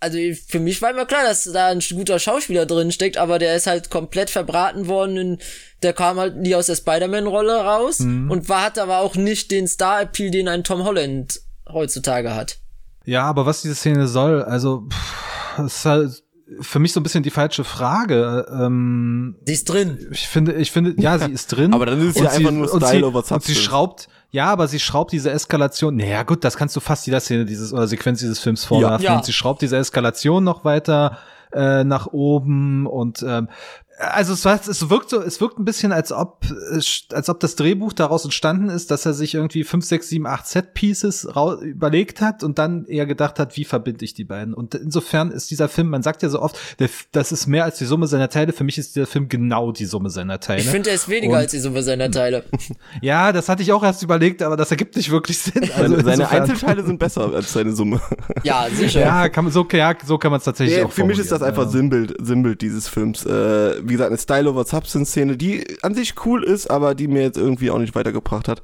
also 0.00 0.18
für 0.48 0.60
mich 0.60 0.82
war 0.82 0.90
immer 0.90 1.06
klar, 1.06 1.22
dass 1.24 1.44
da 1.44 1.68
ein 1.68 1.80
guter 1.94 2.18
Schauspieler 2.18 2.66
drin 2.66 2.92
steckt, 2.92 3.16
aber 3.16 3.38
der 3.38 3.56
ist 3.56 3.66
halt 3.66 3.90
komplett 3.90 4.28
verbraten 4.30 4.86
worden. 4.86 5.16
In, 5.16 5.38
der 5.82 5.92
kam 5.92 6.18
halt 6.18 6.36
nie 6.36 6.54
aus 6.54 6.66
der 6.66 6.76
Spider-Man-Rolle 6.76 7.56
raus 7.64 8.00
Mhm. 8.00 8.30
und 8.30 8.48
war, 8.48 8.62
hat 8.64 8.78
aber 8.78 8.98
auch 8.98 9.14
nicht 9.16 9.50
den 9.50 9.66
Star-Appeal, 9.68 10.30
den 10.30 10.48
ein 10.48 10.64
Tom 10.64 10.84
Holland 10.84 11.40
heutzutage 11.68 12.34
hat. 12.34 12.58
Ja, 13.06 13.22
aber 13.24 13.46
was 13.46 13.62
diese 13.62 13.74
Szene 13.74 14.06
soll, 14.08 14.42
also 14.42 14.86
pff, 14.90 15.56
das 15.58 15.76
ist 15.76 15.84
halt 15.84 16.22
für 16.60 16.78
mich 16.78 16.92
so 16.92 17.00
ein 17.00 17.02
bisschen 17.02 17.22
die 17.22 17.30
falsche 17.30 17.64
Frage. 17.64 18.46
Ähm, 18.50 19.36
Sie 19.46 19.52
ist 19.54 19.64
drin. 19.64 20.08
ich 20.12 20.28
finde, 20.28 20.52
ich 20.54 20.70
finde, 20.70 20.94
ja, 20.98 21.18
sie 21.18 21.32
ist 21.32 21.46
drin. 21.48 21.72
Aber 21.74 21.86
dann 21.86 22.00
ist 22.02 22.10
es 22.10 22.16
Und 22.16 22.24
ja 22.24 22.30
einfach 22.30 22.50
nur 22.50 22.70
und 22.72 22.82
Style 22.84 22.98
sie, 22.98 23.04
over 23.04 23.18
Und 23.18 23.24
sie 23.24 23.34
Substance. 23.34 23.60
schraubt, 23.62 24.08
ja, 24.34 24.46
aber 24.46 24.66
sie 24.66 24.80
schraubt 24.80 25.12
diese 25.12 25.30
Eskalation. 25.30 25.94
Naja, 25.94 26.24
gut, 26.24 26.42
das 26.42 26.56
kannst 26.56 26.74
du 26.74 26.80
fast 26.80 27.06
jeder 27.06 27.20
Szene 27.20 27.44
dieses 27.44 27.72
oder 27.72 27.86
Sequenz 27.86 28.18
dieses 28.18 28.40
Films 28.40 28.64
vorwerfen. 28.64 29.04
Ja. 29.04 29.14
Und 29.14 29.24
sie 29.24 29.32
schraubt 29.32 29.62
diese 29.62 29.76
Eskalation 29.76 30.42
noch 30.42 30.64
weiter 30.64 31.18
äh, 31.52 31.84
nach 31.84 32.08
oben 32.08 32.88
und 32.88 33.22
ähm, 33.22 33.48
also 33.98 34.32
es, 34.32 34.44
war, 34.44 34.58
es 34.68 34.90
wirkt 34.90 35.10
so, 35.10 35.20
es 35.22 35.40
wirkt 35.40 35.58
ein 35.58 35.64
bisschen, 35.64 35.92
als 35.92 36.10
ob, 36.12 36.44
es- 36.76 37.04
als 37.12 37.28
ob 37.28 37.38
das 37.40 37.54
Drehbuch 37.56 37.92
daraus 37.92 38.24
entstanden 38.24 38.68
ist, 38.68 38.90
dass 38.90 39.06
er 39.06 39.14
sich 39.14 39.34
irgendwie 39.34 39.62
fünf, 39.64 39.84
sechs, 39.84 40.08
sieben, 40.08 40.26
acht 40.26 40.46
Set-Pieces 40.46 41.28
überlegt 41.62 42.20
hat 42.20 42.42
und 42.42 42.58
dann 42.58 42.86
eher 42.86 43.06
gedacht 43.06 43.38
hat, 43.38 43.56
wie 43.56 43.64
verbinde 43.64 44.04
ich 44.04 44.14
die 44.14 44.24
beiden. 44.24 44.52
Und 44.54 44.74
insofern 44.74 45.30
ist 45.30 45.50
dieser 45.50 45.68
Film, 45.68 45.90
man 45.90 46.02
sagt 46.02 46.22
ja 46.22 46.28
so 46.28 46.40
oft, 46.42 46.56
der, 46.80 46.88
das 47.12 47.30
ist 47.32 47.46
mehr 47.46 47.64
als 47.64 47.78
die 47.78 47.84
Summe 47.84 48.06
seiner 48.06 48.28
Teile. 48.28 48.52
Für 48.52 48.64
mich 48.64 48.78
ist 48.78 48.96
dieser 48.96 49.06
Film 49.06 49.28
genau 49.28 49.70
die 49.72 49.84
Summe 49.86 50.10
seiner 50.10 50.40
Teile. 50.40 50.60
Ich 50.62 50.68
finde, 50.68 50.90
er 50.90 50.96
ist 50.96 51.08
weniger 51.08 51.34
Und- 51.34 51.38
als 51.38 51.50
die 51.52 51.58
Summe 51.60 51.82
seiner 51.82 52.10
Teile. 52.10 52.44
Ja, 53.00 53.32
das 53.32 53.48
hatte 53.48 53.62
ich 53.62 53.72
auch 53.72 53.82
erst 53.82 54.02
überlegt, 54.02 54.42
aber 54.42 54.56
das 54.56 54.70
ergibt 54.70 54.96
nicht 54.96 55.10
wirklich 55.10 55.38
Sinn. 55.38 55.70
Also 55.76 55.94
Seine, 55.96 56.04
seine 56.04 56.28
Einzelteile 56.30 56.84
sind 56.84 56.98
besser 56.98 57.32
als 57.32 57.52
seine 57.52 57.72
Summe. 57.72 58.00
Ja, 58.42 58.66
sicher. 58.72 59.00
Ja, 59.00 59.28
kann 59.28 59.44
man, 59.44 59.52
so, 59.52 59.66
ja, 59.72 59.94
so 60.04 60.18
kann 60.18 60.30
man 60.30 60.38
es 60.38 60.44
tatsächlich 60.44 60.78
Ja, 60.78 60.86
auch 60.86 60.92
für 60.92 61.04
mich 61.04 61.18
ist 61.18 61.30
das 61.32 61.42
einfach 61.42 61.64
ja. 61.64 61.70
Sinnbild, 61.70 62.14
Sinnbild 62.20 62.60
dieses 62.60 62.88
Films. 62.88 63.24
Äh, 63.24 63.83
wie 63.84 63.92
gesagt, 63.92 64.10
eine 64.10 64.18
Style 64.18 64.50
over 64.50 64.64
Substance 64.64 65.10
Szene, 65.10 65.36
die 65.36 65.78
an 65.82 65.94
sich 65.94 66.14
cool 66.24 66.42
ist, 66.42 66.70
aber 66.70 66.94
die 66.94 67.08
mir 67.08 67.22
jetzt 67.22 67.38
irgendwie 67.38 67.70
auch 67.70 67.78
nicht 67.78 67.94
weitergebracht 67.94 68.48
hat. 68.48 68.62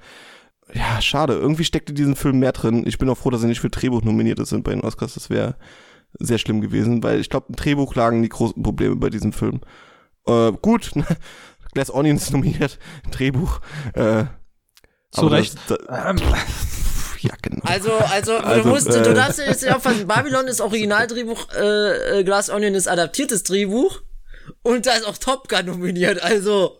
Ja, 0.72 1.00
schade. 1.00 1.34
Irgendwie 1.34 1.64
steckt 1.64 1.90
in 1.90 1.96
diesem 1.96 2.16
Film 2.16 2.38
mehr 2.38 2.52
drin. 2.52 2.84
Ich 2.86 2.98
bin 2.98 3.08
auch 3.08 3.18
froh, 3.18 3.30
dass 3.30 3.42
er 3.42 3.48
nicht 3.48 3.60
für 3.60 3.70
Drehbuch 3.70 4.02
nominiert 4.02 4.38
ist 4.38 4.50
bei 4.62 4.70
den 4.70 4.82
Oscars. 4.82 5.14
Das 5.14 5.30
wäre 5.30 5.56
sehr 6.18 6.38
schlimm 6.38 6.60
gewesen, 6.60 7.02
weil 7.02 7.20
ich 7.20 7.30
glaube, 7.30 7.46
im 7.48 7.56
Drehbuch 7.56 7.94
lagen 7.94 8.22
die 8.22 8.28
großen 8.28 8.62
Probleme 8.62 8.96
bei 8.96 9.10
diesem 9.10 9.32
Film. 9.32 9.60
Äh, 10.26 10.52
gut, 10.60 10.92
Glass 11.72 11.92
Onion 11.92 12.16
ist 12.16 12.32
nominiert, 12.32 12.78
Drehbuch. 13.10 13.60
Äh, 13.94 14.24
Zu 15.10 15.26
Recht. 15.26 15.56
Das, 15.68 15.78
das, 15.78 16.10
Ähm, 16.10 16.18
ja, 17.20 17.34
genau. 17.42 17.62
Also, 17.64 17.92
also, 17.92 18.36
Also, 18.38 18.62
du 18.62 18.68
musst, 18.68 18.88
äh, 18.88 19.02
du 19.02 19.14
darfst 19.14 19.38
jetzt 19.38 19.62
nicht 19.62 19.74
aufpassen. 19.74 20.06
Babylon 20.06 20.46
ist 20.46 20.60
Originaldrehbuch, 20.60 21.48
äh, 21.54 22.20
äh, 22.20 22.24
Glass 22.24 22.50
Onion 22.50 22.74
ist 22.74 22.88
adaptiertes 22.88 23.42
Drehbuch. 23.42 24.02
Und 24.62 24.86
da 24.86 24.92
ist 24.92 25.06
auch 25.06 25.18
Top 25.18 25.48
Gun 25.48 25.66
nominiert, 25.66 26.22
also. 26.22 26.78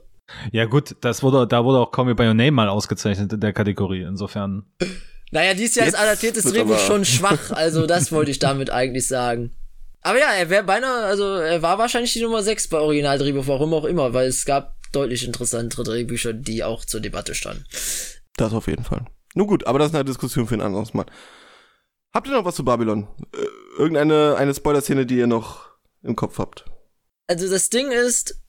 ja 0.53 0.67
gut, 0.67 0.97
das 1.01 1.23
wurde, 1.23 1.47
da 1.47 1.65
wurde 1.65 1.79
auch 1.79 1.91
Call 1.91 2.07
Me 2.07 2.15
By 2.15 2.25
Your 2.25 2.35
Name 2.35 2.53
mal 2.53 2.69
ausgezeichnet 2.69 3.33
in 3.33 3.41
der 3.41 3.53
Kategorie. 3.53 4.03
Insofern. 4.03 4.65
Naja, 5.33 5.55
dies 5.55 5.75
Jahr 5.75 5.87
ist 5.87 5.99
adaptiertes 5.99 6.45
Drehbuch 6.45 6.79
schon 6.79 7.05
schwach, 7.05 7.53
also 7.53 7.87
das 7.87 8.11
wollte 8.11 8.33
ich 8.33 8.41
damit 8.41 8.71
eigentlich 8.71 9.07
sagen. 9.07 9.55
Aber 10.03 10.19
ja, 10.19 10.33
er 10.33 10.51
wäre 10.51 10.65
beinahe, 10.65 11.05
also 11.05 11.25
er 11.25 11.63
war 11.63 11.79
wahrscheinlich 11.79 12.13
die 12.13 12.23
Nummer 12.23 12.43
6 12.43 12.69
bei 12.69 12.79
Originaldrehbuch, 12.79 13.47
warum 13.47 13.75
auch 13.75 13.85
immer, 13.85 14.13
weil 14.13 14.29
es 14.29 14.45
gab 14.45 14.75
deutlich 14.93 15.25
interessantere 15.25 15.85
Drehbücher, 15.85 16.33
die 16.33 16.65
auch 16.65 16.85
zur 16.85 17.01
Debatte 17.01 17.35
standen. 17.35 17.65
Das 18.37 18.53
auf 18.53 18.67
jeden 18.67 18.85
Fall. 18.85 19.05
Nun 19.35 19.47
gut, 19.47 19.67
aber 19.67 19.79
das 19.79 19.89
ist 19.89 19.95
eine 19.95 20.05
Diskussion 20.05 20.47
für 20.47 20.55
ein 20.55 20.63
anderes 20.63 20.95
Mal. 20.95 21.07
Habt 22.13 22.27
ihr 22.27 22.33
noch 22.33 22.45
was 22.45 22.57
zu 22.57 22.65
Babylon? 22.65 23.07
Äh, 23.33 23.47
irgendeine 23.79 24.35
eine 24.37 24.55
Spoiler-Szene, 24.55 25.07
die 25.07 25.19
ihr 25.19 25.29
noch 25.29 25.71
im 26.03 26.17
Kopf 26.17 26.39
habt? 26.39 26.65
Also 27.31 27.49
das 27.49 27.71
Ding 27.71 27.93
ist, 27.93 28.43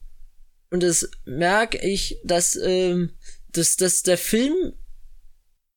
und 0.70 0.82
das 0.82 1.08
merke 1.24 1.78
ich, 1.78 2.18
dass, 2.24 2.56
ähm, 2.56 3.12
dass, 3.52 3.76
dass 3.76 4.02
der 4.02 4.18
Film 4.18 4.72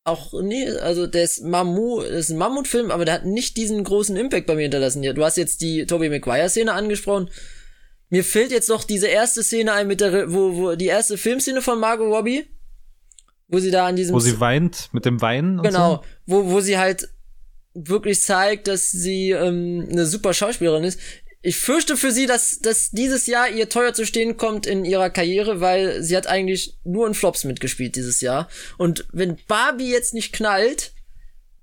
auch, 0.06 0.34
nee, 0.42 0.68
also 0.72 1.06
der 1.06 1.22
ist 1.22 1.44
Mammut, 1.44 2.06
das 2.06 2.16
ist 2.16 2.30
ein 2.32 2.40
Mammutfilm, 2.40 2.90
aber 2.90 3.06
der 3.06 3.14
hat 3.14 3.26
nicht 3.28 3.58
diesen 3.58 3.84
großen 3.84 4.16
Impact 4.16 4.48
bei 4.48 4.56
mir 4.56 4.64
hinterlassen. 4.64 5.04
Ja, 5.04 5.14
Du 5.14 5.24
hast 5.24 5.38
jetzt 5.38 5.62
die 5.62 5.86
Tobey 5.86 6.10
Maguire-Szene 6.10 6.74
angesprochen. 6.74 7.30
Mir 8.10 8.24
fehlt 8.24 8.50
jetzt 8.50 8.70
noch 8.70 8.84
diese 8.84 9.06
erste 9.06 9.44
Szene 9.44 9.74
ein 9.74 9.86
mit 9.86 10.02
der, 10.02 10.34
wo, 10.34 10.56
wo, 10.56 10.76
die 10.76 10.88
erste 10.88 11.20
Filmszene 11.20 11.62
von 11.62 11.80
Margot 11.80 12.12
Robbie. 12.12 12.48
Wo 13.48 13.60
sie 13.60 13.70
da 13.70 13.86
an 13.86 13.96
diesem. 13.96 14.16
Wo 14.16 14.20
sie 14.20 14.40
weint 14.40 14.90
mit 14.94 15.06
dem 15.06 15.22
Weinen. 15.22 15.62
Genau. 15.62 15.98
So. 15.98 16.04
Wo, 16.26 16.50
wo 16.50 16.60
sie 16.60 16.80
halt 16.80 17.08
wirklich 17.76 18.20
zeigt, 18.24 18.68
dass 18.68 18.90
sie 18.90 19.30
ähm, 19.30 19.88
eine 19.92 20.08
super 20.08 20.34
Schauspielerin 20.34 20.84
ist. 20.84 21.00
Ich 21.46 21.58
fürchte 21.58 21.96
für 21.96 22.12
sie, 22.12 22.26
dass, 22.26 22.60
dass 22.60 22.90
dieses 22.92 23.28
Jahr 23.28 23.50
ihr 23.50 23.70
teuer 23.70 23.94
zu 23.94 24.06
stehen 24.06 24.36
kommt 24.36 24.66
in 24.66 24.84
ihrer 24.84 25.10
Karriere, 25.12 25.62
weil 25.62 26.02
sie 26.02 26.18
hat 26.18 26.26
eigentlich 26.28 26.78
nur 26.84 27.06
in 27.08 27.14
Flops 27.14 27.44
mitgespielt 27.44 27.96
dieses 27.96 28.20
Jahr. 28.22 28.48
Und 28.78 29.06
wenn 29.12 29.38
Barbie 29.48 29.92
jetzt 29.92 30.14
nicht 30.16 30.34
knallt, 30.34 30.94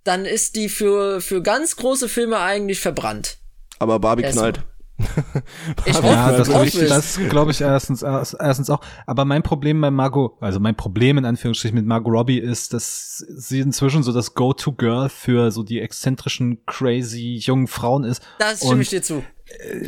dann 0.04 0.24
ist 0.24 0.54
die 0.56 0.68
für, 0.68 1.20
für 1.20 1.42
ganz 1.42 1.74
große 1.76 2.08
Filme 2.08 2.38
eigentlich 2.38 2.78
verbrannt. 2.80 3.38
Aber 3.80 3.98
Barbie 3.98 4.22
Erstmal. 4.22 4.52
knallt. 4.52 4.66
Ich 5.84 5.94
hoffe, 5.96 6.06
Ja, 6.06 6.30
das, 6.30 6.46
ich 6.46 6.52
glaub 6.52 6.60
hoffe 6.66 6.82
ich, 6.84 6.88
das 6.88 7.18
glaube 7.28 7.50
ich 7.50 7.60
erstens, 7.60 8.02
erst- 8.02 8.36
erstens 8.38 8.70
auch. 8.70 8.80
Aber 9.06 9.24
mein 9.24 9.42
Problem 9.42 9.80
bei 9.80 9.90
Margot, 9.90 10.36
also 10.40 10.60
mein 10.60 10.76
Problem 10.76 11.18
in 11.18 11.24
Anführungsstrichen 11.24 11.74
mit 11.74 11.86
Margot 11.86 12.12
Robbie 12.12 12.38
ist, 12.38 12.72
dass 12.72 13.18
sie 13.18 13.60
inzwischen 13.60 14.04
so 14.04 14.12
das 14.12 14.34
Go-To-Girl 14.34 15.08
für 15.08 15.50
so 15.50 15.64
die 15.64 15.80
exzentrischen, 15.80 16.64
crazy 16.66 17.34
jungen 17.42 17.66
Frauen 17.66 18.04
ist. 18.04 18.22
Das 18.38 18.58
stimme 18.58 18.74
Und 18.74 18.80
ich 18.82 18.90
dir 18.90 19.02
zu. 19.02 19.24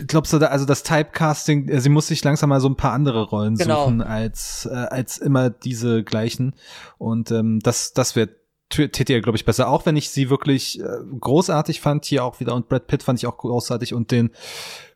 Glaubst 0.07 0.33
du, 0.33 0.39
da, 0.39 0.47
also 0.47 0.65
das 0.65 0.83
Typecasting, 0.83 1.69
äh, 1.69 1.81
sie 1.81 1.89
muss 1.89 2.07
sich 2.09 2.23
langsam 2.25 2.49
mal 2.51 2.61
so 2.61 2.69
ein 2.69 2.77
paar 2.77 2.93
andere 2.93 3.23
Rollen 3.25 3.57
Genau. 3.57 3.85
suchen 3.85 4.03
als 4.03 4.69
äh, 4.71 4.75
als 4.75 5.19
immer 5.19 5.51
diese 5.51 6.03
gleichen. 6.05 6.55
Und 6.99 7.31
ähm, 7.31 7.61
das 7.61 7.93
das 7.93 8.17
wird 8.17 8.37
täte 8.71 9.13
ihr, 9.13 9.21
glaube 9.21 9.37
ich, 9.37 9.45
besser. 9.45 9.69
Auch 9.69 9.87
wenn 9.87 9.97
ich 9.97 10.11
sie 10.11 10.31
wirklich 10.31 10.81
äh, 10.81 10.85
großartig 11.21 11.81
fand 11.81 12.05
hier 12.07 12.25
auch 12.25 12.41
wieder 12.41 12.55
und 12.55 12.69
Brad 12.69 12.87
Pitt 12.87 13.03
fand 13.03 13.19
ich 13.21 13.27
auch 13.27 13.37
großartig 13.37 13.95
und 13.95 14.11
den 14.11 14.31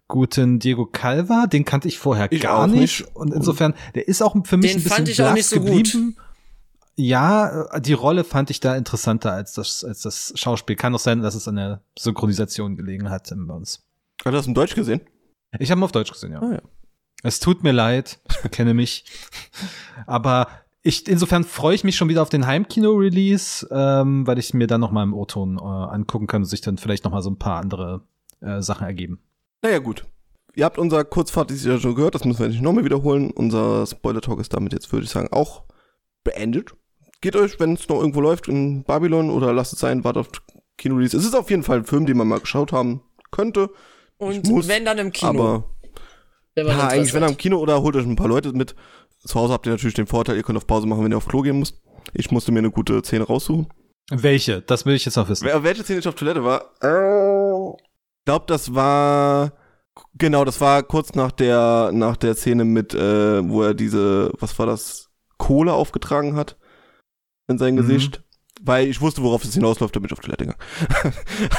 guten 0.08 0.58
Diego 0.58 0.86
Calva, 0.86 1.46
den 1.46 1.64
kannte 1.66 1.86
ich 1.86 1.98
vorher 1.98 2.32
Ich 2.32 2.40
gar 2.40 2.60
auch 2.62 2.66
nicht. 2.66 3.00
nicht. 3.00 3.14
Und 3.16 3.32
insofern, 3.34 3.74
der 3.94 4.08
ist 4.08 4.22
auch 4.22 4.34
für 4.44 4.56
mich 4.56 4.72
Den 4.72 4.80
ein 4.80 4.82
bisschen 4.84 4.96
fand 4.96 5.08
ich 5.10 5.22
auch 5.22 5.34
nicht 5.34 5.46
so 5.46 5.60
gut. 5.60 5.84
geblieben. 5.84 6.16
Ja, 6.96 7.66
äh, 7.72 7.80
die 7.80 7.92
Rolle 7.92 8.24
fand 8.24 8.50
ich 8.50 8.58
da 8.60 8.74
interessanter 8.74 9.32
als 9.32 9.52
das, 9.52 9.84
als 9.84 10.00
das 10.00 10.32
Schauspiel. 10.34 10.74
Kann 10.76 10.92
doch 10.94 10.98
sein, 10.98 11.20
dass 11.20 11.34
es 11.34 11.46
an 11.46 11.56
der 11.56 11.82
Synchronisation 11.98 12.74
gelegen 12.76 13.10
hat 13.10 13.30
ähm, 13.30 13.46
bei 13.46 13.54
uns. 13.54 13.84
Hast 14.20 14.26
du 14.26 14.30
das 14.32 14.46
im 14.46 14.54
Deutsch 14.54 14.74
gesehen? 14.74 15.00
Ich 15.58 15.70
habe 15.70 15.80
ihn 15.80 15.84
auf 15.84 15.92
Deutsch 15.92 16.12
gesehen, 16.12 16.32
ja. 16.32 16.40
Ah, 16.40 16.52
ja. 16.52 16.62
Es 17.22 17.40
tut 17.40 17.62
mir 17.62 17.72
leid, 17.72 18.20
ich 18.30 18.42
bekenne 18.42 18.74
mich. 18.74 19.04
Aber 20.06 20.48
ich, 20.82 21.08
insofern 21.08 21.44
freue 21.44 21.74
ich 21.74 21.84
mich 21.84 21.96
schon 21.96 22.08
wieder 22.08 22.22
auf 22.22 22.28
den 22.28 22.46
Heimkino-Release, 22.46 23.68
ähm, 23.70 24.26
weil 24.26 24.38
ich 24.38 24.54
mir 24.54 24.66
dann 24.66 24.80
noch 24.80 24.92
mal 24.92 25.02
im 25.02 25.14
O-Ton 25.14 25.58
äh, 25.58 25.62
angucken 25.62 26.26
kann 26.26 26.42
und 26.42 26.46
sich 26.46 26.60
dann 26.60 26.78
vielleicht 26.78 27.04
noch 27.04 27.10
mal 27.10 27.22
so 27.22 27.30
ein 27.30 27.38
paar 27.38 27.60
andere 27.60 28.02
äh, 28.40 28.62
Sachen 28.62 28.86
ergeben. 28.86 29.20
Naja, 29.62 29.78
gut. 29.78 30.06
Ihr 30.54 30.64
habt 30.64 30.78
unser 30.78 31.04
Kurzfahrt 31.04 31.50
dieses 31.50 31.64
Jahr 31.64 31.78
schon 31.78 31.94
gehört, 31.94 32.14
das 32.14 32.24
müssen 32.24 32.40
wir 32.40 32.48
nicht 32.48 32.62
nochmal 32.62 32.84
wiederholen. 32.84 33.30
Unser 33.30 33.86
Spoiler-Talk 33.86 34.40
ist 34.40 34.54
damit 34.54 34.72
jetzt, 34.72 34.92
würde 34.92 35.04
ich 35.04 35.10
sagen, 35.10 35.28
auch 35.32 35.64
beendet. 36.24 36.74
Geht 37.20 37.36
euch, 37.36 37.58
wenn 37.58 37.74
es 37.74 37.88
noch 37.88 38.00
irgendwo 38.00 38.20
läuft, 38.20 38.48
in 38.48 38.84
Babylon 38.84 39.30
oder 39.30 39.52
lasst 39.52 39.72
es 39.72 39.80
sein, 39.80 40.04
wartet 40.04 40.20
auf 40.20 40.42
Kino-Release. 40.76 41.16
Es 41.16 41.24
ist 41.24 41.34
auf 41.34 41.50
jeden 41.50 41.64
Fall 41.64 41.78
ein 41.78 41.84
Film, 41.84 42.06
den 42.06 42.16
man 42.16 42.28
mal 42.28 42.40
geschaut 42.40 42.72
haben 42.72 43.02
könnte. 43.30 43.70
Und 44.18 44.46
muss, 44.48 44.68
wenn 44.68 44.84
dann 44.84 44.98
im 44.98 45.12
Kino. 45.12 45.28
Aber 45.28 45.64
ja, 46.56 46.88
eigentlich, 46.88 47.14
wenn 47.14 47.22
hat. 47.22 47.30
am 47.30 47.36
Kino 47.36 47.58
oder 47.58 47.82
holt 47.82 47.96
euch 47.96 48.04
ein 48.04 48.16
paar 48.16 48.28
Leute 48.28 48.52
mit. 48.52 48.74
Zu 49.20 49.34
Hause 49.38 49.52
habt 49.52 49.66
ihr 49.66 49.72
natürlich 49.72 49.94
den 49.94 50.06
Vorteil, 50.06 50.36
ihr 50.36 50.42
könnt 50.42 50.56
auf 50.56 50.66
Pause 50.66 50.86
machen, 50.86 51.04
wenn 51.04 51.12
ihr 51.12 51.16
auf 51.16 51.26
Klo 51.26 51.42
gehen 51.42 51.58
müsst. 51.58 51.80
Ich 52.14 52.30
musste 52.30 52.52
mir 52.52 52.60
eine 52.60 52.70
gute 52.70 53.02
Szene 53.02 53.24
raussuchen. 53.24 53.68
Welche? 54.10 54.62
Das 54.62 54.86
will 54.86 54.94
ich 54.94 55.04
jetzt 55.04 55.16
noch 55.16 55.28
wissen. 55.28 55.46
Welche 55.46 55.82
Szene 55.82 55.98
ich 56.00 56.08
auf 56.08 56.14
Toilette 56.14 56.42
war? 56.44 56.72
Äh, 56.82 57.76
ich 57.76 58.24
glaube, 58.24 58.44
das 58.46 58.74
war 58.74 59.52
genau, 60.14 60.44
das 60.44 60.60
war 60.60 60.82
kurz 60.82 61.14
nach 61.14 61.32
der 61.32 61.90
nach 61.92 62.16
der 62.16 62.34
Szene 62.34 62.64
mit, 62.64 62.94
äh, 62.94 63.48
wo 63.48 63.62
er 63.62 63.74
diese, 63.74 64.32
was 64.38 64.58
war 64.58 64.66
das, 64.66 65.10
Kohle 65.36 65.72
aufgetragen 65.72 66.34
hat 66.36 66.56
in 67.48 67.58
sein 67.58 67.74
Mhm. 67.74 67.78
Gesicht. 67.78 68.22
Weil 68.62 68.88
ich 68.88 69.00
wusste, 69.00 69.22
worauf 69.22 69.44
es 69.44 69.54
hinausläuft, 69.54 69.94
damit 69.94 70.10
ich 70.10 70.18
auf 70.18 70.24
Toilette 70.24 70.46
gegangen. 70.46 70.58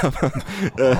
Aber, 0.02 0.32
äh, 0.76 0.96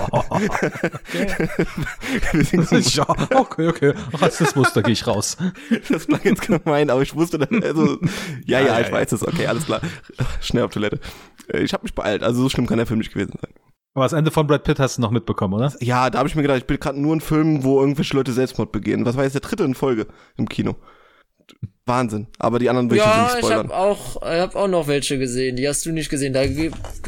sind 2.43 2.71
ja, 2.95 3.05
okay, 3.35 3.67
okay. 3.67 3.93
Rassismus, 4.13 4.73
da 4.73 4.81
gehe 4.81 4.93
ich 4.93 5.05
raus. 5.07 5.37
das 5.89 6.07
klang 6.07 6.21
jetzt 6.23 6.41
gemein, 6.41 6.89
aber 6.89 7.01
ich 7.01 7.15
wusste 7.15 7.37
dann, 7.37 7.63
also, 7.63 7.97
ja, 8.45 8.59
ja, 8.59 8.67
Ja, 8.67 8.79
ich 8.81 8.87
ja, 8.87 8.93
weiß 8.93 9.11
es, 9.11 9.27
okay, 9.27 9.47
alles 9.47 9.65
klar. 9.65 9.81
Schnell 10.41 10.63
auf 10.63 10.71
Toilette. 10.71 10.99
Äh, 11.47 11.61
Ich 11.63 11.73
habe 11.73 11.83
mich 11.83 11.93
beeilt, 11.93 12.23
also 12.23 12.41
so 12.41 12.49
schlimm 12.49 12.67
kann 12.67 12.77
der 12.77 12.87
Film 12.87 12.99
nicht 12.99 13.13
gewesen 13.13 13.33
sein. 13.41 13.51
Aber 13.93 14.05
das 14.05 14.13
Ende 14.13 14.31
von 14.31 14.47
Brad 14.47 14.63
Pitt 14.63 14.79
hast 14.79 14.97
du 14.97 15.01
noch 15.01 15.11
mitbekommen, 15.11 15.53
oder? 15.53 15.73
Ja, 15.81 16.09
da 16.09 16.19
habe 16.19 16.29
ich 16.29 16.35
mir 16.35 16.43
gedacht, 16.43 16.59
ich 16.59 16.65
bin 16.67 16.79
gerade 16.79 16.99
nur 16.99 17.13
ein 17.15 17.21
Film, 17.21 17.63
wo 17.63 17.81
irgendwelche 17.81 18.15
Leute 18.15 18.31
Selbstmord 18.31 18.71
begehen. 18.71 19.05
Was 19.05 19.17
war 19.17 19.23
jetzt 19.25 19.33
der 19.33 19.41
dritte 19.41 19.63
in 19.65 19.75
Folge 19.75 20.07
im 20.37 20.47
Kino? 20.47 20.75
Wahnsinn. 21.85 22.27
Aber 22.37 22.59
die 22.59 22.69
anderen 22.69 22.89
will 22.89 22.97
ich 22.97 23.03
jetzt 23.03 23.13
Ja, 23.15 23.23
nicht 23.23 23.33
ich 23.33 23.39
spoilern. 23.39 23.69
habe 23.69 23.75
auch, 23.75 24.15
ich 24.21 24.39
hab 24.39 24.55
auch 24.55 24.67
noch 24.67 24.87
welche 24.87 25.17
gesehen, 25.17 25.55
die 25.55 25.67
hast 25.67 25.85
du 25.85 25.91
nicht 25.91 26.09
gesehen. 26.09 26.31
Da, 26.31 26.41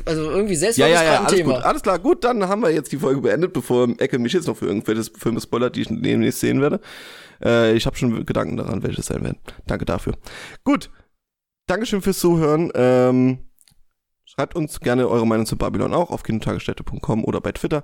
also 0.06 0.32
irgendwie 0.32 0.56
selbst 0.56 0.78
Ja, 0.78 0.88
ja, 0.88 1.04
ja, 1.04 1.20
alles 1.22 1.34
Thema. 1.34 1.56
gut. 1.56 1.64
Alles 1.64 1.82
klar, 1.84 2.00
gut, 2.00 2.24
dann 2.24 2.48
haben 2.48 2.62
wir 2.64 2.72
jetzt 2.72 2.92
die 2.92 2.98
Folge 2.98 3.22
beendet, 3.22 3.54
bevor 3.54 3.88
Ecke 4.00 4.20
mich 4.20 4.34
jetzt 4.34 4.48
noch 4.48 4.58
für 4.58 4.66
irgendwelche 4.66 5.04
Filme 5.16 5.40
spoilert, 5.40 5.76
die 5.76 5.82
ich 5.82 5.88
demnächst 5.90 6.40
sehen 6.40 6.60
werde. 6.60 6.82
Äh, 7.44 7.74
ich 7.76 7.86
habe 7.86 7.96
schon 7.96 8.26
Gedanken 8.26 8.58
daran, 8.58 8.84
welche 8.84 9.00
es 9.02 9.08
sein 9.08 9.24
werden. 9.24 9.38
Danke 9.68 9.86
dafür. 9.86 10.16
Gut. 10.64 10.90
Dankeschön 11.68 12.02
fürs 12.02 12.20
Zuhören. 12.20 12.72
Ähm, 12.76 13.38
schreibt 14.26 14.56
uns 14.56 14.80
gerne 14.82 15.08
eure 15.08 15.26
Meinung 15.28 15.46
zu 15.46 15.56
Babylon 15.56 15.94
auch 15.94 16.10
auf 16.12 16.24
kinotagesstätte.com 16.24 17.24
oder 17.24 17.40
bei 17.40 17.52
Twitter. 17.54 17.84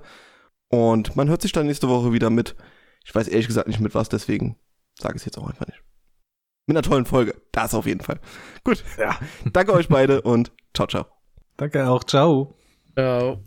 Und 0.68 1.16
man 1.16 1.28
hört 1.28 1.40
sich 1.40 1.52
dann 1.52 1.66
nächste 1.66 1.88
Woche 1.88 2.12
wieder 2.12 2.28
mit. 2.30 2.56
Ich 3.04 3.14
weiß 3.14 3.28
ehrlich 3.28 3.46
gesagt 3.46 3.68
nicht 3.68 3.80
mit 3.80 3.94
was, 3.94 4.08
deswegen 4.10 4.56
sage 5.00 5.14
ich 5.16 5.22
es 5.22 5.24
jetzt 5.26 5.38
auch 5.38 5.48
einfach 5.48 5.66
nicht. 5.66 5.80
Mit 6.70 6.76
einer 6.76 6.88
tollen 6.88 7.04
Folge. 7.04 7.34
Das 7.50 7.74
auf 7.74 7.84
jeden 7.84 7.98
Fall. 8.00 8.20
Gut. 8.62 8.84
Ja. 8.96 9.18
Danke 9.52 9.72
euch 9.72 9.88
beide 9.88 10.22
und 10.22 10.52
ciao, 10.72 10.86
ciao. 10.86 11.06
Danke 11.56 11.88
auch. 11.88 12.04
Ciao. 12.04 12.54
Ja. 12.96 13.38